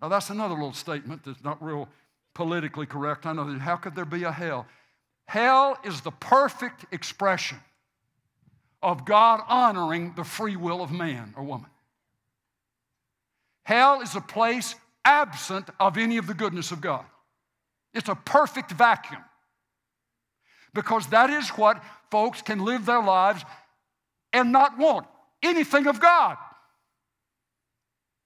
Now, 0.00 0.08
that's 0.08 0.30
another 0.30 0.54
little 0.54 0.72
statement 0.72 1.22
that's 1.24 1.42
not 1.42 1.62
real 1.62 1.88
politically 2.34 2.86
correct. 2.86 3.26
I 3.26 3.32
know 3.32 3.50
that. 3.50 3.60
How 3.60 3.76
could 3.76 3.94
there 3.94 4.04
be 4.04 4.24
a 4.24 4.32
hell? 4.32 4.66
Hell 5.30 5.78
is 5.84 6.00
the 6.00 6.10
perfect 6.10 6.86
expression 6.92 7.60
of 8.82 9.04
God 9.04 9.40
honoring 9.46 10.12
the 10.16 10.24
free 10.24 10.56
will 10.56 10.82
of 10.82 10.90
man 10.90 11.34
or 11.36 11.44
woman. 11.44 11.70
Hell 13.62 14.00
is 14.00 14.16
a 14.16 14.20
place 14.20 14.74
absent 15.04 15.68
of 15.78 15.96
any 15.96 16.16
of 16.16 16.26
the 16.26 16.34
goodness 16.34 16.72
of 16.72 16.80
God. 16.80 17.04
It's 17.94 18.08
a 18.08 18.16
perfect 18.16 18.72
vacuum. 18.72 19.22
Because 20.74 21.06
that 21.10 21.30
is 21.30 21.48
what 21.50 21.80
folks 22.10 22.42
can 22.42 22.64
live 22.64 22.84
their 22.84 23.00
lives 23.00 23.44
and 24.32 24.50
not 24.50 24.78
want 24.78 25.06
anything 25.44 25.86
of 25.86 26.00
God. 26.00 26.38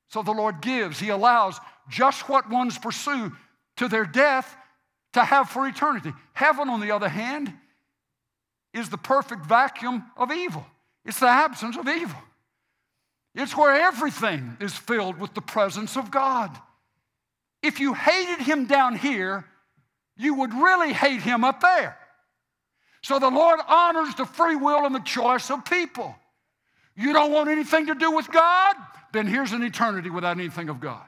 So 0.09 0.22
the 0.22 0.32
Lord 0.32 0.62
gives, 0.62 1.00
He 1.00 1.11
allows 1.11 1.61
just 1.86 2.30
what 2.30 2.48
ones 2.48 2.78
pursue 2.78 3.30
to 3.76 3.88
their 3.88 4.07
death 4.07 4.57
to 5.14 5.24
have 5.24 5.48
for 5.48 5.66
eternity. 5.66 6.12
Heaven, 6.32 6.68
on 6.68 6.80
the 6.80 6.90
other 6.90 7.08
hand, 7.08 7.52
is 8.72 8.90
the 8.90 8.98
perfect 8.98 9.46
vacuum 9.46 10.04
of 10.16 10.30
evil, 10.30 10.66
it's 11.04 11.20
the 11.20 11.28
absence 11.28 11.76
of 11.76 11.88
evil. 11.88 12.18
It's 13.36 13.56
where 13.56 13.74
everything 13.74 14.56
is 14.60 14.74
filled 14.74 15.18
with 15.18 15.34
the 15.34 15.40
presence 15.40 15.96
of 15.96 16.12
God. 16.12 16.56
If 17.64 17.80
you 17.80 17.92
hated 17.92 18.38
Him 18.38 18.66
down 18.66 18.94
here, 18.94 19.44
you 20.16 20.34
would 20.34 20.54
really 20.54 20.92
hate 20.92 21.20
Him 21.20 21.42
up 21.42 21.60
there. 21.60 21.98
So 23.02 23.18
the 23.18 23.30
Lord 23.30 23.58
honors 23.66 24.14
the 24.14 24.24
free 24.24 24.54
will 24.54 24.86
and 24.86 24.94
the 24.94 25.00
choice 25.00 25.50
of 25.50 25.64
people. 25.64 26.14
You 26.96 27.12
don't 27.12 27.32
want 27.32 27.50
anything 27.50 27.86
to 27.86 27.96
do 27.96 28.12
with 28.12 28.30
God? 28.30 28.76
Then 29.12 29.26
here's 29.26 29.50
an 29.50 29.64
eternity 29.64 30.10
without 30.10 30.38
anything 30.38 30.68
of 30.68 30.80
God. 30.80 31.02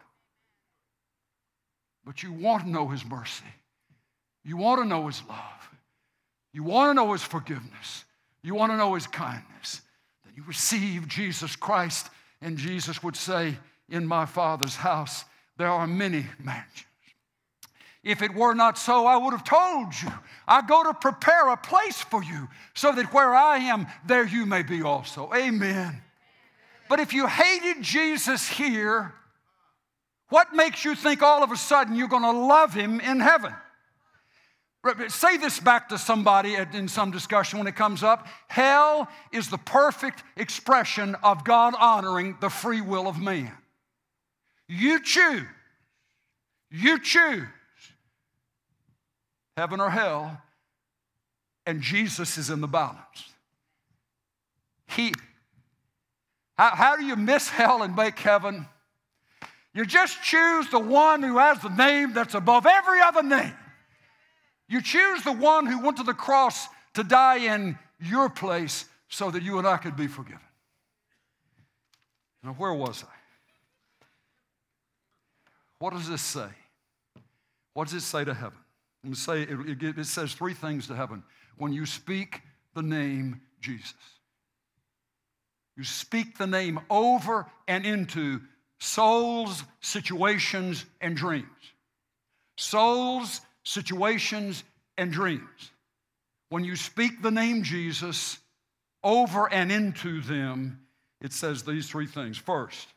But 2.05 2.25
you 2.25 2.33
want 2.33 2.65
to 2.65 2.69
know 2.69 2.89
His 2.89 3.05
mercy. 3.05 3.45
You 4.47 4.57
want 4.57 4.81
to 4.81 4.89
know 4.89 5.09
His 5.09 5.21
love. 5.29 5.71
You 6.53 6.63
want 6.63 6.91
to 6.91 6.95
know 6.95 7.13
His 7.13 7.23
forgiveness. 7.23 8.05
You 8.43 8.55
want 8.55 8.71
to 8.71 8.77
know 8.77 8.95
His 8.95 9.09
kindness. 9.09 9.83
Then 10.25 10.35
you 10.37 10.45
receive 10.47 11.09
Jesus 11.09 11.57
Christ, 11.57 12.09
and 12.41 12.57
Jesus 12.57 13.03
would 13.03 13.17
say, 13.17 13.57
In 13.89 14.07
my 14.07 14.25
Father's 14.25 14.77
house, 14.77 15.25
there 15.59 15.69
are 15.69 15.89
many 15.89 16.27
mansions. 16.39 16.85
If 18.05 18.23
it 18.23 18.33
were 18.33 18.55
not 18.55 18.79
so, 18.79 19.05
I 19.05 19.17
would 19.17 19.33
have 19.33 19.43
told 19.43 19.93
you. 20.01 20.13
I 20.47 20.63
go 20.63 20.85
to 20.85 20.95
prepare 20.95 21.49
a 21.49 21.57
place 21.57 22.01
for 22.01 22.23
you 22.23 22.47
so 22.73 22.93
that 22.93 23.13
where 23.13 23.35
I 23.35 23.59
am, 23.59 23.89
there 24.07 24.25
you 24.25 24.47
may 24.47 24.63
be 24.63 24.81
also. 24.81 25.29
Amen. 25.35 26.03
But 26.89 27.01
if 27.01 27.13
you 27.13 27.27
hated 27.27 27.83
Jesus 27.83 28.49
here, 28.49 29.13
what 30.29 30.55
makes 30.55 30.85
you 30.85 30.95
think 30.95 31.21
all 31.21 31.43
of 31.43 31.51
a 31.51 31.57
sudden 31.57 31.97
you're 31.97 32.07
going 32.07 32.23
to 32.23 32.31
love 32.31 32.73
him 32.75 33.01
in 33.01 33.19
heaven? 33.19 33.53
Say 35.09 35.37
this 35.37 35.59
back 35.59 35.89
to 35.89 35.99
somebody 35.99 36.55
in 36.55 36.89
some 36.89 37.11
discussion 37.11 37.59
when 37.59 37.69
it 37.69 37.77
comes 37.77 38.03
up. 38.03 38.27
Hell 38.49 39.09
is 39.33 39.49
the 39.49 39.59
perfect 39.59 40.23
expression 40.37 41.15
of 41.23 41.45
God 41.45 41.75
honoring 41.79 42.37
the 42.41 42.51
free 42.51 42.81
will 42.81 43.09
of 43.09 43.21
man. 43.21 43.53
You 44.69 45.01
choose. 45.01 45.47
You 46.71 46.99
choose 46.99 47.47
heaven 49.57 49.81
or 49.81 49.89
hell, 49.89 50.43
and 51.65 51.81
Jesus 51.81 52.37
is 52.37 52.51
in 52.51 52.61
the 52.61 52.67
balance. 52.67 53.33
He, 54.89 55.13
how, 56.59 56.75
how 56.75 56.97
do 56.97 57.05
you 57.05 57.17
miss 57.17 57.49
hell 57.49 57.83
and 57.83 57.97
make 57.97 58.19
heaven? 58.19 58.67
You 59.73 59.87
just 59.87 60.23
choose 60.23 60.69
the 60.71 60.79
one 60.79 61.23
who 61.23 61.39
has 61.39 61.61
the 61.61 61.69
name 61.69 62.13
that's 62.13 62.35
above 62.35 62.67
every 62.67 63.01
other 63.01 63.23
name. 63.23 63.55
You 64.69 64.83
choose 64.83 65.23
the 65.23 65.33
one 65.33 65.67
who 65.67 65.81
went 65.81 65.97
to 65.99 66.03
the 66.03 66.15
cross 66.15 66.67
to 66.95 67.05
die 67.05 67.55
in 67.55 67.79
your 68.01 68.29
place 68.29 68.87
so 69.09 69.31
that 69.31 69.43
you 69.43 69.59
and 69.59 69.67
I 69.67 69.77
could 69.77 69.97
be 69.97 70.07
forgiven. 70.07 70.41
Now, 72.43 72.55
where 72.55 72.75
was 72.75 73.05
I? 73.05 73.15
What 75.79 75.93
does 75.93 76.09
this 76.09 76.23
say? 76.23 76.49
What 77.75 77.89
does 77.89 77.95
it 77.95 78.07
say 78.07 78.25
to 78.25 78.35
heaven? 78.35 78.59
And 79.05 79.17
say, 79.17 79.43
it, 79.43 79.83
it 79.83 80.07
says 80.07 80.33
three 80.33 80.55
things 80.55 80.87
to 80.89 80.97
heaven. 80.97 81.23
When 81.59 81.73
you 81.73 81.87
speak 81.87 82.41
the 82.75 82.83
name 82.83 83.41
Jesus, 83.61 83.95
you 85.77 85.85
speak 85.85 86.39
the 86.39 86.47
name 86.47 86.81
over 86.89 87.47
and 87.69 87.85
into 87.85 88.41
souls, 88.79 89.63
situations, 89.81 90.87
and 91.01 91.17
dreams. 91.17 91.47
Souls, 92.57 93.43
situations, 93.67 94.63
and 94.97 95.13
dreams. 95.13 95.71
When 96.49 96.65
you 96.65 96.77
speak 96.77 97.21
the 97.21 97.31
name 97.31 97.65
Jesus 97.65 98.39
over 99.03 99.53
and 99.53 99.71
into 99.73 100.21
them, 100.23 100.81
it 101.21 101.33
says 101.33 101.65
these 101.65 101.89
three 101.89 102.07
things. 102.07 102.39
First, 102.39 102.89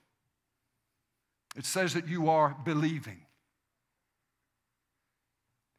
it 1.58 1.66
says 1.66 1.96
that 1.96 2.08
you 2.08 2.30
are 2.30 2.56
believing. 2.64 3.18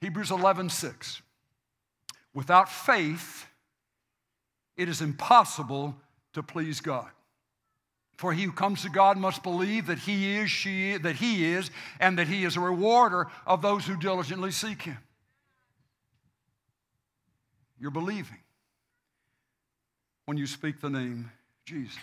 Hebrews 0.00 0.32
11, 0.32 0.70
6. 0.70 1.22
Without 2.34 2.68
faith, 2.68 3.46
it 4.76 4.88
is 4.88 5.00
impossible 5.00 5.94
to 6.32 6.42
please 6.42 6.80
God. 6.80 7.10
For 8.20 8.34
he 8.34 8.42
who 8.42 8.52
comes 8.52 8.82
to 8.82 8.90
God 8.90 9.16
must 9.16 9.42
believe 9.42 9.86
that 9.86 10.00
he 10.00 10.36
is, 10.36 10.50
she, 10.50 10.98
that 10.98 11.16
he 11.16 11.54
is, 11.54 11.70
and 11.98 12.18
that 12.18 12.28
he 12.28 12.44
is 12.44 12.54
a 12.54 12.60
rewarder 12.60 13.28
of 13.46 13.62
those 13.62 13.86
who 13.86 13.96
diligently 13.96 14.50
seek 14.50 14.82
him. 14.82 14.98
You're 17.80 17.90
believing 17.90 18.36
when 20.26 20.36
you 20.36 20.46
speak 20.46 20.82
the 20.82 20.90
name 20.90 21.32
Jesus. 21.64 21.96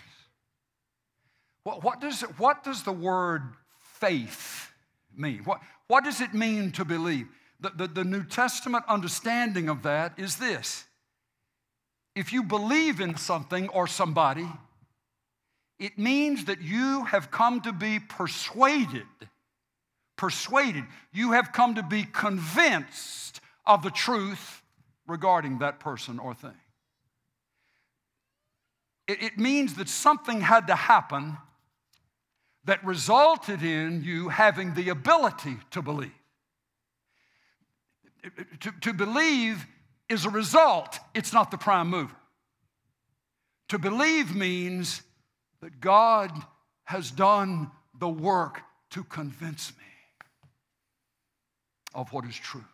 What, 1.62 1.84
what, 1.84 2.00
does, 2.00 2.22
what 2.36 2.64
does 2.64 2.82
the 2.82 2.90
word 2.90 3.42
faith 3.78 4.72
mean? 5.16 5.42
What, 5.44 5.60
what 5.86 6.02
does 6.02 6.20
it 6.20 6.34
mean 6.34 6.72
to 6.72 6.84
believe? 6.84 7.28
The, 7.60 7.70
the, 7.70 7.86
the 7.86 8.04
New 8.04 8.24
Testament 8.24 8.82
understanding 8.88 9.68
of 9.68 9.84
that 9.84 10.18
is 10.18 10.34
this 10.34 10.84
if 12.16 12.32
you 12.32 12.42
believe 12.42 13.00
in 13.00 13.16
something 13.16 13.68
or 13.68 13.86
somebody, 13.86 14.48
it 15.78 15.98
means 15.98 16.46
that 16.46 16.60
you 16.60 17.04
have 17.04 17.30
come 17.30 17.60
to 17.62 17.72
be 17.72 18.00
persuaded. 18.00 19.06
Persuaded. 20.16 20.84
You 21.12 21.32
have 21.32 21.52
come 21.52 21.76
to 21.76 21.82
be 21.82 22.04
convinced 22.04 23.40
of 23.64 23.82
the 23.82 23.90
truth 23.90 24.62
regarding 25.06 25.58
that 25.58 25.78
person 25.78 26.18
or 26.18 26.34
thing. 26.34 26.58
It, 29.06 29.22
it 29.22 29.38
means 29.38 29.74
that 29.74 29.88
something 29.88 30.40
had 30.40 30.66
to 30.66 30.74
happen 30.74 31.36
that 32.64 32.84
resulted 32.84 33.62
in 33.62 34.02
you 34.02 34.28
having 34.28 34.74
the 34.74 34.88
ability 34.88 35.56
to 35.70 35.80
believe. 35.80 36.12
To, 38.60 38.72
to 38.80 38.92
believe 38.92 39.64
is 40.08 40.26
a 40.26 40.30
result, 40.30 40.98
it's 41.14 41.32
not 41.32 41.50
the 41.50 41.56
prime 41.56 41.88
mover. 41.88 42.14
To 43.68 43.78
believe 43.78 44.34
means 44.34 45.02
that 45.62 45.80
God 45.80 46.30
has 46.84 47.10
done 47.10 47.70
the 47.98 48.08
work 48.08 48.60
to 48.90 49.04
convince 49.04 49.70
me 49.70 49.84
of 51.94 52.12
what 52.12 52.24
is 52.24 52.36
true. 52.36 52.64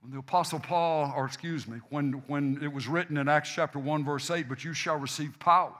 When 0.00 0.12
the 0.12 0.18
Apostle 0.18 0.60
Paul, 0.60 1.12
or 1.16 1.24
excuse 1.24 1.66
me, 1.66 1.78
when, 1.88 2.22
when 2.26 2.62
it 2.62 2.72
was 2.72 2.86
written 2.86 3.16
in 3.16 3.28
Acts 3.28 3.50
chapter 3.54 3.78
1, 3.78 4.04
verse 4.04 4.30
8, 4.30 4.48
but 4.48 4.62
you 4.62 4.74
shall 4.74 4.96
receive 4.98 5.38
power. 5.38 5.74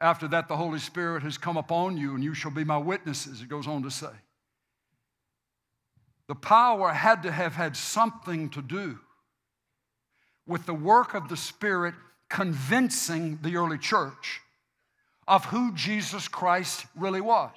After 0.00 0.28
that, 0.28 0.48
the 0.48 0.56
Holy 0.56 0.78
Spirit 0.78 1.22
has 1.22 1.38
come 1.38 1.56
upon 1.56 1.96
you, 1.96 2.14
and 2.14 2.22
you 2.22 2.34
shall 2.34 2.50
be 2.50 2.64
my 2.64 2.76
witnesses, 2.76 3.42
it 3.42 3.48
goes 3.48 3.66
on 3.66 3.82
to 3.84 3.90
say. 3.90 4.10
The 6.26 6.34
power 6.34 6.92
had 6.92 7.22
to 7.22 7.32
have 7.32 7.54
had 7.54 7.76
something 7.76 8.50
to 8.50 8.60
do 8.60 8.98
with 10.46 10.66
the 10.66 10.74
work 10.74 11.14
of 11.14 11.28
the 11.28 11.36
Spirit 11.36 11.94
convincing 12.28 13.38
the 13.42 13.56
early 13.56 13.78
church 13.78 14.40
of 15.26 15.44
who 15.46 15.72
Jesus 15.74 16.28
Christ 16.28 16.86
really 16.96 17.20
was. 17.20 17.52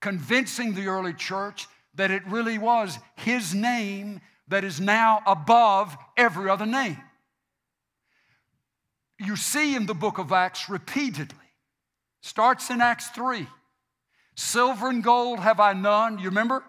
Convincing 0.00 0.74
the 0.74 0.88
early 0.88 1.14
church 1.14 1.66
that 1.94 2.10
it 2.10 2.26
really 2.26 2.58
was 2.58 2.98
His 3.16 3.54
name 3.54 4.20
that 4.48 4.64
is 4.64 4.80
now 4.80 5.22
above 5.26 5.96
every 6.16 6.50
other 6.50 6.66
name. 6.66 6.98
You 9.18 9.36
see 9.36 9.76
in 9.76 9.86
the 9.86 9.94
book 9.94 10.18
of 10.18 10.32
Acts 10.32 10.68
repeatedly, 10.68 11.38
starts 12.20 12.70
in 12.70 12.80
Acts 12.80 13.08
3. 13.10 13.46
Silver 14.34 14.88
and 14.88 15.04
gold 15.04 15.40
have 15.40 15.60
I 15.60 15.74
none, 15.74 16.18
you 16.18 16.26
remember? 16.26 16.64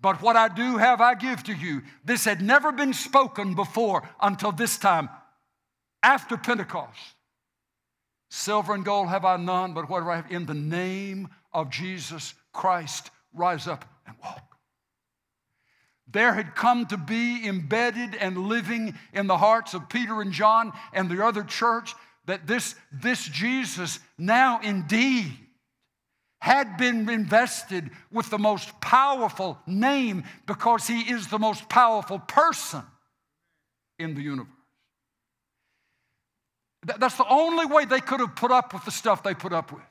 But 0.00 0.20
what 0.20 0.36
I 0.36 0.48
do 0.48 0.76
have 0.78 1.00
I 1.00 1.14
give 1.14 1.44
to 1.44 1.54
you. 1.54 1.82
This 2.04 2.24
had 2.24 2.42
never 2.42 2.72
been 2.72 2.92
spoken 2.92 3.54
before 3.54 4.08
until 4.20 4.50
this 4.50 4.76
time, 4.76 5.08
after 6.02 6.36
Pentecost. 6.36 6.98
Silver 8.30 8.74
and 8.74 8.84
gold 8.84 9.08
have 9.08 9.24
I 9.24 9.36
none, 9.36 9.74
but 9.74 9.90
what 9.90 10.00
do 10.00 10.10
I 10.10 10.16
have? 10.16 10.30
In 10.30 10.46
the 10.46 10.54
name 10.54 11.28
of 11.52 11.70
Jesus 11.70 12.34
Christ, 12.52 13.10
rise 13.34 13.66
up 13.66 13.84
and 14.06 14.16
walk. 14.22 14.56
There 16.10 16.32
had 16.34 16.54
come 16.54 16.86
to 16.86 16.96
be 16.96 17.46
embedded 17.46 18.14
and 18.14 18.36
living 18.36 18.94
in 19.12 19.26
the 19.26 19.38
hearts 19.38 19.74
of 19.74 19.88
Peter 19.88 20.20
and 20.20 20.32
John 20.32 20.72
and 20.92 21.10
the 21.10 21.24
other 21.24 21.42
church 21.42 21.94
that 22.26 22.46
this, 22.46 22.74
this 22.92 23.24
Jesus 23.26 23.98
now 24.18 24.60
indeed 24.62 25.32
had 26.40 26.76
been 26.76 27.08
invested 27.08 27.90
with 28.10 28.28
the 28.30 28.38
most 28.38 28.80
powerful 28.80 29.58
name 29.66 30.24
because 30.46 30.86
he 30.86 31.00
is 31.00 31.28
the 31.28 31.38
most 31.38 31.68
powerful 31.68 32.18
person 32.18 32.82
in 33.98 34.14
the 34.14 34.22
universe. 34.22 34.52
That's 36.84 37.16
the 37.16 37.28
only 37.28 37.66
way 37.66 37.84
they 37.84 38.00
could 38.00 38.20
have 38.20 38.34
put 38.34 38.50
up 38.50 38.74
with 38.74 38.84
the 38.84 38.90
stuff 38.90 39.22
they 39.22 39.34
put 39.34 39.52
up 39.52 39.72
with 39.72 39.82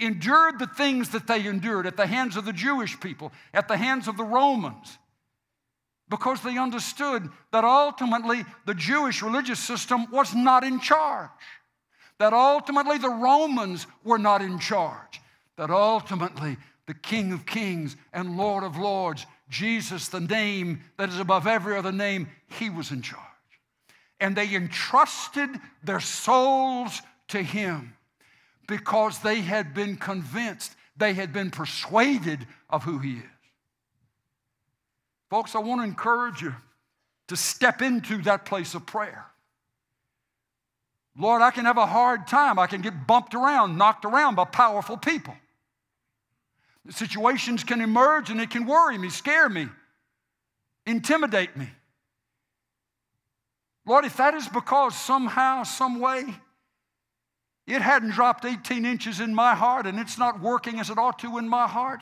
endured 0.00 0.58
the 0.58 0.66
things 0.66 1.10
that 1.10 1.26
they 1.26 1.46
endured 1.46 1.86
at 1.86 1.96
the 1.96 2.06
hands 2.06 2.36
of 2.36 2.44
the 2.44 2.52
Jewish 2.52 2.98
people, 3.00 3.32
at 3.52 3.68
the 3.68 3.76
hands 3.76 4.08
of 4.08 4.16
the 4.16 4.24
Romans, 4.24 4.98
because 6.08 6.42
they 6.42 6.58
understood 6.58 7.28
that 7.52 7.64
ultimately 7.64 8.44
the 8.66 8.74
Jewish 8.74 9.22
religious 9.22 9.60
system 9.60 10.10
was 10.10 10.34
not 10.34 10.64
in 10.64 10.80
charge, 10.80 11.30
that 12.18 12.32
ultimately 12.32 12.98
the 12.98 13.08
Romans 13.08 13.86
were 14.04 14.18
not 14.18 14.42
in 14.42 14.58
charge, 14.58 15.20
that 15.56 15.70
ultimately 15.70 16.56
the 16.86 16.94
King 16.94 17.32
of 17.32 17.46
Kings 17.46 17.96
and 18.12 18.36
Lord 18.36 18.64
of 18.64 18.76
Lords, 18.76 19.26
Jesus, 19.48 20.08
the 20.08 20.20
name 20.20 20.80
that 20.96 21.08
is 21.08 21.20
above 21.20 21.46
every 21.46 21.76
other 21.76 21.92
name, 21.92 22.28
he 22.58 22.70
was 22.70 22.90
in 22.90 23.02
charge. 23.02 23.29
And 24.20 24.36
they 24.36 24.54
entrusted 24.54 25.50
their 25.82 26.00
souls 26.00 27.00
to 27.28 27.42
him 27.42 27.94
because 28.70 29.18
they 29.18 29.40
had 29.40 29.74
been 29.74 29.96
convinced, 29.96 30.74
they 30.96 31.12
had 31.12 31.32
been 31.32 31.50
persuaded 31.50 32.46
of 32.70 32.84
who 32.84 32.98
He 32.98 33.14
is. 33.14 33.24
Folks, 35.28 35.56
I 35.56 35.58
want 35.58 35.80
to 35.80 35.84
encourage 35.84 36.40
you 36.40 36.54
to 37.28 37.36
step 37.36 37.82
into 37.82 38.22
that 38.22 38.44
place 38.44 38.74
of 38.74 38.86
prayer. 38.86 39.26
Lord, 41.18 41.42
I 41.42 41.50
can 41.50 41.64
have 41.64 41.78
a 41.78 41.86
hard 41.86 42.28
time. 42.28 42.58
I 42.58 42.68
can 42.68 42.80
get 42.80 43.06
bumped 43.06 43.34
around, 43.34 43.76
knocked 43.76 44.04
around 44.04 44.36
by 44.36 44.44
powerful 44.44 44.96
people. 44.96 45.34
Situations 46.90 47.64
can 47.64 47.80
emerge 47.80 48.30
and 48.30 48.40
it 48.40 48.50
can 48.50 48.66
worry 48.66 48.96
me, 48.96 49.10
scare 49.10 49.48
me, 49.48 49.68
intimidate 50.86 51.56
me. 51.56 51.68
Lord, 53.90 54.04
if 54.04 54.18
that 54.18 54.34
is 54.34 54.46
because 54.46 54.94
somehow, 54.94 55.64
some 55.64 55.98
way, 55.98 56.22
it 57.66 57.82
hadn't 57.82 58.12
dropped 58.12 58.44
18 58.44 58.86
inches 58.86 59.18
in 59.18 59.34
my 59.34 59.56
heart 59.56 59.84
and 59.84 59.98
it's 59.98 60.16
not 60.16 60.40
working 60.40 60.78
as 60.78 60.90
it 60.90 60.96
ought 60.96 61.18
to 61.18 61.38
in 61.38 61.48
my 61.48 61.66
heart. 61.66 62.00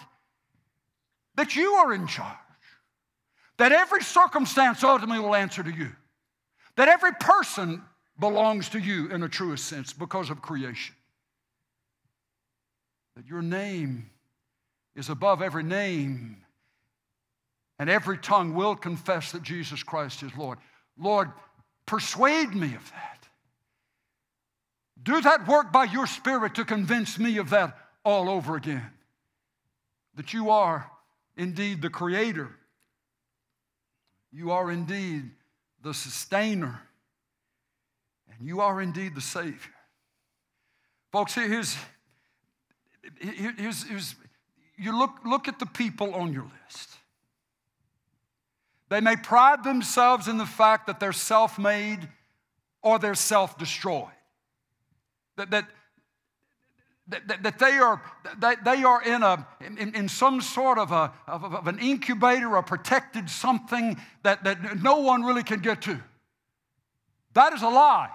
That 1.37 1.57
you 1.57 1.73
are 1.77 1.95
in 1.95 2.07
charge. 2.07 2.37
That 3.57 3.73
every 3.73 4.03
circumstance 4.03 4.85
ultimately 4.85 5.19
will 5.19 5.35
answer 5.35 5.63
to 5.63 5.71
you. 5.71 5.89
That 6.77 6.89
every 6.89 7.13
person 7.13 7.81
belongs 8.21 8.69
to 8.69 8.79
you 8.79 9.09
in 9.11 9.23
a 9.23 9.29
truest 9.31 9.65
sense 9.65 9.95
because 9.95 10.29
of 10.29 10.43
creation. 10.43 10.95
That 13.17 13.27
your 13.27 13.41
name 13.41 14.11
is 14.95 15.09
above 15.09 15.41
every 15.41 15.63
name 15.63 16.45
and 17.79 17.89
every 17.89 18.19
tongue 18.19 18.53
will 18.53 18.77
confess 18.77 19.33
that 19.33 19.43
Jesus 19.43 19.83
Christ 19.83 20.23
is 20.23 20.37
Lord. 20.37 20.59
Lord, 20.99 21.31
persuade 21.89 22.55
me 22.55 22.75
of 22.75 22.91
that. 22.93 23.27
Do 25.03 25.21
that 25.23 25.49
work 25.49 25.73
by 25.73 25.85
your 25.85 26.07
Spirit 26.07 26.55
to 26.57 26.65
convince 26.65 27.19
me 27.19 27.39
of 27.39 27.51
that 27.51 27.77
all 28.05 28.29
over 28.29 28.57
again. 28.57 28.91
That 30.15 30.35
you 30.35 30.51
are 30.51 30.91
indeed 31.37 31.81
the 31.81 31.89
Creator, 31.89 32.51
you 34.31 34.51
are 34.51 34.71
indeed 34.71 35.31
the 35.83 35.95
Sustainer, 35.95 36.83
and 38.31 38.47
you 38.47 38.61
are 38.61 38.83
indeed 38.83 39.15
the 39.15 39.23
Savior. 39.23 39.75
Folks, 41.11 41.35
here's, 41.35 41.75
here's, 43.19 43.85
here's 43.85 44.15
you 44.77 44.97
look, 44.97 45.13
look 45.25 45.49
at 45.49 45.59
the 45.59 45.67
people 45.67 46.15
on 46.15 46.35
your 46.35 46.51
list. 46.67 46.98
They 48.89 49.01
may 49.01 49.17
pride 49.17 49.65
themselves 49.65 50.29
in 50.29 50.39
the 50.39 50.47
fact 50.47 50.87
that 50.87 50.99
they're 51.01 51.13
self 51.13 51.59
made 51.59 52.09
or 52.83 52.99
they're 52.99 53.15
self 53.15 53.59
destroyed 53.59 54.09
that, 55.39 55.51
that, 55.51 55.69
that, 57.09 57.43
that 57.43 57.59
they, 57.59 57.79
are, 57.79 58.03
that 58.39 58.65
they 58.65 58.83
are 58.83 59.03
in, 59.03 59.23
a, 59.23 59.47
in, 59.61 59.95
in 59.95 60.09
some 60.09 60.41
sort 60.43 60.79
of, 60.79 60.93
a, 60.93 61.13
of, 61.27 61.45
of 61.45 61.67
an 61.67 61.79
incubator, 61.79 62.57
a 62.57 62.63
protected 62.63 63.31
something 63.31 63.97
that, 64.25 64.45
that 64.45 64.83
no 64.83 64.99
one 64.99 65.23
really 65.23 65.43
can 65.43 65.61
get 65.61 65.81
to. 65.83 66.03
That 67.33 67.55
is 67.55 67.63
a 67.63 67.69
lie. 67.69 68.11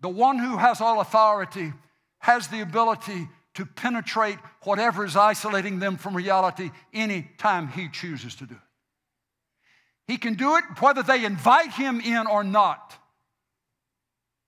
The 0.00 0.08
one 0.08 0.38
who 0.38 0.56
has 0.56 0.80
all 0.80 1.00
authority 1.00 1.72
has 2.18 2.48
the 2.48 2.60
ability 2.60 3.28
to 3.54 3.64
penetrate 3.64 4.38
whatever 4.64 5.04
is 5.04 5.16
isolating 5.16 5.78
them 5.78 5.96
from 5.96 6.16
reality 6.16 6.70
anytime 6.92 7.68
he 7.68 7.88
chooses 7.88 8.34
to 8.36 8.46
do 8.46 8.54
it. 8.54 8.60
He 10.08 10.16
can 10.18 10.34
do 10.34 10.56
it 10.56 10.64
whether 10.80 11.02
they 11.02 11.24
invite 11.24 11.70
him 11.72 12.00
in 12.00 12.26
or 12.26 12.44
not. 12.44 12.98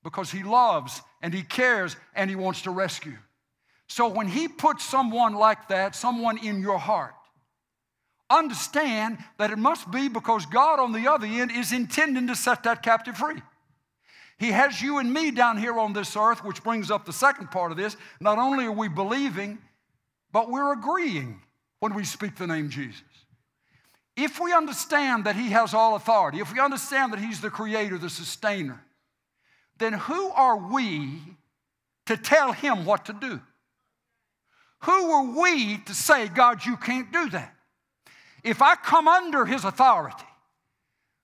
because 0.04 0.30
He 0.30 0.42
loves 0.42 1.02
and 1.22 1.34
He 1.34 1.42
cares 1.42 1.96
and 2.14 2.30
He 2.30 2.36
wants 2.36 2.62
to 2.62 2.70
rescue. 2.70 3.16
So 3.88 4.06
when 4.08 4.28
He 4.28 4.46
puts 4.46 4.84
someone 4.84 5.34
like 5.34 5.68
that, 5.68 5.96
someone 5.96 6.38
in 6.38 6.60
your 6.60 6.78
heart, 6.78 7.14
understand 8.30 9.18
that 9.38 9.50
it 9.50 9.58
must 9.58 9.90
be 9.90 10.08
because 10.08 10.46
God 10.46 10.78
on 10.78 10.92
the 10.92 11.10
other 11.10 11.26
end 11.26 11.50
is 11.50 11.72
intending 11.72 12.26
to 12.28 12.36
set 12.36 12.62
that 12.64 12.82
captive 12.82 13.16
free. 13.16 13.42
He 14.38 14.50
has 14.50 14.80
you 14.80 14.98
and 14.98 15.12
me 15.12 15.30
down 15.30 15.56
here 15.56 15.78
on 15.78 15.92
this 15.92 16.16
earth, 16.16 16.44
which 16.44 16.62
brings 16.62 16.90
up 16.90 17.06
the 17.06 17.12
second 17.12 17.50
part 17.50 17.70
of 17.70 17.76
this. 17.78 17.96
Not 18.20 18.38
only 18.38 18.66
are 18.66 18.72
we 18.72 18.88
believing, 18.88 19.58
but 20.34 20.50
we're 20.50 20.72
agreeing 20.72 21.40
when 21.78 21.94
we 21.94 22.04
speak 22.04 22.34
the 22.34 22.48
name 22.48 22.68
Jesus. 22.68 23.00
If 24.16 24.40
we 24.40 24.52
understand 24.52 25.26
that 25.26 25.36
He 25.36 25.50
has 25.50 25.72
all 25.72 25.94
authority, 25.94 26.40
if 26.40 26.52
we 26.52 26.58
understand 26.58 27.12
that 27.12 27.20
He's 27.20 27.40
the 27.40 27.50
creator, 27.50 27.98
the 27.98 28.10
sustainer, 28.10 28.82
then 29.78 29.92
who 29.92 30.30
are 30.30 30.56
we 30.56 31.20
to 32.06 32.16
tell 32.16 32.50
Him 32.50 32.84
what 32.84 33.04
to 33.04 33.12
do? 33.12 33.40
Who 34.80 35.12
are 35.12 35.40
we 35.40 35.78
to 35.78 35.94
say, 35.94 36.26
God, 36.26 36.66
you 36.66 36.76
can't 36.78 37.12
do 37.12 37.30
that? 37.30 37.54
If 38.42 38.60
I 38.60 38.74
come 38.74 39.06
under 39.06 39.46
His 39.46 39.64
authority, 39.64 40.26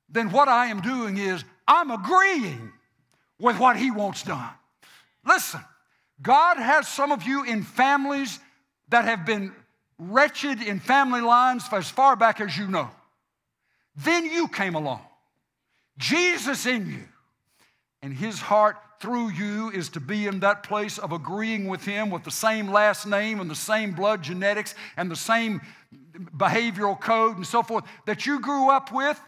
then 0.09 0.31
what 0.31 0.47
I 0.47 0.67
am 0.67 0.83
doing 0.83 1.19
is 1.19 1.45
I'm 1.67 1.91
agreeing 1.91 2.73
with 3.41 3.59
what 3.59 3.77
He 3.77 3.91
wants 3.91 4.23
done. 4.23 4.51
Listen, 5.27 5.61
God 6.23 6.59
has 6.59 6.87
some 6.87 7.11
of 7.11 7.25
you 7.25 7.43
in 7.43 7.65
families 7.65 8.39
that 8.91 9.05
have 9.05 9.25
been 9.25 9.53
wretched 9.99 10.63
in 10.63 10.81
family 10.81 11.21
lines 11.21 11.65
as 11.73 11.91
far 11.91 12.17
back 12.17 12.41
as 12.41 12.57
you 12.57 12.67
know. 12.67 12.91
Then 13.97 14.25
you 14.25 14.49
came 14.49 14.75
along. 14.75 15.03
Jesus 15.99 16.67
in 16.67 16.89
you. 16.89 17.05
And 18.03 18.15
his 18.15 18.41
heart 18.41 18.77
through 19.01 19.31
you 19.31 19.71
is 19.71 19.91
to 19.91 20.01
be 20.01 20.27
in 20.27 20.41
that 20.41 20.63
place 20.63 20.99
of 20.99 21.13
agreeing 21.13 21.67
with 21.69 21.85
him 21.85 22.11
with 22.11 22.25
the 22.25 22.31
same 22.31 22.71
last 22.71 23.07
name 23.07 23.41
and 23.41 23.51
the 23.51 23.55
same 23.55 23.93
blood 23.93 24.23
genetics 24.23 24.75
and 24.97 25.11
the 25.11 25.17
same 25.17 25.61
behavioral 26.37 26.99
code 27.01 27.37
and 27.37 27.47
so 27.47 27.63
forth 27.63 27.85
that 28.07 28.27
you 28.27 28.41
grew 28.41 28.71
up 28.71 28.93
with. 28.93 29.21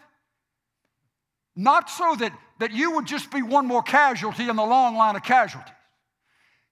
Not 1.55 1.91
so 1.91 2.15
that, 2.17 2.33
that 2.61 2.73
you 2.73 2.93
would 2.93 3.07
just 3.07 3.31
be 3.31 3.43
one 3.43 3.67
more 3.67 3.83
casualty 3.83 4.49
in 4.49 4.57
the 4.57 4.65
long 4.65 4.97
line 4.97 5.17
of 5.17 5.23
casualties. 5.23 5.75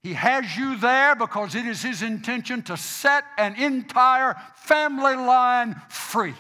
He 0.03 0.14
has 0.14 0.57
you 0.57 0.76
there 0.76 1.14
because 1.14 1.55
it 1.55 1.66
is 1.66 1.82
His 1.82 2.03
intention 2.03 2.62
to 2.62 2.76
set 2.76 3.24
an 3.36 3.55
entire 3.57 4.34
family 4.57 5.16
line 5.16 5.76
free, 5.90 6.34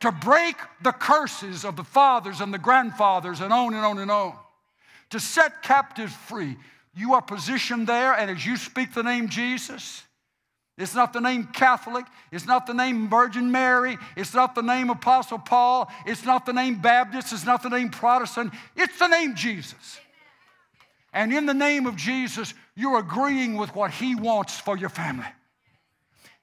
to 0.00 0.12
break 0.12 0.56
the 0.82 0.92
curses 0.92 1.64
of 1.64 1.76
the 1.76 1.84
fathers 1.84 2.40
and 2.40 2.54
the 2.54 2.58
grandfathers, 2.58 3.40
and 3.40 3.52
on 3.52 3.74
and 3.74 3.84
on 3.84 3.98
and 3.98 4.10
on, 4.10 4.34
to 5.10 5.18
set 5.18 5.62
captives 5.62 6.14
free. 6.14 6.56
You 6.94 7.14
are 7.14 7.22
positioned 7.22 7.86
there, 7.86 8.12
and 8.12 8.30
as 8.30 8.46
you 8.46 8.56
speak 8.56 8.94
the 8.94 9.02
name 9.02 9.28
Jesus, 9.28 10.04
it's 10.78 10.94
not 10.94 11.12
the 11.12 11.20
name 11.20 11.48
Catholic. 11.52 12.06
It's 12.30 12.46
not 12.46 12.66
the 12.66 12.74
name 12.74 13.08
Virgin 13.08 13.52
Mary. 13.52 13.98
It's 14.16 14.34
not 14.34 14.54
the 14.54 14.62
name 14.62 14.88
Apostle 14.88 15.38
Paul. 15.38 15.90
It's 16.06 16.24
not 16.24 16.46
the 16.46 16.52
name 16.52 16.80
Baptist. 16.80 17.32
It's 17.32 17.44
not 17.44 17.62
the 17.62 17.68
name 17.68 17.90
Protestant. 17.90 18.52
It's 18.74 18.98
the 18.98 19.08
name 19.08 19.34
Jesus. 19.34 20.00
And 21.12 21.32
in 21.32 21.46
the 21.46 21.54
name 21.54 21.86
of 21.86 21.96
Jesus, 21.96 22.54
you're 22.74 22.98
agreeing 22.98 23.56
with 23.56 23.74
what 23.74 23.90
He 23.90 24.14
wants 24.14 24.58
for 24.58 24.76
your 24.76 24.88
family. 24.88 25.26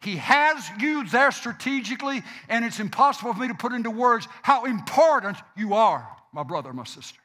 He 0.01 0.15
has 0.17 0.69
you 0.79 1.05
there 1.07 1.31
strategically, 1.31 2.23
and 2.47 2.63
it's 2.63 2.79
impossible 2.79 3.33
for 3.33 3.39
me 3.39 3.47
to 3.49 3.53
put 3.53 3.73
into 3.73 3.91
words 3.91 4.27
how 4.43 4.65
important 4.65 5.37
you 5.57 5.73
are, 5.73 6.07
my 6.31 6.43
brother, 6.43 6.71
my 6.71 6.85
sister. 6.85 7.19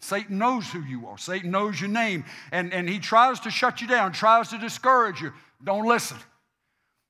Satan 0.00 0.38
knows 0.38 0.68
who 0.68 0.82
you 0.82 1.06
are. 1.06 1.16
Satan 1.16 1.50
knows 1.50 1.80
your 1.80 1.90
name, 1.90 2.24
and, 2.52 2.72
and 2.72 2.88
he 2.88 2.98
tries 2.98 3.40
to 3.40 3.50
shut 3.50 3.80
you 3.80 3.86
down, 3.86 4.12
tries 4.12 4.48
to 4.48 4.58
discourage 4.58 5.20
you. 5.20 5.32
Don't 5.62 5.86
listen. 5.86 6.18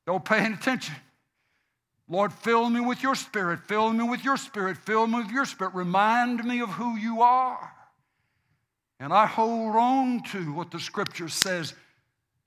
Don't 0.07 0.25
pay 0.25 0.39
any 0.39 0.55
attention. 0.55 0.95
Lord, 2.09 2.33
fill 2.33 2.71
me 2.71 2.81
with 2.81 3.03
your 3.03 3.17
spirit. 3.17 3.61
Fill 3.61 3.93
me 3.93 4.09
with 4.09 4.25
your 4.25 4.37
spirit. 4.37 4.77
Fill 4.77 5.07
me 5.09 5.19
with 5.19 5.31
your 5.31 5.45
spirit. 5.45 5.75
Remind 5.75 6.45
me 6.45 6.61
of 6.61 6.69
who 6.69 6.97
you 6.97 7.23
are. 7.23 7.73
And 8.99 9.13
I 9.13 9.27
hold 9.27 9.77
on 9.77 10.23
to 10.33 10.53
what 10.53 10.71
the 10.71 10.81
scripture 10.81 11.29
says 11.29 11.75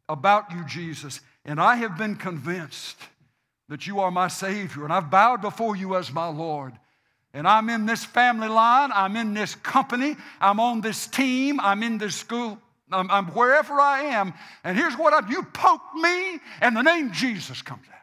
about 0.08 0.52
you, 0.52 0.66
Jesus. 0.66 1.22
And 1.46 1.60
I 1.60 1.76
have 1.76 1.98
been 1.98 2.16
convinced 2.16 2.98
that 3.68 3.86
you 3.86 4.00
are 4.00 4.12
my 4.12 4.28
Savior. 4.28 4.84
And 4.84 4.92
I've 4.92 5.12
bowed 5.12 5.42
before 5.42 5.76
you 5.76 5.96
as 5.96 6.12
my 6.12 6.28
Lord. 6.28 6.74
And 7.34 7.48
I'm 7.48 7.70
in 7.70 7.86
this 7.86 8.04
family 8.04 8.48
line. 8.48 8.90
I'm 8.94 9.16
in 9.16 9.34
this 9.36 9.54
company. 9.56 10.16
I'm 10.42 10.60
on 10.60 10.82
this 10.82 11.06
team. 11.06 11.60
I'm 11.60 11.84
in 11.84 12.00
this 12.00 12.16
school. 12.16 12.60
I'm, 12.92 13.10
I'm 13.12 13.28
wherever 13.28 13.80
I 13.80 14.02
am. 14.02 14.34
And 14.64 14.78
here's 14.78 14.98
what 14.98 15.14
I 15.14 15.28
You 15.30 15.44
poke 15.44 15.82
me, 15.96 16.40
and 16.62 16.76
the 16.76 16.82
name 16.82 17.12
Jesus 17.12 17.62
comes 17.62 17.86
out. 17.88 17.96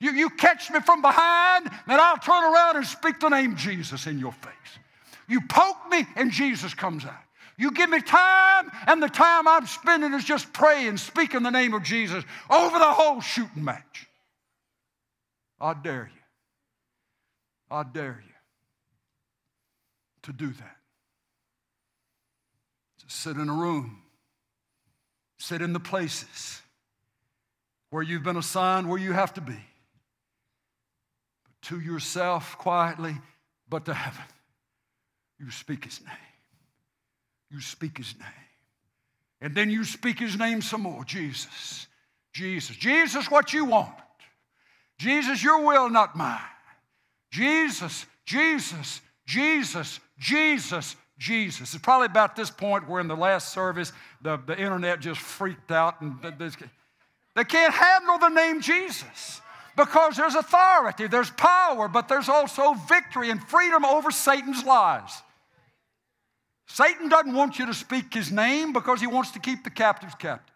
You, 0.00 0.12
you 0.12 0.30
catch 0.30 0.70
me 0.70 0.80
from 0.80 1.02
behind, 1.02 1.66
and 1.86 2.00
I'll 2.00 2.18
turn 2.18 2.44
around 2.44 2.76
and 2.76 2.86
speak 2.86 3.20
the 3.20 3.28
name 3.28 3.56
Jesus 3.56 4.06
in 4.06 4.18
your 4.18 4.32
face. 4.32 4.52
You 5.28 5.40
poke 5.48 5.90
me, 5.90 6.06
and 6.16 6.30
Jesus 6.30 6.74
comes 6.74 7.04
out. 7.04 7.14
You 7.62 7.70
give 7.70 7.90
me 7.90 8.00
time, 8.00 8.72
and 8.88 9.00
the 9.00 9.08
time 9.08 9.46
I'm 9.46 9.68
spending 9.68 10.14
is 10.14 10.24
just 10.24 10.52
praying, 10.52 10.96
speaking 10.96 11.44
the 11.44 11.50
name 11.50 11.74
of 11.74 11.84
Jesus 11.84 12.24
over 12.50 12.76
the 12.76 12.92
whole 12.92 13.20
shooting 13.20 13.62
match. 13.62 14.08
I 15.60 15.72
dare 15.74 16.10
you. 16.12 16.20
I 17.70 17.84
dare 17.84 18.20
you 18.26 18.34
to 20.24 20.32
do 20.32 20.48
that. 20.48 20.76
To 22.98 23.04
sit 23.06 23.36
in 23.36 23.48
a 23.48 23.54
room, 23.54 24.02
sit 25.38 25.62
in 25.62 25.72
the 25.72 25.78
places 25.78 26.60
where 27.90 28.02
you've 28.02 28.24
been 28.24 28.36
assigned, 28.36 28.88
where 28.88 28.98
you 28.98 29.12
have 29.12 29.34
to 29.34 29.40
be. 29.40 29.52
But 31.44 31.62
to 31.68 31.78
yourself 31.78 32.58
quietly, 32.58 33.14
but 33.68 33.84
to 33.84 33.94
heaven, 33.94 34.24
you 35.38 35.52
speak 35.52 35.84
his 35.84 36.00
name 36.00 36.31
you 37.52 37.60
speak 37.60 37.98
his 37.98 38.14
name. 38.18 38.28
And 39.40 39.54
then 39.54 39.70
you 39.70 39.84
speak 39.84 40.18
his 40.18 40.38
name 40.38 40.62
some 40.62 40.82
more 40.82 41.04
Jesus. 41.04 41.86
Jesus. 42.32 42.76
Jesus, 42.76 43.30
what 43.30 43.52
you 43.52 43.64
want. 43.64 43.94
Jesus, 44.98 45.42
your 45.42 45.66
will, 45.66 45.90
not 45.90 46.16
mine. 46.16 46.38
Jesus, 47.30 48.06
Jesus, 48.24 49.00
Jesus, 49.26 50.00
Jesus, 50.18 50.96
Jesus. 51.18 51.74
It's 51.74 51.82
probably 51.82 52.06
about 52.06 52.36
this 52.36 52.50
point 52.50 52.88
where 52.88 53.00
in 53.00 53.08
the 53.08 53.16
last 53.16 53.52
service 53.52 53.92
the, 54.20 54.38
the 54.46 54.58
internet 54.58 55.00
just 55.00 55.20
freaked 55.20 55.72
out 55.72 56.00
and 56.00 56.18
they 57.34 57.44
can't 57.44 57.74
handle 57.74 58.18
the 58.18 58.28
name 58.28 58.60
Jesus 58.60 59.40
because 59.76 60.16
there's 60.16 60.34
authority, 60.34 61.06
there's 61.06 61.30
power, 61.30 61.88
but 61.88 62.08
there's 62.08 62.28
also 62.28 62.74
victory 62.74 63.30
and 63.30 63.42
freedom 63.42 63.84
over 63.84 64.10
Satan's 64.10 64.64
lies. 64.64 65.22
Satan 66.72 67.10
doesn't 67.10 67.34
want 67.34 67.58
you 67.58 67.66
to 67.66 67.74
speak 67.74 68.14
his 68.14 68.32
name 68.32 68.72
because 68.72 68.98
he 68.98 69.06
wants 69.06 69.32
to 69.32 69.38
keep 69.38 69.62
the 69.62 69.68
captives 69.68 70.14
captive. 70.14 70.54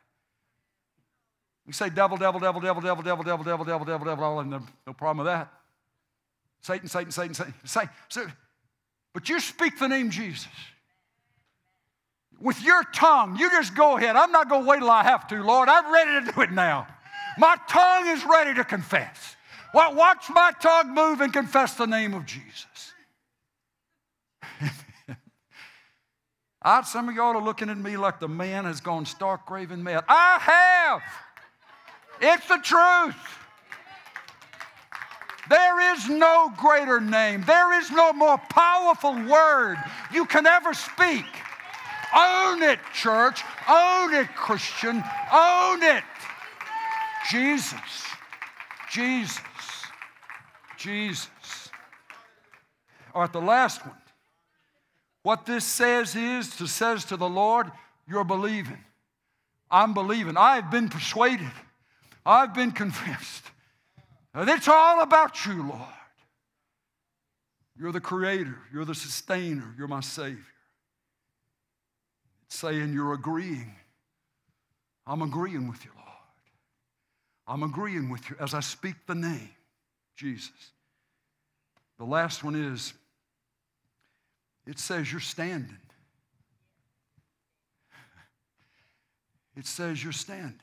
You 1.67 1.75
say 1.75 1.91
devil, 1.91 2.17
devil, 2.17 2.41
devil, 2.41 2.59
devil, 2.59 2.81
devil, 2.81 3.03
devil, 3.03 3.23
devil, 3.23 3.45
devil, 3.45 3.65
devil, 3.65 3.85
devil, 3.85 4.07
devil, 4.07 4.17
devil, 4.17 4.41
and 4.41 4.51
no 4.51 4.93
problem 4.95 5.19
with 5.19 5.27
that. 5.27 5.53
Satan, 6.63 6.89
Satan, 6.89 7.13
Satan, 7.13 7.55
Satan. 7.65 7.91
So, 8.09 8.27
but 9.13 9.29
you 9.29 9.39
speak 9.41 9.79
the 9.79 9.89
name 9.89 10.09
Jesus. 10.09 10.49
With 12.41 12.63
your 12.63 12.83
tongue, 12.95 13.37
you 13.37 13.51
just 13.51 13.75
go 13.75 13.99
ahead. 13.99 14.17
I'm 14.17 14.33
not 14.33 14.49
going 14.49 14.63
to 14.63 14.69
wait 14.71 14.79
till 14.79 14.91
I 14.91 15.03
have 15.03 15.29
to, 15.29 15.43
Lord. 15.43 15.69
I'm 15.69 15.93
ready 15.93 16.25
to 16.25 16.33
do 16.33 16.41
it 16.41 16.51
now. 16.51 16.87
My 17.37 17.59
tongue 17.69 18.07
is 18.07 18.25
ready 18.25 18.55
to 18.55 18.65
confess. 18.65 19.37
Well, 19.75 19.95
watch 19.95 20.31
my 20.31 20.53
tongue 20.63 20.95
move 20.95 21.21
and 21.21 21.31
confess 21.31 21.75
the 21.75 21.87
name 21.87 22.15
of 22.15 22.25
Jesus. 22.25 22.95
I, 26.67 26.83
some 26.83 27.09
of 27.09 27.15
y'all 27.15 27.37
are 27.37 27.43
looking 27.43 27.71
at 27.71 27.79
me 27.79 27.97
like 27.97 28.19
the 28.19 28.27
man 28.27 28.65
has 28.65 28.81
gone 28.81 29.07
stark 29.07 29.49
raving 29.49 29.85
mad. 29.85 30.03
I 30.09 30.39
have. 30.41 31.03
It's 32.21 32.49
the 32.49 32.59
truth. 32.61 33.15
There 35.49 35.95
is 35.95 36.09
no 36.09 36.53
greater 36.57 37.01
name. 37.01 37.45
There 37.47 37.79
is 37.79 37.93
no 37.93 38.13
more 38.13 38.37
powerful 38.51 39.13
word 39.13 39.77
you 40.13 40.27
can 40.27 40.45
ever 40.45 40.75
speak. 40.75 41.25
Own 42.17 42.61
it, 42.65 42.81
church. 42.93 43.45
Own 43.69 44.13
it, 44.13 44.27
Christian. 44.35 45.05
Own 45.33 45.85
it. 45.85 46.03
Jesus. 47.31 47.79
Jesus. 48.91 49.39
Jesus. 50.77 51.71
All 53.15 53.23
right, 53.23 53.33
the 53.33 53.41
last 53.41 53.87
one. 53.87 53.95
What 55.27 55.45
this 55.45 55.65
says 55.65 56.15
is, 56.15 56.55
to 56.59 56.69
says 56.69 57.05
to 57.07 57.17
the 57.17 57.29
Lord, 57.29 57.73
you're 58.09 58.23
believing. 58.23 58.79
I'm 59.69 59.93
believing. 59.93 60.37
I've 60.37 60.71
been 60.71 60.89
persuaded. 60.89 61.51
I've 62.25 62.55
been 62.55 62.71
convinced. 62.71 63.43
And 64.33 64.49
it's 64.49 64.69
all 64.69 65.01
about 65.01 65.45
you, 65.45 65.67
Lord. 65.67 65.83
You're 67.77 67.91
the 67.91 68.01
creator. 68.01 68.57
You're 68.73 68.85
the 68.85 68.95
sustainer. 68.95 69.75
You're 69.77 69.89
my 69.89 69.99
Savior. 69.99 70.47
It's 72.45 72.55
saying 72.55 72.93
you're 72.93 73.15
agreeing. 73.15 73.75
I'm 75.09 75.23
agreeing 75.23 75.67
with 75.67 75.85
you, 75.85 75.91
Lord. 75.97 76.09
I'm 77.49 77.65
agreeing 77.65 78.11
with 78.11 78.31
you 78.31 78.37
as 78.39 78.55
I 78.55 78.61
speak 78.61 78.95
the 79.09 79.17
name, 79.17 79.51
Jesus. 80.15 80.71
The 81.99 82.05
last 82.05 82.45
one 82.45 82.55
is 82.55 82.95
it 84.67 84.79
says 84.79 85.11
you're 85.11 85.21
standing. 85.21 85.79
It 89.57 89.67
says 89.67 90.03
you're 90.03 90.13
standing. 90.13 90.61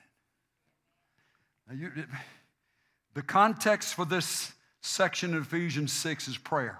Now 1.67 1.75
you, 1.75 1.91
it, 1.95 2.05
the 3.13 3.21
context 3.21 3.95
for 3.95 4.05
this 4.05 4.53
section 4.81 5.33
of 5.33 5.43
Ephesians 5.43 5.93
6 5.93 6.27
is 6.27 6.37
prayer. 6.37 6.79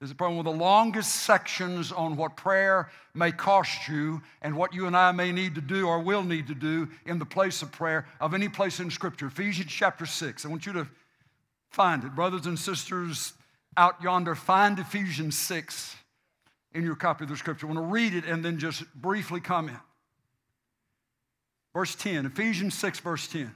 It's 0.00 0.12
probably 0.12 0.38
one 0.38 0.46
of 0.46 0.52
the 0.52 0.58
longest 0.58 1.14
sections 1.14 1.92
on 1.92 2.16
what 2.16 2.36
prayer 2.36 2.90
may 3.14 3.30
cost 3.30 3.86
you 3.86 4.20
and 4.40 4.56
what 4.56 4.74
you 4.74 4.88
and 4.88 4.96
I 4.96 5.12
may 5.12 5.30
need 5.30 5.54
to 5.54 5.60
do 5.60 5.86
or 5.86 6.00
will 6.00 6.24
need 6.24 6.48
to 6.48 6.56
do 6.56 6.88
in 7.06 7.20
the 7.20 7.24
place 7.24 7.62
of 7.62 7.70
prayer 7.70 8.08
of 8.20 8.34
any 8.34 8.48
place 8.48 8.80
in 8.80 8.90
Scripture. 8.90 9.28
Ephesians 9.28 9.70
chapter 9.70 10.04
6. 10.04 10.44
I 10.44 10.48
want 10.48 10.66
you 10.66 10.72
to 10.72 10.88
find 11.70 12.02
it. 12.02 12.16
Brothers 12.16 12.46
and 12.46 12.58
sisters 12.58 13.34
out 13.76 14.02
yonder, 14.02 14.34
find 14.34 14.76
Ephesians 14.80 15.38
6 15.38 15.94
in 16.74 16.84
your 16.84 16.96
copy 16.96 17.24
of 17.24 17.30
the 17.30 17.36
Scripture. 17.36 17.66
I 17.66 17.72
want 17.72 17.86
to 17.86 17.92
read 17.92 18.14
it 18.14 18.24
and 18.24 18.44
then 18.44 18.58
just 18.58 18.84
briefly 18.94 19.40
comment. 19.40 19.78
Verse 21.72 21.94
10, 21.94 22.26
Ephesians 22.26 22.74
6, 22.74 23.00
verse 23.00 23.26
10. 23.28 23.54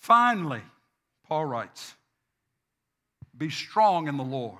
Finally, 0.00 0.62
Paul 1.28 1.46
writes, 1.46 1.94
be 3.36 3.48
strong 3.48 4.08
in 4.08 4.16
the 4.16 4.24
Lord 4.24 4.58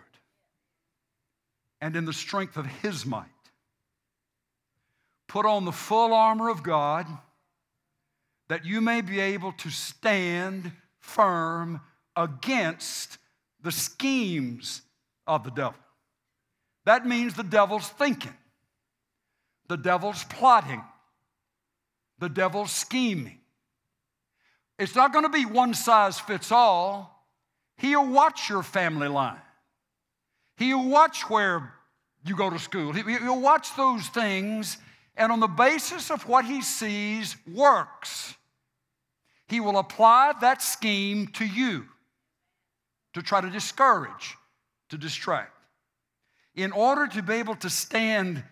and 1.81 1.97
in 1.97 2.05
the 2.05 2.13
strength 2.13 2.57
of 2.57 2.67
his 2.67 3.05
might. 3.05 3.27
Put 5.27 5.47
on 5.47 5.65
the 5.65 5.73
full 5.73 6.13
armor 6.13 6.49
of 6.49 6.63
God 6.63 7.07
that 8.49 8.65
you 8.65 8.81
may 8.81 9.01
be 9.01 9.19
able 9.19 9.53
to 9.53 9.71
stand 9.71 10.73
firm 11.01 11.81
against 12.17 13.19
the 13.61 13.73
schemes 13.73 14.83
of 15.27 15.45
the 15.45 15.51
devil. 15.51 15.75
That 16.85 17.07
means 17.07 17.35
the 17.35 17.45
devil's 17.45 17.89
thinking, 17.89 18.35
the 19.69 19.77
devil's 19.77 20.25
plotting, 20.25 20.83
the 22.19 22.29
devil's 22.29 22.73
scheming. 22.73 23.39
It's 24.79 24.95
not 24.95 25.13
going 25.13 25.25
to 25.25 25.31
be 25.31 25.45
one 25.45 25.75
size 25.75 26.19
fits 26.19 26.51
all. 26.51 27.27
He'll 27.77 28.07
watch 28.07 28.49
your 28.49 28.63
family 28.63 29.09
line. 29.09 29.41
He'll 30.57 30.89
watch 30.89 31.29
where 31.31 31.73
you 32.25 32.37
go 32.37 32.51
to 32.51 32.59
school. 32.59 32.93
He'll 32.93 33.41
watch 33.41 33.77
those 33.77 34.07
things, 34.09 34.79
and 35.17 35.31
on 35.31 35.41
the 35.41 35.47
basis 35.49 36.11
of 36.11 36.29
what 36.29 36.45
he 36.45 36.63
sees 36.63 37.37
works, 37.53 38.35
he 39.49 39.61
will 39.61 39.79
apply 39.79 40.33
that 40.41 40.63
scheme 40.63 41.29
to 41.29 41.45
you 41.45 41.85
to 43.15 43.23
try 43.23 43.41
to 43.41 43.51
discourage, 43.51 44.37
to 44.89 44.97
distract. 44.97 45.53
In 46.55 46.73
order 46.73 47.07
to 47.07 47.23
be 47.23 47.35
able 47.35 47.57
to 47.57 47.71
stand 47.71 48.43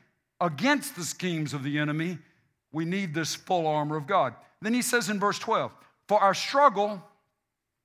against 0.41 0.97
the 0.97 1.05
schemes 1.05 1.53
of 1.53 1.63
the 1.63 1.79
enemy, 1.79 2.19
we 2.73 2.85
need 2.85 3.15
this 3.15 3.35
full 3.35 3.67
armor 3.67 3.97
of 3.97 4.07
God. 4.07 4.35
Then 4.63 4.75
he 4.75 4.83
says 4.83 5.09
in 5.11 5.19
verse 5.19 5.39
12, 5.39 5.73
For 6.09 6.21
our 6.21 6.35
struggle 6.35 7.03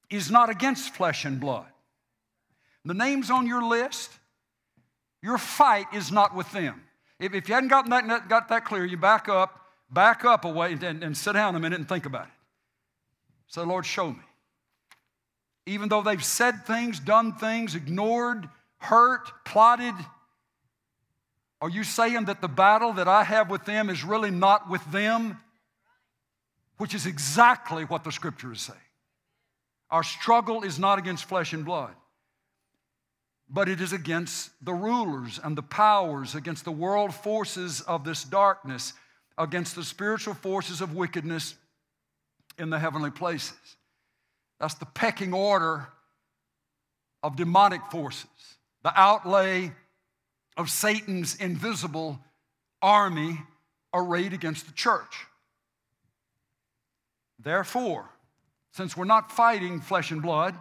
is 0.10 0.32
not 0.32 0.50
against 0.50 0.94
flesh 0.94 1.26
and 1.26 1.40
blood. 1.40 1.66
The 2.86 2.94
names 2.94 3.32
on 3.32 3.48
your 3.48 3.64
list, 3.64 4.12
your 5.22 5.38
fight 5.38 5.88
is 5.94 6.12
not 6.12 6.36
with 6.36 6.52
them. 6.52 6.84
If, 7.20 7.34
if 7.34 7.50
you 7.50 7.56
hadn't 7.56 7.70
gotten 7.70 7.90
that, 7.90 8.30
got 8.30 8.50
that 8.50 8.66
clear, 8.66 8.86
you 8.86 8.98
back 8.98 9.28
up, 9.28 9.60
back 9.90 10.24
up 10.24 10.46
away 10.46 10.74
and, 10.74 11.04
and 11.04 11.18
sit 11.18 11.34
down 11.34 11.56
a 11.56 11.60
minute 11.60 11.80
and 11.80 11.90
think 11.90 12.06
about 12.06 12.26
it. 12.26 12.34
Say, 13.48 13.62
Lord, 13.62 13.86
show 13.86 14.12
me. 14.12 14.20
Even 15.66 15.90
though 15.90 16.04
they've 16.04 16.24
said 16.24 16.66
things, 16.66 17.00
done 17.00 17.34
things, 17.34 17.74
ignored, 17.74 18.48
hurt, 18.86 19.32
plotted, 19.46 19.96
are 21.62 21.70
you 21.70 21.84
saying 21.84 22.26
that 22.26 22.42
the 22.42 22.48
battle 22.48 22.94
that 22.94 23.08
I 23.08 23.24
have 23.24 23.50
with 23.50 23.66
them 23.66 23.90
is 23.90 24.04
really 24.04 24.32
not 24.32 24.70
with 24.70 24.84
them? 24.92 25.40
Which 26.78 26.94
is 26.94 27.06
exactly 27.06 27.86
what 27.86 28.04
the 28.04 28.12
scripture 28.12 28.52
is 28.52 28.62
saying. 28.62 28.80
Our 29.90 30.04
struggle 30.04 30.64
is 30.64 30.78
not 30.78 31.00
against 31.00 31.26
flesh 31.26 31.54
and 31.54 31.64
blood, 31.64 31.94
but 33.50 33.70
it 33.70 33.80
is 33.80 33.94
against 33.94 34.52
the 34.62 34.74
rulers 34.74 35.40
and 35.44 35.56
the 35.56 35.64
powers, 35.64 36.36
against 36.36 36.66
the 36.66 36.72
world 36.72 37.14
forces 37.14 37.82
of 37.82 38.04
this 38.04 38.24
darkness, 38.24 38.94
against 39.38 39.76
the 39.76 39.84
spiritual 39.84 40.34
forces 40.34 40.82
of 40.82 40.96
wickedness 40.96 41.56
in 42.58 42.70
the 42.70 42.80
heavenly 42.80 43.12
places. 43.12 43.78
That's 44.60 44.76
the 44.76 44.86
pecking 44.86 45.34
order 45.34 45.88
of 47.24 47.36
demonic 47.36 47.86
forces, 47.86 48.55
the 48.86 48.94
outlay 48.96 49.72
of 50.58 50.70
Satan's 50.70 51.34
invisible 51.38 52.20
army 52.84 53.42
arrayed 53.96 54.32
against 54.32 54.68
the 54.68 54.74
church. 54.74 55.26
Therefore, 57.40 58.08
since 58.74 58.96
we're 58.96 59.06
not 59.06 59.32
fighting 59.32 59.82
flesh 59.82 60.12
and 60.12 60.22
blood, 60.22 60.54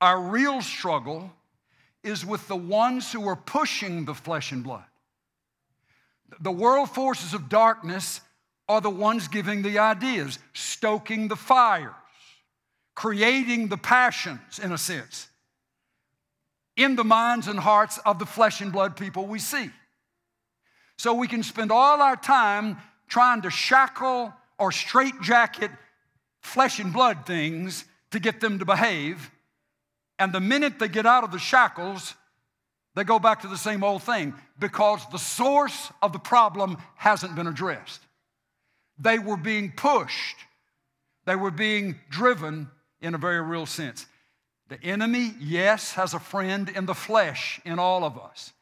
our 0.00 0.18
real 0.18 0.62
struggle 0.62 1.30
is 2.02 2.24
with 2.24 2.48
the 2.48 2.56
ones 2.56 3.12
who 3.12 3.28
are 3.28 3.36
pushing 3.36 4.06
the 4.06 4.14
flesh 4.14 4.50
and 4.50 4.64
blood. 4.64 4.84
The 6.40 6.50
world 6.50 6.88
forces 6.88 7.34
of 7.34 7.50
darkness 7.50 8.22
are 8.70 8.80
the 8.80 8.88
ones 8.88 9.28
giving 9.28 9.60
the 9.60 9.80
ideas, 9.80 10.38
stoking 10.54 11.28
the 11.28 11.36
fires, 11.36 11.92
creating 12.94 13.68
the 13.68 13.76
passions, 13.76 14.58
in 14.58 14.72
a 14.72 14.78
sense, 14.78 15.28
in 16.76 16.96
the 16.96 17.04
minds 17.04 17.48
and 17.48 17.58
hearts 17.58 17.98
of 17.98 18.18
the 18.18 18.26
flesh 18.26 18.60
and 18.60 18.72
blood 18.72 18.96
people 18.96 19.26
we 19.26 19.38
see. 19.38 19.70
So 20.96 21.14
we 21.14 21.28
can 21.28 21.42
spend 21.42 21.72
all 21.72 22.00
our 22.00 22.16
time 22.16 22.78
trying 23.08 23.42
to 23.42 23.50
shackle 23.50 24.32
or 24.58 24.72
straitjacket 24.72 25.70
flesh 26.40 26.78
and 26.78 26.92
blood 26.92 27.26
things 27.26 27.84
to 28.10 28.20
get 28.20 28.40
them 28.40 28.58
to 28.58 28.64
behave. 28.64 29.30
And 30.18 30.32
the 30.32 30.40
minute 30.40 30.78
they 30.78 30.88
get 30.88 31.06
out 31.06 31.24
of 31.24 31.32
the 31.32 31.38
shackles, 31.38 32.14
they 32.94 33.04
go 33.04 33.18
back 33.18 33.42
to 33.42 33.48
the 33.48 33.56
same 33.56 33.82
old 33.82 34.02
thing 34.02 34.34
because 34.58 35.00
the 35.10 35.18
source 35.18 35.90
of 36.02 36.12
the 36.12 36.18
problem 36.18 36.78
hasn't 36.96 37.34
been 37.34 37.46
addressed. 37.46 38.00
They 38.98 39.18
were 39.18 39.36
being 39.36 39.72
pushed, 39.72 40.36
they 41.24 41.36
were 41.36 41.50
being 41.50 41.96
driven 42.10 42.70
in 43.00 43.14
a 43.14 43.18
very 43.18 43.40
real 43.40 43.66
sense. 43.66 44.06
The 44.72 44.82
enemy, 44.84 45.34
yes, 45.38 45.92
has 45.92 46.14
a 46.14 46.18
friend 46.18 46.66
in 46.70 46.86
the 46.86 46.94
flesh 46.94 47.60
in 47.66 47.78
all 47.78 48.04
of 48.04 48.18
us. 48.18 48.54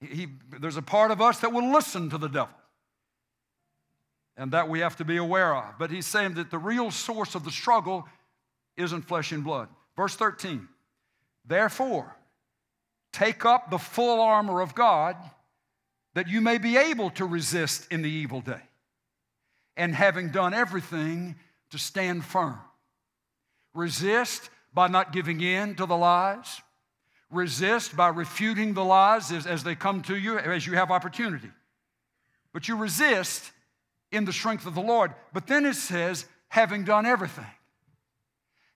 He, 0.00 0.28
there's 0.60 0.76
a 0.76 0.82
part 0.82 1.10
of 1.10 1.20
us 1.20 1.40
that 1.40 1.52
will 1.52 1.72
listen 1.72 2.08
to 2.10 2.18
the 2.18 2.28
devil 2.28 2.54
and 4.36 4.52
that 4.52 4.68
we 4.68 4.78
have 4.78 4.94
to 4.98 5.04
be 5.04 5.16
aware 5.16 5.56
of. 5.56 5.76
But 5.76 5.90
he's 5.90 6.06
saying 6.06 6.34
that 6.34 6.52
the 6.52 6.58
real 6.58 6.92
source 6.92 7.34
of 7.34 7.44
the 7.44 7.50
struggle 7.50 8.06
isn't 8.76 9.02
flesh 9.02 9.32
and 9.32 9.42
blood. 9.42 9.66
Verse 9.96 10.14
13, 10.14 10.68
therefore, 11.44 12.14
take 13.12 13.44
up 13.44 13.72
the 13.72 13.78
full 13.78 14.20
armor 14.20 14.60
of 14.60 14.72
God 14.72 15.16
that 16.14 16.28
you 16.28 16.40
may 16.40 16.58
be 16.58 16.76
able 16.76 17.10
to 17.10 17.26
resist 17.26 17.88
in 17.90 18.02
the 18.02 18.10
evil 18.10 18.40
day, 18.40 18.62
and 19.76 19.96
having 19.96 20.28
done 20.28 20.54
everything, 20.54 21.34
to 21.70 21.78
stand 21.78 22.24
firm. 22.24 22.60
Resist 23.74 24.48
by 24.74 24.88
not 24.88 25.12
giving 25.12 25.40
in 25.40 25.74
to 25.76 25.86
the 25.86 25.96
lies. 25.96 26.60
Resist 27.30 27.96
by 27.96 28.08
refuting 28.08 28.74
the 28.74 28.84
lies 28.84 29.32
as, 29.32 29.46
as 29.46 29.64
they 29.64 29.74
come 29.74 30.02
to 30.02 30.16
you, 30.16 30.38
as 30.38 30.66
you 30.66 30.74
have 30.74 30.90
opportunity. 30.90 31.50
But 32.52 32.68
you 32.68 32.76
resist 32.76 33.50
in 34.10 34.24
the 34.24 34.32
strength 34.32 34.66
of 34.66 34.74
the 34.74 34.82
Lord. 34.82 35.14
But 35.32 35.46
then 35.46 35.64
it 35.64 35.74
says, 35.74 36.26
having 36.48 36.84
done 36.84 37.06
everything. 37.06 37.46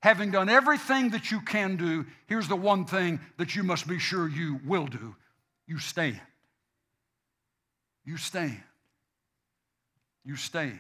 Having 0.01 0.30
done 0.30 0.49
everything 0.49 1.11
that 1.11 1.30
you 1.30 1.40
can 1.40 1.76
do, 1.76 2.07
here's 2.26 2.49
the 2.49 2.57
one 2.57 2.84
thing 2.84 3.20
that 3.38 3.55
you 3.55 3.62
must 3.62 3.86
be 3.86 3.99
sure 3.99 4.28
you 4.28 4.61
will 4.64 4.86
do 4.86 5.14
you 5.66 5.78
stand. 5.78 6.20
You 8.05 8.16
stand. 8.16 8.62
You 10.24 10.36
stand. 10.36 10.78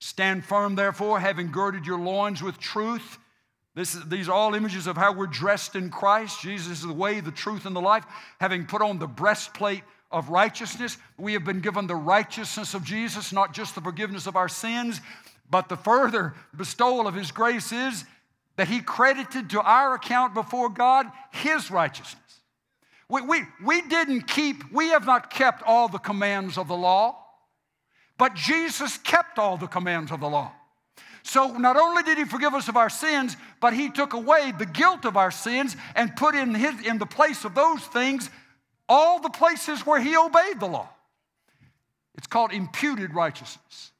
Stand 0.00 0.44
firm, 0.44 0.74
therefore, 0.74 1.18
having 1.18 1.50
girded 1.50 1.86
your 1.86 1.98
loins 1.98 2.42
with 2.42 2.58
truth. 2.58 3.18
This 3.74 3.92
these 4.06 4.28
are 4.28 4.32
all 4.32 4.54
images 4.54 4.86
of 4.86 4.96
how 4.96 5.12
we're 5.12 5.26
dressed 5.26 5.76
in 5.76 5.90
Christ. 5.90 6.40
Jesus 6.40 6.78
is 6.78 6.86
the 6.86 6.92
way, 6.92 7.20
the 7.20 7.30
truth, 7.30 7.64
and 7.66 7.76
the 7.76 7.80
life. 7.80 8.04
Having 8.40 8.66
put 8.66 8.82
on 8.82 8.98
the 8.98 9.06
breastplate 9.06 9.82
of 10.10 10.30
righteousness. 10.30 10.96
We 11.18 11.34
have 11.34 11.44
been 11.44 11.60
given 11.60 11.86
the 11.86 11.94
righteousness 11.94 12.74
of 12.74 12.82
Jesus, 12.82 13.32
not 13.32 13.52
just 13.52 13.74
the 13.74 13.80
forgiveness 13.80 14.26
of 14.26 14.36
our 14.36 14.48
sins, 14.48 15.00
but 15.50 15.68
the 15.68 15.76
further 15.76 16.34
bestowal 16.56 17.06
of 17.06 17.14
His 17.14 17.30
grace 17.30 17.72
is 17.72 18.04
that 18.58 18.66
he 18.66 18.80
credited 18.80 19.50
to 19.50 19.62
our 19.62 19.94
account 19.94 20.34
before 20.34 20.68
God 20.68 21.06
his 21.30 21.70
righteousness. 21.70 22.40
We, 23.08 23.22
we, 23.22 23.42
we 23.64 23.82
didn't 23.82 24.22
keep, 24.22 24.72
we 24.72 24.88
have 24.88 25.06
not 25.06 25.30
kept 25.30 25.62
all 25.62 25.88
the 25.88 25.98
commands 25.98 26.58
of 26.58 26.66
the 26.66 26.76
law, 26.76 27.24
but 28.18 28.34
Jesus 28.34 28.98
kept 28.98 29.38
all 29.38 29.56
the 29.56 29.68
commands 29.68 30.10
of 30.10 30.18
the 30.18 30.28
law. 30.28 30.52
So 31.28 31.52
not 31.58 31.76
only 31.76 32.02
did 32.02 32.16
he 32.16 32.24
forgive 32.24 32.54
us 32.54 32.68
of 32.68 32.78
our 32.78 32.88
sins, 32.88 33.36
but 33.60 33.74
he 33.74 33.90
took 33.90 34.14
away 34.14 34.54
the 34.56 34.64
guilt 34.64 35.04
of 35.04 35.18
our 35.18 35.30
sins 35.30 35.76
and 35.94 36.16
put 36.16 36.34
in, 36.34 36.54
his, 36.54 36.86
in 36.86 36.96
the 36.96 37.04
place 37.04 37.44
of 37.44 37.54
those 37.54 37.82
things 37.82 38.30
all 38.88 39.20
the 39.20 39.28
places 39.28 39.84
where 39.84 40.00
he 40.00 40.16
obeyed 40.16 40.58
the 40.58 40.66
law. 40.66 40.88
It's 42.14 42.26
called 42.26 42.50
imputed 42.50 43.14
righteousness. 43.14 43.92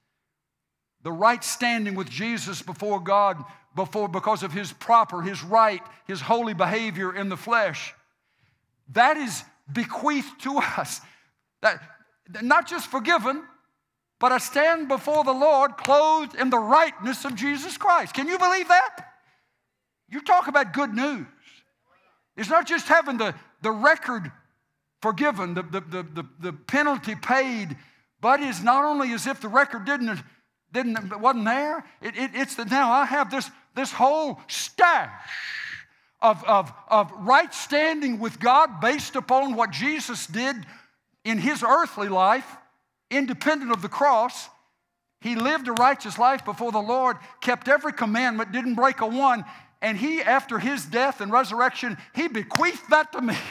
The 1.03 1.12
right 1.12 1.45
standing 1.45 1.95
with 1.97 2.09
Jesus 2.09 2.62
before 2.62 2.99
God 2.99 3.45
before 3.76 4.09
because 4.09 4.43
of 4.43 4.51
his 4.51 4.72
proper, 4.72 5.20
his 5.20 5.45
right, 5.45 5.83
his 6.07 6.22
holy 6.22 6.55
behavior 6.55 7.14
in 7.14 7.29
the 7.29 7.37
flesh. 7.37 7.93
That 8.95 9.18
is 9.18 9.45
bequeathed 9.70 10.41
to 10.45 10.57
us. 10.57 11.03
That 11.61 11.83
not 12.41 12.66
just 12.66 12.91
forgiven, 12.91 13.43
but 14.20 14.32
I 14.32 14.38
stand 14.38 14.88
before 14.88 15.24
the 15.24 15.32
Lord 15.32 15.76
clothed 15.76 16.34
in 16.34 16.50
the 16.50 16.58
rightness 16.58 17.24
of 17.24 17.34
Jesus 17.34 17.76
Christ. 17.76 18.14
Can 18.14 18.26
you 18.26 18.38
believe 18.38 18.68
that? 18.68 19.06
You 20.08 20.20
talk 20.20 20.48
about 20.48 20.72
good 20.72 20.94
news. 20.94 21.26
It's 22.36 22.48
not 22.48 22.66
just 22.66 22.86
having 22.86 23.18
the, 23.18 23.34
the 23.62 23.70
record 23.70 24.30
forgiven, 25.00 25.54
the, 25.54 25.62
the, 25.62 25.80
the, 25.80 26.26
the, 26.40 26.52
penalty 26.52 27.14
paid, 27.14 27.76
but 28.20 28.40
it's 28.40 28.62
not 28.62 28.84
only 28.84 29.12
as 29.12 29.26
if 29.26 29.40
the 29.40 29.48
record 29.48 29.84
didn't, 29.84 30.22
didn't 30.72 31.20
wasn't 31.20 31.44
there, 31.44 31.84
it, 32.00 32.16
it, 32.16 32.30
it's 32.34 32.56
that 32.56 32.70
now 32.70 32.90
I 32.90 33.04
have 33.04 33.30
this, 33.30 33.50
this 33.74 33.92
whole 33.92 34.40
stash 34.48 35.10
of, 36.20 36.42
of, 36.44 36.72
of 36.88 37.12
right 37.18 37.52
standing 37.54 38.18
with 38.18 38.40
God 38.40 38.80
based 38.80 39.14
upon 39.14 39.54
what 39.54 39.70
Jesus 39.70 40.26
did 40.26 40.56
in 41.24 41.38
his 41.38 41.62
earthly 41.62 42.08
life, 42.08 42.56
independent 43.11 43.72
of 43.72 43.82
the 43.82 43.88
cross. 43.88 44.48
He 45.20 45.34
lived 45.34 45.68
a 45.68 45.72
righteous 45.72 46.18
life 46.18 46.44
before 46.44 46.72
the 46.72 46.78
Lord, 46.78 47.16
kept 47.40 47.68
every 47.68 47.92
commandment, 47.92 48.52
didn't 48.52 48.74
break 48.74 49.00
a 49.00 49.06
one, 49.06 49.44
and 49.80 49.96
he, 49.96 50.22
after 50.22 50.59
his 50.59 50.84
death 50.84 51.20
and 51.20 51.32
resurrection, 51.32 51.96
he 52.14 52.28
bequeathed 52.28 52.90
that 52.90 53.12
to 53.12 53.20
me. 53.20 53.36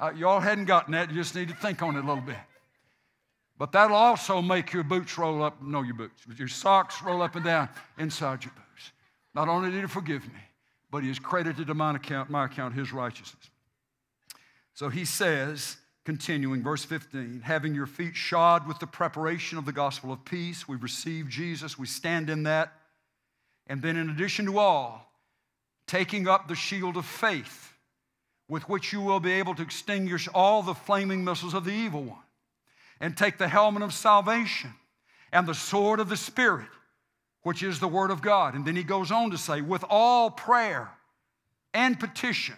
Uh, 0.00 0.12
y'all 0.14 0.38
hadn't 0.38 0.66
gotten 0.66 0.92
that, 0.92 1.10
you 1.10 1.16
just 1.16 1.34
need 1.34 1.48
to 1.48 1.54
think 1.56 1.82
on 1.82 1.96
it 1.96 2.04
a 2.04 2.06
little 2.06 2.22
bit. 2.22 2.36
But 3.58 3.72
that'll 3.72 3.96
also 3.96 4.40
make 4.40 4.72
your 4.72 4.84
boots 4.84 5.18
roll 5.18 5.42
up, 5.42 5.60
no, 5.60 5.82
your 5.82 5.94
boots, 5.94 6.24
your 6.36 6.46
socks 6.46 7.02
roll 7.02 7.20
up 7.20 7.34
and 7.34 7.44
down 7.44 7.68
inside 7.98 8.44
your 8.44 8.52
boots. 8.52 8.92
Not 9.34 9.48
only 9.48 9.72
did 9.72 9.80
he 9.80 9.88
forgive 9.88 10.24
me, 10.24 10.38
but 10.88 11.02
he 11.02 11.08
has 11.08 11.18
credited 11.18 11.66
to 11.66 11.74
my 11.74 11.96
account, 11.96 12.30
my 12.30 12.44
account 12.44 12.74
his 12.74 12.92
righteousness. 12.92 13.50
So 14.74 14.88
he 14.88 15.04
says, 15.04 15.77
continuing, 16.08 16.62
verse 16.62 16.86
15, 16.86 17.42
having 17.44 17.74
your 17.74 17.84
feet 17.84 18.16
shod 18.16 18.66
with 18.66 18.78
the 18.78 18.86
preparation 18.86 19.58
of 19.58 19.66
the 19.66 19.72
gospel 19.72 20.10
of 20.10 20.24
peace, 20.24 20.66
we 20.66 20.74
receive 20.74 21.28
Jesus, 21.28 21.78
we 21.78 21.86
stand 21.86 22.30
in 22.30 22.44
that. 22.44 22.72
And 23.66 23.82
then, 23.82 23.98
in 23.98 24.08
addition 24.08 24.46
to 24.46 24.58
all, 24.58 25.12
taking 25.86 26.26
up 26.26 26.48
the 26.48 26.54
shield 26.54 26.96
of 26.96 27.04
faith, 27.04 27.74
with 28.48 28.66
which 28.70 28.90
you 28.90 29.02
will 29.02 29.20
be 29.20 29.32
able 29.32 29.54
to 29.56 29.60
extinguish 29.60 30.26
all 30.32 30.62
the 30.62 30.72
flaming 30.72 31.24
missiles 31.24 31.52
of 31.52 31.66
the 31.66 31.72
evil 31.72 32.04
one 32.04 32.24
and 33.00 33.14
take 33.14 33.36
the 33.36 33.46
helmet 33.46 33.82
of 33.82 33.92
salvation 33.92 34.72
and 35.30 35.46
the 35.46 35.54
sword 35.54 36.00
of 36.00 36.08
the 36.08 36.16
Spirit, 36.16 36.70
which 37.42 37.62
is 37.62 37.80
the 37.80 37.86
Word 37.86 38.10
of 38.10 38.22
God. 38.22 38.54
And 38.54 38.64
then 38.64 38.76
he 38.76 38.82
goes 38.82 39.12
on 39.12 39.30
to 39.32 39.36
say, 39.36 39.60
with 39.60 39.84
all 39.90 40.30
prayer 40.30 40.88
and 41.74 42.00
petition, 42.00 42.54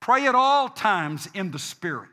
pray 0.00 0.26
at 0.26 0.34
all 0.34 0.68
times 0.68 1.28
in 1.32 1.52
the 1.52 1.60
Spirit. 1.60 2.08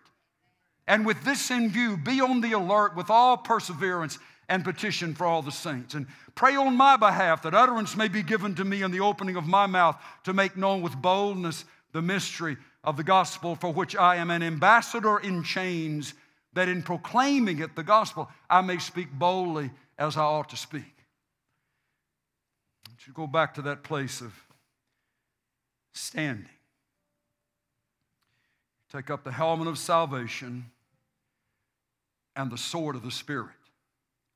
And 0.88 1.06
with 1.06 1.24
this 1.24 1.52
in 1.52 1.70
view, 1.70 1.98
be 1.98 2.22
on 2.22 2.42
the 2.42 2.54
alert 2.54 2.96
with 2.96 3.10
all 3.10 3.38
perseverance 3.38 4.18
and 4.48 4.64
petition 4.64 5.14
for 5.14 5.26
all 5.26 5.42
the 5.42 5.52
saints. 5.52 5.94
And 5.94 6.08
pray 6.34 6.56
on 6.56 6.78
my 6.78 6.96
behalf 6.96 7.42
that 7.42 7.54
utterance 7.54 7.98
may 7.98 8.08
be 8.08 8.24
given 8.24 8.56
to 8.56 8.64
me 8.64 8.82
in 8.82 8.92
the 8.92 9.02
opening 9.02 9.36
of 9.36 9.46
my 9.46 9.66
mouth 9.66 10.02
to 10.24 10.34
make 10.34 10.56
known 10.56 10.82
with 10.82 10.96
boldness 10.96 11.66
the 11.92 12.02
mystery 12.02 12.58
of 12.84 12.96
the 12.96 13.04
gospel 13.04 13.56
for 13.56 13.74
which 13.74 13.96
I 13.96 14.16
am 14.16 14.30
an 14.30 14.42
ambassador 14.42 15.18
in 15.18 15.44
chains 15.44 16.14
that 16.54 16.70
in 16.70 16.82
proclaiming 16.82 17.60
it, 17.60 17.76
the 17.76 17.84
gospel, 17.84 18.30
I 18.50 18.62
may 18.62 18.78
speak 18.78 19.12
boldly 19.12 19.72
as 20.00 20.16
I 20.16 20.22
ought 20.22 20.50
to 20.50 20.58
speak. 20.58 20.94
To 23.06 23.12
go 23.12 23.28
back 23.28 23.54
to 23.56 23.62
that 23.64 23.84
place 23.84 24.22
of 24.22 24.34
standing. 25.94 26.50
Take 28.92 29.10
up 29.10 29.24
the 29.24 29.32
helmet 29.32 29.68
of 29.68 29.78
salvation 29.78 30.72
and 32.38 32.52
the 32.52 32.58
sword 32.58 32.96
of 32.96 33.04
the 33.04 33.12
Spirit, 33.12 33.56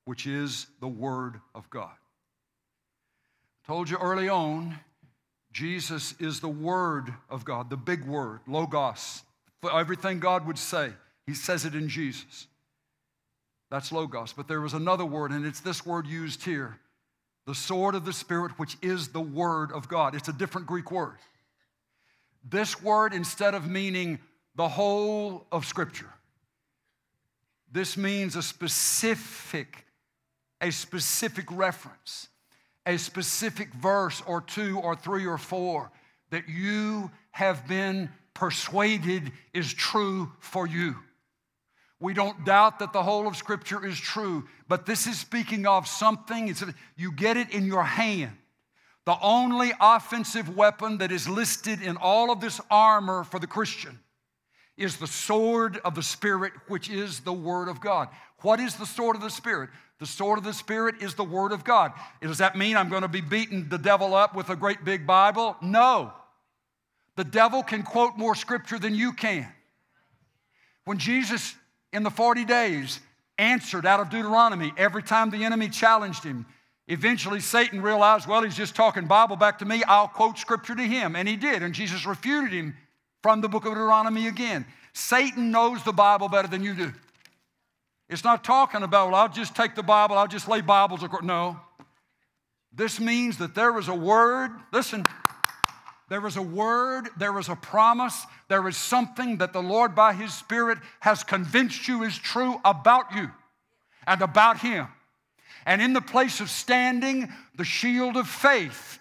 which 0.06 0.28
is 0.28 0.68
the 0.82 0.88
Word 0.88 1.40
of 1.56 1.70
God. 1.70 1.94
I 3.64 3.68
Told 3.68 3.90
you 3.90 3.98
early 3.98 4.28
on, 4.28 4.80
Jesus 5.54 6.16
is 6.20 6.40
the 6.40 6.50
Word 6.50 7.14
of 7.30 7.46
God, 7.46 7.70
the 7.70 7.78
big 7.78 8.06
word, 8.06 8.40
Logos, 8.48 9.24
for 9.62 9.72
everything 9.78 10.20
God 10.20 10.48
would 10.48 10.58
say. 10.58 10.92
He 11.28 11.36
says 11.36 11.64
it 11.64 11.76
in 11.76 11.88
Jesus. 11.88 12.48
That's 13.70 13.92
Logos. 13.92 14.34
But 14.34 14.48
there 14.48 14.60
was 14.60 14.74
another 14.74 15.06
word, 15.06 15.32
and 15.32 15.46
it's 15.46 15.62
this 15.62 15.86
word 15.86 16.08
used 16.08 16.44
here 16.44 16.78
the 17.48 17.56
sword 17.56 17.96
of 17.96 18.06
the 18.06 18.14
Spirit, 18.14 18.52
which 18.60 18.78
is 18.82 19.10
the 19.10 19.22
Word 19.22 19.72
of 19.72 19.88
God. 19.88 20.14
It's 20.14 20.28
a 20.28 20.34
different 20.34 20.68
Greek 20.68 20.92
word. 20.92 21.18
This 22.48 22.82
word, 22.82 23.14
instead 23.14 23.56
of 23.56 23.68
meaning 23.68 24.20
the 24.56 24.68
whole 24.68 25.48
of 25.52 25.66
Scripture, 25.66 26.10
this 27.72 27.96
means 27.96 28.36
a 28.36 28.42
specific, 28.42 29.86
a 30.60 30.72
specific 30.72 31.46
reference, 31.52 32.28
a 32.86 32.98
specific 32.98 33.74
verse 33.74 34.22
or 34.26 34.42
two 34.42 34.80
or 34.80 34.96
three 34.96 35.26
or 35.26 35.38
four 35.38 35.92
that 36.32 36.50
you 36.50 37.12
have 37.32 37.68
been 37.68 38.10
persuaded 38.34 39.32
is 39.54 39.74
true 39.74 40.32
for 40.40 40.68
you. 40.68 40.96
We 42.00 42.14
don't 42.14 42.46
doubt 42.46 42.80
that 42.80 42.94
the 42.94 43.04
whole 43.04 43.28
of 43.28 43.38
Scripture 43.38 43.86
is 43.86 44.00
true, 44.00 44.48
but 44.68 44.86
this 44.86 45.06
is 45.06 45.20
speaking 45.20 45.68
of 45.68 45.88
something, 45.88 46.54
you 46.98 47.12
get 47.12 47.38
it 47.38 47.52
in 47.52 47.66
your 47.66 47.84
hand. 47.84 48.36
The 49.06 49.18
only 49.22 49.72
offensive 49.80 50.56
weapon 50.56 50.98
that 50.98 51.12
is 51.12 51.30
listed 51.30 51.82
in 51.82 51.98
all 51.98 52.32
of 52.32 52.42
this 52.42 52.60
armor 52.70 53.24
for 53.24 53.40
the 53.40 53.48
Christian 53.48 54.00
is 54.82 54.98
the 54.98 55.08
sword 55.08 55.80
of 55.86 55.96
the 55.96 56.04
Spirit, 56.04 56.54
which 56.68 56.90
is 56.90 57.22
the 57.22 57.34
Word 57.34 57.68
of 57.68 57.80
God. 57.80 58.10
What 58.42 58.60
is 58.60 58.76
the 58.76 58.86
sword 58.86 59.16
of 59.16 59.22
the 59.22 59.30
Spirit? 59.30 59.70
The 60.00 60.06
sword 60.06 60.40
of 60.40 60.44
the 60.44 60.54
Spirit 60.54 60.96
is 61.02 61.14
the 61.14 61.24
Word 61.24 61.52
of 61.52 61.64
God. 61.64 61.92
Does 62.22 62.40
that 62.40 62.58
mean 62.58 62.76
I'm 62.76 62.90
going 62.90 63.04
to 63.04 63.08
be 63.08 63.22
beating 63.22 63.70
the 63.70 63.78
devil 63.78 64.16
up 64.16 64.36
with 64.36 64.50
a 64.50 64.56
great 64.56 64.84
big 64.84 65.06
Bible? 65.06 65.56
No. 65.62 66.12
The 67.16 67.24
devil 67.24 67.62
can 67.62 67.84
quote 67.84 68.18
more 68.18 68.36
Scripture 68.36 68.80
than 68.80 68.96
you 68.96 69.14
can. 69.14 69.48
When 70.86 70.98
Jesus 70.98 71.54
in 71.94 72.04
the 72.04 72.10
40 72.10 72.46
days 72.46 73.00
answered 73.38 73.86
out 73.86 74.00
of 74.00 74.10
Deuteronomy 74.10 74.72
every 74.78 75.04
time 75.04 75.30
the 75.30 75.44
enemy 75.44 75.70
challenged 75.70 76.24
him. 76.24 76.46
Eventually, 76.88 77.40
Satan 77.40 77.82
realized, 77.82 78.28
well, 78.28 78.44
he's 78.44 78.56
just 78.56 78.76
talking 78.76 79.06
Bible 79.06 79.36
back 79.36 79.60
to 79.60 79.66
me. 79.66 79.84
I'll 79.88 80.08
quote 80.08 80.38
scripture 80.38 80.76
to 80.76 80.84
him. 80.84 81.16
And 81.16 81.28
he 81.28 81.36
did. 81.36 81.64
And 81.64 81.74
Jesus 81.74 82.06
refuted 82.06 82.52
him 82.52 82.76
from 83.22 83.42
the 83.42 83.50
book 83.50 83.66
of 83.66 83.74
Deuteronomy 83.74 84.28
again. 84.28 84.66
Satan 84.94 85.52
knows 85.52 85.84
the 85.84 85.94
Bible 85.94 86.28
better 86.28 86.48
than 86.48 86.64
you 86.64 86.74
do. 86.74 86.94
It's 88.10 88.24
not 88.24 88.44
talking 88.44 88.84
about, 88.84 89.12
well, 89.12 89.22
I'll 89.22 89.30
just 89.30 89.56
take 89.56 89.74
the 89.76 89.84
Bible, 89.84 90.18
I'll 90.18 90.28
just 90.28 90.48
lay 90.48 90.62
Bibles 90.62 91.04
across. 91.04 91.24
No. 91.24 91.60
This 92.74 93.00
means 93.00 93.38
that 93.38 93.56
there 93.56 93.78
is 93.78 93.88
a 93.88 93.96
word. 93.96 94.52
Listen, 94.74 95.06
there 96.10 96.26
is 96.28 96.36
a 96.36 96.42
word, 96.42 97.08
there 97.18 97.40
is 97.40 97.48
a 97.48 97.56
promise, 97.56 98.26
there 98.50 98.68
is 98.68 98.76
something 98.76 99.38
that 99.38 99.54
the 99.54 99.62
Lord 99.62 99.96
by 99.96 100.14
His 100.14 100.34
Spirit 100.34 100.78
has 101.00 101.24
convinced 101.24 101.88
you 101.88 102.04
is 102.04 102.18
true 102.18 102.60
about 102.66 103.16
you 103.16 103.32
and 104.06 104.22
about 104.22 104.60
Him. 104.60 104.88
And 105.66 105.82
in 105.82 105.94
the 105.94 106.02
place 106.02 106.42
of 106.42 106.50
standing, 106.50 107.32
the 107.56 107.64
shield 107.64 108.18
of 108.18 108.28
faith, 108.28 109.00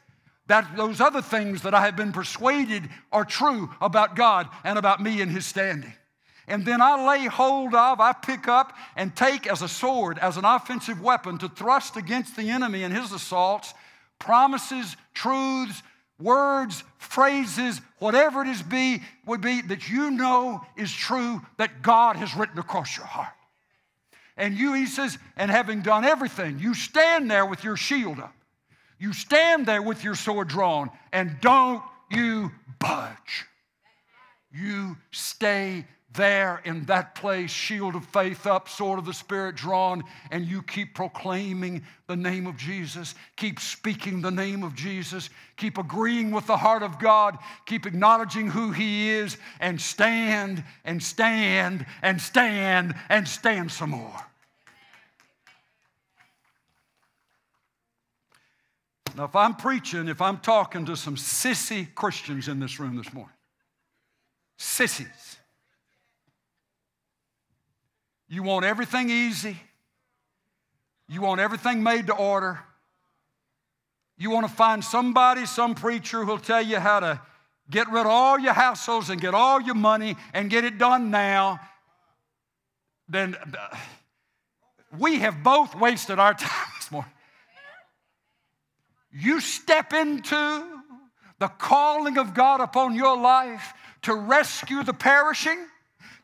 that 0.50 0.76
those 0.76 1.00
other 1.00 1.22
things 1.22 1.62
that 1.62 1.74
I 1.74 1.82
have 1.82 1.96
been 1.96 2.12
persuaded 2.12 2.88
are 3.12 3.24
true 3.24 3.70
about 3.80 4.16
God 4.16 4.48
and 4.64 4.78
about 4.78 5.00
me 5.00 5.20
and 5.20 5.30
His 5.30 5.46
standing. 5.46 5.92
And 6.48 6.66
then 6.66 6.82
I 6.82 7.06
lay 7.06 7.26
hold 7.26 7.76
of, 7.76 8.00
I 8.00 8.12
pick 8.12 8.48
up 8.48 8.76
and 8.96 9.14
take 9.14 9.46
as 9.46 9.62
a 9.62 9.68
sword, 9.68 10.18
as 10.18 10.36
an 10.36 10.44
offensive 10.44 11.00
weapon 11.00 11.38
to 11.38 11.48
thrust 11.48 11.96
against 11.96 12.34
the 12.34 12.50
enemy 12.50 12.82
and 12.82 12.92
his 12.92 13.12
assaults, 13.12 13.72
promises, 14.18 14.96
truths, 15.14 15.80
words, 16.18 16.82
phrases, 16.98 17.80
whatever 18.00 18.42
it 18.42 18.48
is 18.48 18.62
be, 18.62 19.00
would 19.26 19.40
be 19.40 19.62
that 19.62 19.88
you 19.88 20.10
know 20.10 20.60
is 20.76 20.92
true 20.92 21.40
that 21.58 21.82
God 21.82 22.16
has 22.16 22.34
written 22.34 22.58
across 22.58 22.96
your 22.96 23.06
heart. 23.06 23.28
And 24.36 24.56
you, 24.56 24.72
he 24.72 24.86
says, 24.86 25.16
and 25.36 25.52
having 25.52 25.82
done 25.82 26.04
everything, 26.04 26.58
you 26.58 26.74
stand 26.74 27.30
there 27.30 27.46
with 27.46 27.62
your 27.62 27.76
shield 27.76 28.18
up. 28.18 28.34
You 29.00 29.14
stand 29.14 29.64
there 29.64 29.82
with 29.82 30.04
your 30.04 30.14
sword 30.14 30.48
drawn 30.48 30.90
and 31.10 31.36
don't 31.40 31.82
you 32.10 32.52
budge. 32.78 33.46
You 34.52 34.98
stay 35.10 35.86
there 36.12 36.60
in 36.64 36.84
that 36.86 37.14
place, 37.14 37.50
shield 37.50 37.94
of 37.94 38.04
faith 38.04 38.46
up, 38.46 38.68
sword 38.68 38.98
of 38.98 39.06
the 39.06 39.14
Spirit 39.14 39.54
drawn, 39.54 40.02
and 40.30 40.44
you 40.44 40.60
keep 40.60 40.94
proclaiming 40.94 41.82
the 42.08 42.16
name 42.16 42.46
of 42.46 42.56
Jesus. 42.56 43.14
Keep 43.36 43.60
speaking 43.60 44.20
the 44.20 44.30
name 44.30 44.64
of 44.64 44.74
Jesus. 44.74 45.30
Keep 45.56 45.78
agreeing 45.78 46.32
with 46.32 46.46
the 46.46 46.56
heart 46.56 46.82
of 46.82 46.98
God. 46.98 47.38
Keep 47.64 47.86
acknowledging 47.86 48.48
who 48.48 48.72
He 48.72 49.08
is, 49.10 49.36
and 49.60 49.80
stand 49.80 50.64
and 50.84 51.00
stand 51.00 51.86
and 52.02 52.20
stand 52.20 52.94
and 53.08 53.28
stand 53.28 53.70
some 53.70 53.90
more. 53.90 54.29
Now, 59.16 59.24
if 59.24 59.34
I'm 59.36 59.54
preaching, 59.54 60.08
if 60.08 60.20
I'm 60.20 60.38
talking 60.38 60.86
to 60.86 60.96
some 60.96 61.16
sissy 61.16 61.92
Christians 61.94 62.48
in 62.48 62.60
this 62.60 62.78
room 62.78 62.96
this 62.96 63.12
morning, 63.12 63.34
sissies, 64.56 65.36
you 68.28 68.42
want 68.42 68.64
everything 68.64 69.10
easy. 69.10 69.56
You 71.08 71.22
want 71.22 71.40
everything 71.40 71.82
made 71.82 72.06
to 72.06 72.14
order. 72.14 72.60
You 74.16 74.30
want 74.30 74.46
to 74.46 74.52
find 74.52 74.84
somebody, 74.84 75.46
some 75.46 75.74
preacher 75.74 76.24
who'll 76.24 76.38
tell 76.38 76.62
you 76.62 76.78
how 76.78 77.00
to 77.00 77.20
get 77.68 77.90
rid 77.90 78.02
of 78.02 78.06
all 78.06 78.38
your 78.38 78.54
hassles 78.54 79.10
and 79.10 79.20
get 79.20 79.34
all 79.34 79.60
your 79.60 79.74
money 79.74 80.16
and 80.32 80.48
get 80.48 80.64
it 80.64 80.78
done 80.78 81.10
now. 81.10 81.58
Then 83.08 83.34
uh, 83.34 83.76
we 84.98 85.18
have 85.18 85.42
both 85.42 85.74
wasted 85.74 86.20
our 86.20 86.34
time. 86.34 86.69
You 89.12 89.40
step 89.40 89.92
into 89.92 90.82
the 91.38 91.48
calling 91.48 92.18
of 92.18 92.34
God 92.34 92.60
upon 92.60 92.94
your 92.94 93.16
life 93.16 93.72
to 94.02 94.14
rescue 94.14 94.82
the 94.82 94.92
perishing 94.94 95.58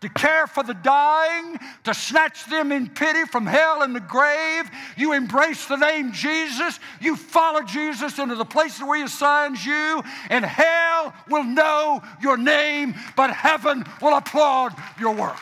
to 0.01 0.09
care 0.11 0.47
for 0.47 0.62
the 0.62 0.74
dying, 0.74 1.59
to 1.84 1.95
snatch 1.95 2.47
them 2.47 2.70
in 2.70 2.89
pity 2.89 3.24
from 3.24 3.47
hell 3.47 3.82
and 3.82 3.95
the 3.95 4.01
grave. 4.01 4.70
You 4.97 5.12
embrace 5.12 5.66
the 5.66 5.76
name 5.76 6.12
Jesus. 6.12 6.78
You 7.01 7.16
follow 7.16 7.62
Jesus 7.62 8.18
into 8.18 8.34
the 8.34 8.45
places 8.45 8.82
where 8.82 8.99
He 8.99 9.05
assigns 9.05 9.64
you, 9.64 10.03
and 10.28 10.45
hell 10.45 11.14
will 11.28 11.45
know 11.45 12.03
your 12.20 12.37
name, 12.37 12.95
but 13.16 13.30
heaven 13.30 13.84
will 14.03 14.16
applaud 14.16 14.74
your 14.99 15.14
work. 15.14 15.41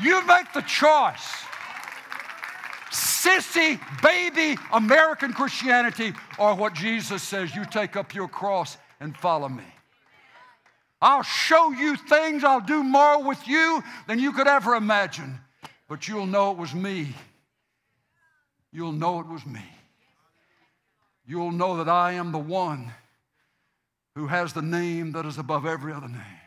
You 0.00 0.26
make 0.26 0.52
the 0.52 0.62
choice. 0.62 1.47
Sissy, 3.18 3.80
baby 4.00 4.60
American 4.72 5.32
Christianity, 5.32 6.12
or 6.38 6.54
what 6.54 6.74
Jesus 6.74 7.22
says 7.22 7.54
you 7.54 7.64
take 7.64 7.96
up 7.96 8.14
your 8.14 8.28
cross 8.28 8.76
and 9.00 9.16
follow 9.16 9.48
me. 9.48 9.64
I'll 11.00 11.22
show 11.22 11.72
you 11.72 11.96
things, 11.96 12.44
I'll 12.44 12.60
do 12.60 12.82
more 12.82 13.22
with 13.22 13.46
you 13.48 13.82
than 14.06 14.18
you 14.18 14.32
could 14.32 14.46
ever 14.46 14.74
imagine. 14.74 15.40
But 15.88 16.06
you'll 16.06 16.26
know 16.26 16.52
it 16.52 16.58
was 16.58 16.74
me. 16.74 17.14
You'll 18.72 18.92
know 18.92 19.20
it 19.20 19.26
was 19.26 19.44
me. 19.44 19.64
You'll 21.26 21.52
know 21.52 21.76
that 21.78 21.88
I 21.88 22.12
am 22.12 22.30
the 22.30 22.38
one 22.38 22.92
who 24.14 24.28
has 24.28 24.52
the 24.52 24.62
name 24.62 25.12
that 25.12 25.26
is 25.26 25.38
above 25.38 25.66
every 25.66 25.92
other 25.92 26.08
name. 26.08 26.40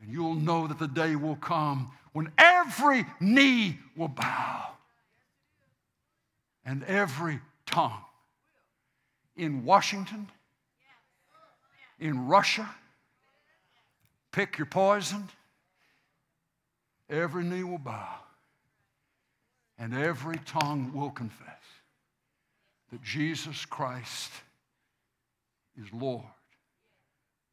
And 0.00 0.12
you'll 0.12 0.34
know 0.34 0.66
that 0.66 0.78
the 0.78 0.88
day 0.88 1.16
will 1.16 1.36
come 1.36 1.92
when 2.12 2.30
every 2.38 3.04
knee 3.20 3.78
will 3.96 4.08
bow 4.08 4.73
and 6.64 6.82
every 6.84 7.40
tongue 7.66 8.04
in 9.36 9.64
Washington, 9.64 10.28
in 11.98 12.26
Russia, 12.26 12.68
Pick 14.34 14.58
your 14.58 14.66
poison. 14.66 15.28
Every 17.08 17.44
knee 17.44 17.62
will 17.62 17.78
bow, 17.78 18.16
and 19.78 19.94
every 19.94 20.38
tongue 20.44 20.90
will 20.92 21.10
confess 21.10 21.62
that 22.90 23.00
Jesus 23.00 23.64
Christ 23.64 24.32
is 25.80 25.86
Lord 25.92 26.24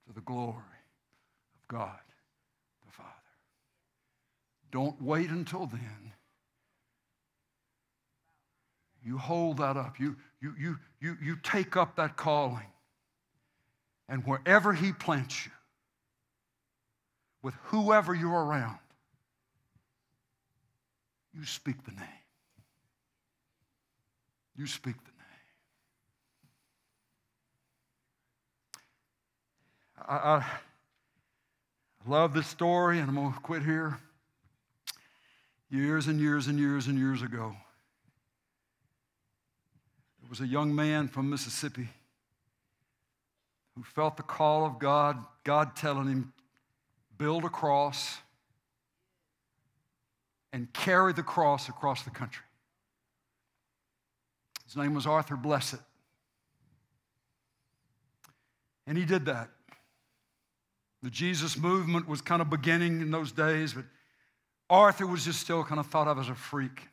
to 0.08 0.14
the 0.14 0.22
glory 0.22 0.56
of 0.56 1.68
God 1.68 2.00
the 2.84 2.92
Father. 2.92 3.10
Don't 4.72 5.00
wait 5.00 5.30
until 5.30 5.68
then. 5.68 6.14
You 9.04 9.18
hold 9.18 9.58
that 9.58 9.78
up. 9.78 10.00
You, 10.00 10.16
you, 10.42 10.54
you, 10.60 10.78
you, 11.00 11.18
you 11.22 11.36
take 11.42 11.76
up 11.76 11.96
that 11.96 12.18
calling. 12.18 12.68
And 14.08 14.26
wherever 14.26 14.74
He 14.74 14.92
plants 14.92 15.46
you, 15.46 15.52
with 17.42 17.56
whoever 17.64 18.14
you're 18.14 18.30
around, 18.46 18.78
you 21.34 21.46
speak 21.46 21.84
the 21.86 21.92
name. 21.92 22.04
You 24.56 24.68
speak 24.68 24.96
the 24.96 25.12
name. 25.12 25.18
I, 30.08 30.16
I 30.16 30.46
love 32.06 32.34
this 32.34 32.48
story, 32.48 33.00
and 33.00 33.10
I'm 33.10 33.16
going 33.16 33.34
to 33.34 33.40
quit 33.40 33.64
here. 33.64 33.98
Years 35.70 36.08
and 36.08 36.20
years 36.20 36.48
and 36.48 36.60
years 36.60 36.88
and 36.88 36.98
years 36.98 37.22
ago, 37.22 37.56
was 40.32 40.40
a 40.40 40.48
young 40.48 40.74
man 40.74 41.10
from 41.10 41.30
Mississippi 41.30 41.90
who 43.76 43.84
felt 43.84 44.16
the 44.16 44.24
call 44.24 44.66
of 44.66 44.80
God, 44.80 45.18
God 45.44 45.76
telling 45.76 46.08
him, 46.08 46.32
build 47.18 47.44
a 47.44 47.50
cross, 47.50 48.18
and 50.54 50.72
carry 50.72 51.12
the 51.12 51.22
cross 51.22 51.68
across 51.68 52.04
the 52.04 52.10
country. 52.10 52.46
His 54.66 54.78
name 54.78 54.94
was 54.94 55.06
Arthur 55.06 55.36
Blessitt. 55.36 55.82
And 58.88 58.98
he 58.98 59.04
did 59.04 59.26
that. 59.26 59.50
The 61.04 61.10
Jesus 61.10 61.58
movement 61.58 62.08
was 62.08 62.22
kind 62.22 62.42
of 62.42 62.50
beginning 62.50 63.02
in 63.02 63.12
those 63.12 63.34
days, 63.34 63.74
but 63.74 63.84
Arthur 64.70 65.06
was 65.06 65.26
just 65.26 65.42
still 65.42 65.66
kind 65.66 65.80
of 65.80 65.88
thought 65.88 66.08
of 66.08 66.18
as 66.18 66.30
a 66.30 66.36
freak. 66.36 66.88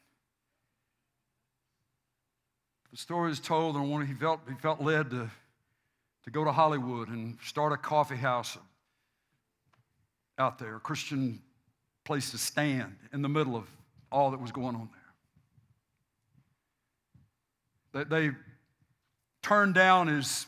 The 2.91 2.97
story 2.97 3.31
is 3.31 3.41
told, 3.41 3.77
and 3.77 4.09
he 4.09 4.15
felt, 4.15 4.41
he 4.49 4.55
felt 4.55 4.81
led 4.81 5.11
to, 5.11 5.31
to 6.25 6.31
go 6.31 6.45
to 6.45 6.53
Hollywood 6.53 7.09
and 7.09 7.37
start 7.45 7.73
a 7.73 7.77
coffee 7.77 8.17
house, 8.17 8.57
out 10.39 10.59
there, 10.59 10.77
a 10.77 10.81
Christian 10.81 11.43
place 12.05 12.31
to 12.31 12.39
stand 12.39 12.97
in 13.13 13.23
the 13.23 13.29
middle 13.29 13.57
of 13.57 13.65
all 14.11 14.31
that 14.31 14.41
was 14.41 14.53
going 14.53 14.77
on 14.77 14.89
there. 17.93 18.05
They, 18.05 18.29
they 18.29 18.37
turned 19.43 19.75
down 19.75 20.07
his, 20.07 20.47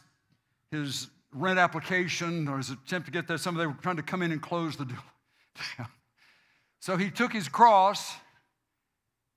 his 0.70 1.08
rent 1.32 1.58
application 1.58 2.48
or 2.48 2.58
his 2.58 2.70
attempt 2.70 3.06
to 3.06 3.12
get 3.12 3.26
there. 3.26 3.36
Some 3.36 3.56
of 3.56 3.60
them 3.60 3.72
were 3.72 3.82
trying 3.82 3.96
to 3.96 4.02
come 4.02 4.22
in 4.22 4.32
and 4.32 4.40
close 4.40 4.76
the 4.76 4.84
deal. 4.84 5.04
so 6.80 6.96
he 6.96 7.10
took 7.10 7.32
his 7.32 7.48
cross 7.48 8.14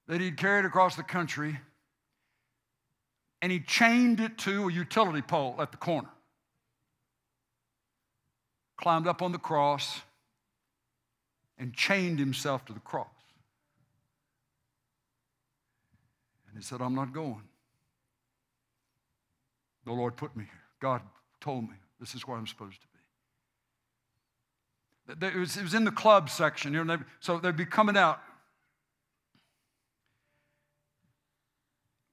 that 0.08 0.22
he'd 0.22 0.38
carried 0.38 0.66
across 0.66 0.96
the 0.96 1.04
country 1.04 1.58
and 3.44 3.52
he 3.52 3.60
chained 3.60 4.22
it 4.22 4.38
to 4.38 4.70
a 4.70 4.72
utility 4.72 5.22
pole 5.22 5.58
at 5.60 5.72
the 5.72 5.78
corner. 5.78 6.08
Climbed 8.78 9.06
up 9.06 9.22
on 9.22 9.34
the 9.34 9.38
cross 9.38 10.00
and 11.58 11.74
chained 11.74 12.20
himself 12.20 12.64
to 12.64 12.72
the 12.72 12.80
cross. 12.80 13.10
And 16.48 16.56
he 16.58 16.64
said, 16.64 16.80
I'm 16.80 16.96
not 16.96 17.12
going. 17.12 17.44
The 19.86 19.92
Lord 19.92 20.16
put 20.16 20.38
me 20.38 20.46
here. 20.46 20.62
God 20.80 21.02
told 21.42 21.64
me 21.64 21.76
this 22.00 22.16
is 22.16 22.26
where 22.26 22.38
I'm 22.38 22.48
supposed 22.48 22.80
to 22.80 22.88
be. 25.20 25.28
It 25.28 25.36
was, 25.36 25.74
in 25.74 25.84
the 25.84 25.92
club 25.92 26.30
section, 26.30 26.74
you 26.74 26.86
know, 26.86 26.98
so 27.20 27.40
they'd 27.40 27.58
be 27.58 27.66
coming 27.66 27.98
out. 27.98 28.22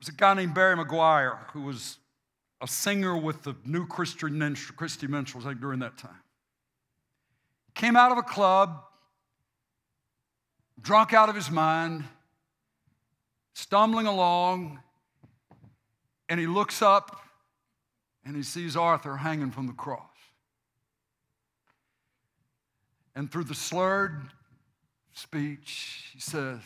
Was 0.01 0.09
a 0.09 0.13
guy 0.13 0.35
named 0.35 0.55
Barry 0.55 0.77
McGuire 0.77 1.39
who 1.53 1.63
was 1.63 1.99
a 2.63 2.67
singer 2.67 3.17
with 3.17 3.43
the 3.43 3.55
New 3.65 3.87
Christian 3.87 4.57
Christy 4.77 5.07
Minstrels 5.07 5.45
like 5.45 5.61
during 5.61 5.81
that 5.81 5.99
time. 5.99 6.23
Came 7.75 7.97
out 7.97 8.11
of 8.11 8.19
a 8.19 8.23
club, 8.23 8.83
drunk 10.81 11.13
out 11.13 11.29
of 11.29 11.35
his 11.35 11.51
mind, 11.51 12.05
stumbling 13.55 14.07
along, 14.07 14.81
and 16.29 16.41
he 16.41 16.47
looks 16.47 16.83
up 16.83 17.23
and 18.25 18.37
he 18.37 18.43
sees 18.43 18.77
Arthur 18.77 19.17
hanging 19.17 19.51
from 19.51 19.67
the 19.67 19.73
cross. 19.73 20.07
And 23.15 23.31
through 23.31 23.45
the 23.45 23.55
slurred 23.55 24.21
speech, 25.13 26.11
he 26.15 26.21
says, 26.21 26.61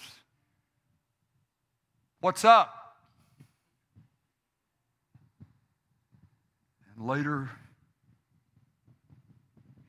What's 2.21 2.45
up? 2.45 2.84
And 6.97 7.07
later, 7.07 7.51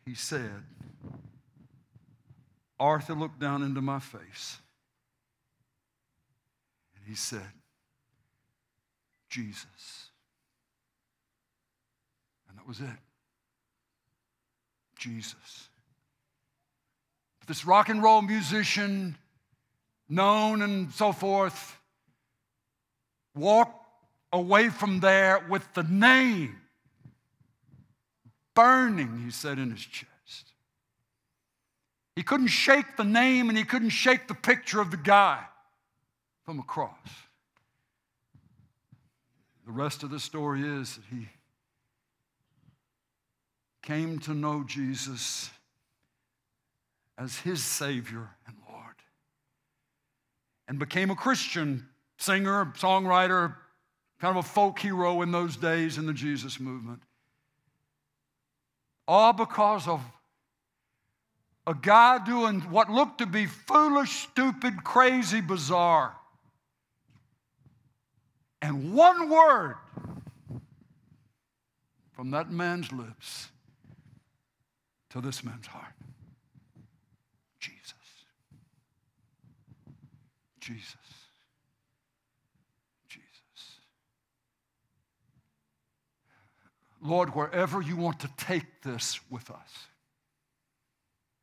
he 0.06 0.15
said, 0.15 0.64
Arthur 2.80 3.14
looked 3.14 3.40
down 3.40 3.64
into 3.64 3.82
my 3.82 3.99
face 3.99 4.57
and 6.95 7.06
he 7.07 7.15
said, 7.15 7.41
Jesus. 9.30 10.10
And 12.49 12.57
that 12.57 12.68
was 12.68 12.80
it. 12.80 12.88
Jesus. 14.98 15.69
This 17.48 17.65
rock 17.65 17.90
and 17.90 18.02
roll 18.02 18.22
musician, 18.22 19.18
known 20.10 20.61
and 20.61 20.91
so 20.91 21.11
forth, 21.11 21.77
walked 23.36 23.86
away 24.34 24.69
from 24.69 24.99
there 24.99 25.45
with 25.48 25.72
the 25.76 25.84
name 25.84 26.60
burning, 28.56 29.22
he 29.23 29.32
said 29.32 29.60
in 29.60 29.72
his 29.72 29.86
chest. 29.86 30.10
He 32.15 32.23
couldn't 32.23 32.48
shake 32.48 32.95
the 32.98 33.03
name 33.03 33.49
and 33.49 33.57
he 33.57 33.65
couldn't 33.65 33.90
shake 33.90 34.27
the 34.27 34.34
picture 34.34 34.80
of 34.80 34.90
the 34.90 34.98
guy 34.98 35.44
from 36.45 36.60
a 36.60 36.64
cross. 36.64 36.95
The 39.65 39.72
rest 39.72 40.03
of 40.03 40.11
the 40.11 40.19
story 40.19 40.61
is 40.61 40.95
that 40.95 41.03
he 41.10 41.27
came 43.82 44.19
to 44.19 44.34
know 44.34 44.64
Jesus 44.64 45.49
as 47.18 47.40
his 47.40 47.64
Savior 47.64 48.30
and 48.48 48.56
Lord 48.69 48.95
and 50.68 50.80
became 50.80 51.10
a 51.10 51.15
Christian 51.15 51.88
singer, 52.18 52.72
songwriter, 52.77 53.56
kind 54.19 54.38
of 54.38 54.45
a 54.45 54.48
folk 54.48 54.80
hero 54.80 55.22
in 55.22 55.32
those 55.32 55.57
days 55.57 55.98
in 55.98 56.06
the 56.06 56.14
Jesus 56.14 56.60
movement. 56.60 57.02
All 59.07 59.34
because 59.34 59.88
of 59.88 60.02
a 61.68 61.73
guy 61.73 62.23
doing 62.23 62.61
what 62.72 62.90
looked 62.90 63.19
to 63.19 63.26
be 63.26 63.45
foolish, 63.45 64.27
stupid, 64.30 64.84
crazy, 64.84 65.41
bizarre. 65.41 66.15
And 68.61 68.94
one 68.94 69.30
word 69.30 69.76
from 72.14 72.32
that 72.32 72.52
man's 72.52 72.91
lips 72.91 73.49
to 75.10 75.22
this 75.22 75.44
man's 75.44 75.68
heart 75.68 75.94
Jesus. 77.60 77.94
Jesus. 80.60 80.95
Jesus. 83.07 83.80
Lord, 87.06 87.36
wherever 87.36 87.82
you 87.82 87.95
want 87.95 88.19
to 88.22 88.30
take 88.38 88.82
this 88.82 89.19
with 89.30 89.49
us, 89.52 89.88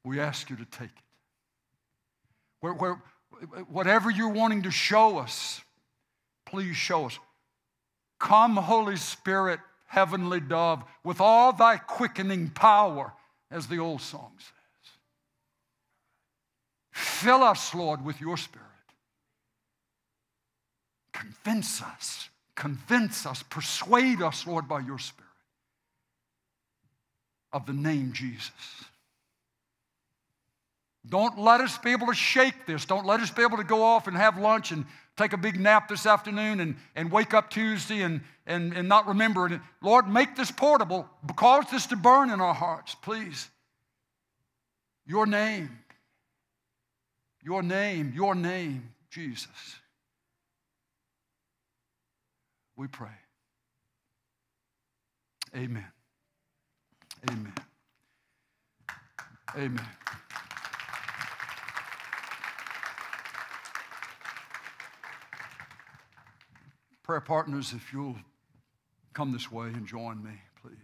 we 0.05 0.18
ask 0.18 0.51
you 0.51 0.56
to 0.56 0.64
take 0.64 0.90
it. 0.90 1.05
Where, 2.60 2.72
where, 2.72 3.02
whatever 3.68 4.10
you're 4.10 4.28
wanting 4.28 4.62
to 4.62 4.70
show 4.70 5.18
us, 5.18 5.60
please 6.47 6.76
show 6.76 7.06
us. 7.06 7.18
Come, 8.18 8.56
Holy 8.56 8.97
Spirit, 8.97 9.60
heavenly 9.86 10.40
dove, 10.40 10.82
with 11.05 11.20
all 11.20 11.52
thy 11.52 11.76
quickening 11.76 12.51
power, 12.51 13.12
as 13.51 13.68
the 13.68 13.78
old 13.78 14.01
song 14.01 14.32
says. 14.39 14.48
Fill 16.90 17.43
us, 17.43 17.74
Lord, 17.74 18.05
with 18.05 18.20
your 18.20 18.36
Spirit. 18.36 18.66
Convince 21.12 21.82
us, 21.82 22.30
convince 22.56 23.26
us, 23.26 23.44
persuade 23.44 24.22
us, 24.22 24.47
Lord, 24.47 24.68
by 24.68 24.80
your 24.80 24.98
Spirit 24.98 25.22
of 27.53 27.66
the 27.66 27.73
name 27.73 28.12
Jesus. 28.12 28.51
Don't 31.09 31.39
let 31.39 31.61
us 31.61 31.79
be 31.79 31.91
able 31.91 32.07
to 32.07 32.15
shake 32.15 32.66
this. 32.66 32.85
Don't 32.85 33.07
let 33.07 33.20
us 33.20 33.31
be 33.31 33.43
able 33.43 33.57
to 33.57 33.65
go 33.65 33.83
off 33.83 34.07
and 34.07 34.16
have 34.16 34.39
lunch 34.39 34.70
and 34.70 34.85
take 35.16 35.33
a 35.33 35.37
big 35.37 35.59
nap 35.59 35.89
this 35.89 36.07
afternoon 36.07 36.61
and, 36.61 36.77
and 36.95 37.11
wake 37.11 37.35
up 37.35 37.51
Tuesday 37.51 38.03
and, 38.03 38.20
and, 38.47 38.73
and 38.73 38.89
not 38.89 39.07
remember 39.09 39.47
it. 39.47 39.61
Lord, 39.83 40.09
make 40.09 40.37
this 40.37 40.51
portable. 40.51 41.09
Cause 41.37 41.65
this 41.70 41.87
to 41.87 41.97
burn 41.97 42.31
in 42.31 42.41
our 42.41 42.55
hearts, 42.55 42.95
please. 42.95 43.49
Your 45.05 45.27
name. 45.27 45.70
Your 47.43 47.62
name. 47.62 48.12
Your 48.15 48.37
name, 48.37 48.91
Jesus. 49.11 49.77
We 52.77 52.87
pray. 52.87 53.09
Amen. 55.55 55.85
Amen. 57.31 57.55
Amen. 59.57 59.89
Prayer 67.03 67.20
partners, 67.20 67.73
if 67.74 67.93
you'll 67.93 68.16
come 69.12 69.32
this 69.32 69.53
way 69.53 69.66
and 69.66 69.86
join 69.86 70.23
me, 70.23 70.31
please. 70.62 70.77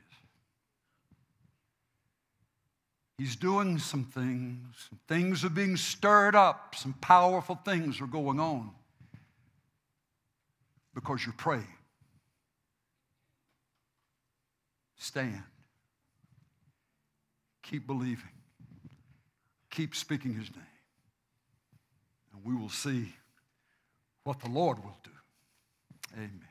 He's 3.17 3.35
doing 3.35 3.79
some 3.79 4.05
things. 4.05 4.91
Things 5.09 5.45
are 5.45 5.51
being 5.51 5.77
stirred 5.77 6.37
up. 6.37 6.75
Some 6.77 6.93
powerful 7.01 7.57
things 7.65 8.01
are 8.01 8.07
going 8.07 8.39
on 8.39 8.71
because 10.95 11.25
you're 11.25 11.35
praying. 11.37 11.67
Stand. 14.97 15.43
Keep 17.71 17.87
believing. 17.87 18.31
Keep 19.71 19.95
speaking 19.95 20.35
his 20.35 20.51
name. 20.51 20.65
And 22.33 22.45
we 22.45 22.55
will 22.61 22.71
see 22.71 23.13
what 24.25 24.41
the 24.41 24.49
Lord 24.49 24.83
will 24.83 24.97
do. 25.05 25.11
Amen. 26.15 26.49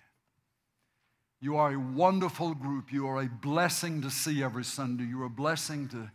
You 1.39 1.57
are 1.57 1.73
a 1.73 1.79
wonderful 1.79 2.53
group. 2.53 2.91
You 2.91 3.07
are 3.07 3.21
a 3.21 3.27
blessing 3.27 4.01
to 4.01 4.11
see 4.11 4.43
every 4.43 4.63
Sunday. 4.63 5.05
You're 5.05 5.25
a 5.25 5.29
blessing 5.29 5.87
to 5.89 6.11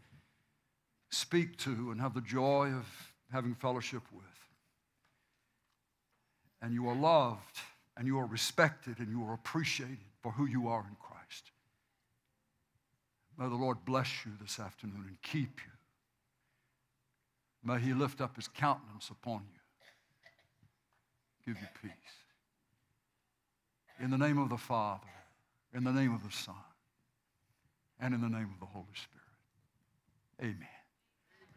speak 1.11 1.57
to 1.59 1.91
and 1.91 2.01
have 2.01 2.15
the 2.15 2.21
joy 2.21 2.69
of 2.69 2.87
having 3.33 3.55
fellowship 3.55 4.03
with. 4.13 4.25
And 6.61 6.73
you 6.73 6.89
are 6.89 6.95
loved 6.95 7.59
and 7.97 8.07
you 8.07 8.19
are 8.19 8.27
respected 8.27 8.99
and 8.99 9.11
you 9.11 9.25
are 9.25 9.35
appreciated 9.35 9.99
for 10.23 10.33
who 10.33 10.47
you 10.47 10.69
are 10.69 10.81
in 10.81 10.97
Christ. 11.01 11.12
May 13.43 13.49
the 13.49 13.57
Lord 13.57 13.85
bless 13.85 14.25
you 14.25 14.31
this 14.41 14.61
afternoon 14.61 15.05
and 15.09 15.21
keep 15.21 15.59
you. 15.65 15.73
May 17.65 17.81
He 17.81 17.93
lift 17.93 18.21
up 18.21 18.37
His 18.37 18.47
countenance 18.47 19.11
upon 19.11 19.43
you, 19.53 19.61
give 21.45 21.61
you 21.61 21.67
peace. 21.83 21.91
In 23.99 24.13
the 24.13 24.19
name 24.19 24.39
of 24.39 24.49
the 24.49 24.57
Father, 24.57 25.09
in 25.75 25.83
the 25.83 25.91
name 25.91 26.15
of 26.15 26.23
the 26.23 26.31
Son, 26.31 26.55
and 27.99 28.15
in 28.15 28.21
the 28.21 28.29
name 28.29 28.49
of 28.55 28.61
the 28.61 28.67
Holy 28.67 28.87
Spirit. 28.95 30.55
Amen. 30.55 30.82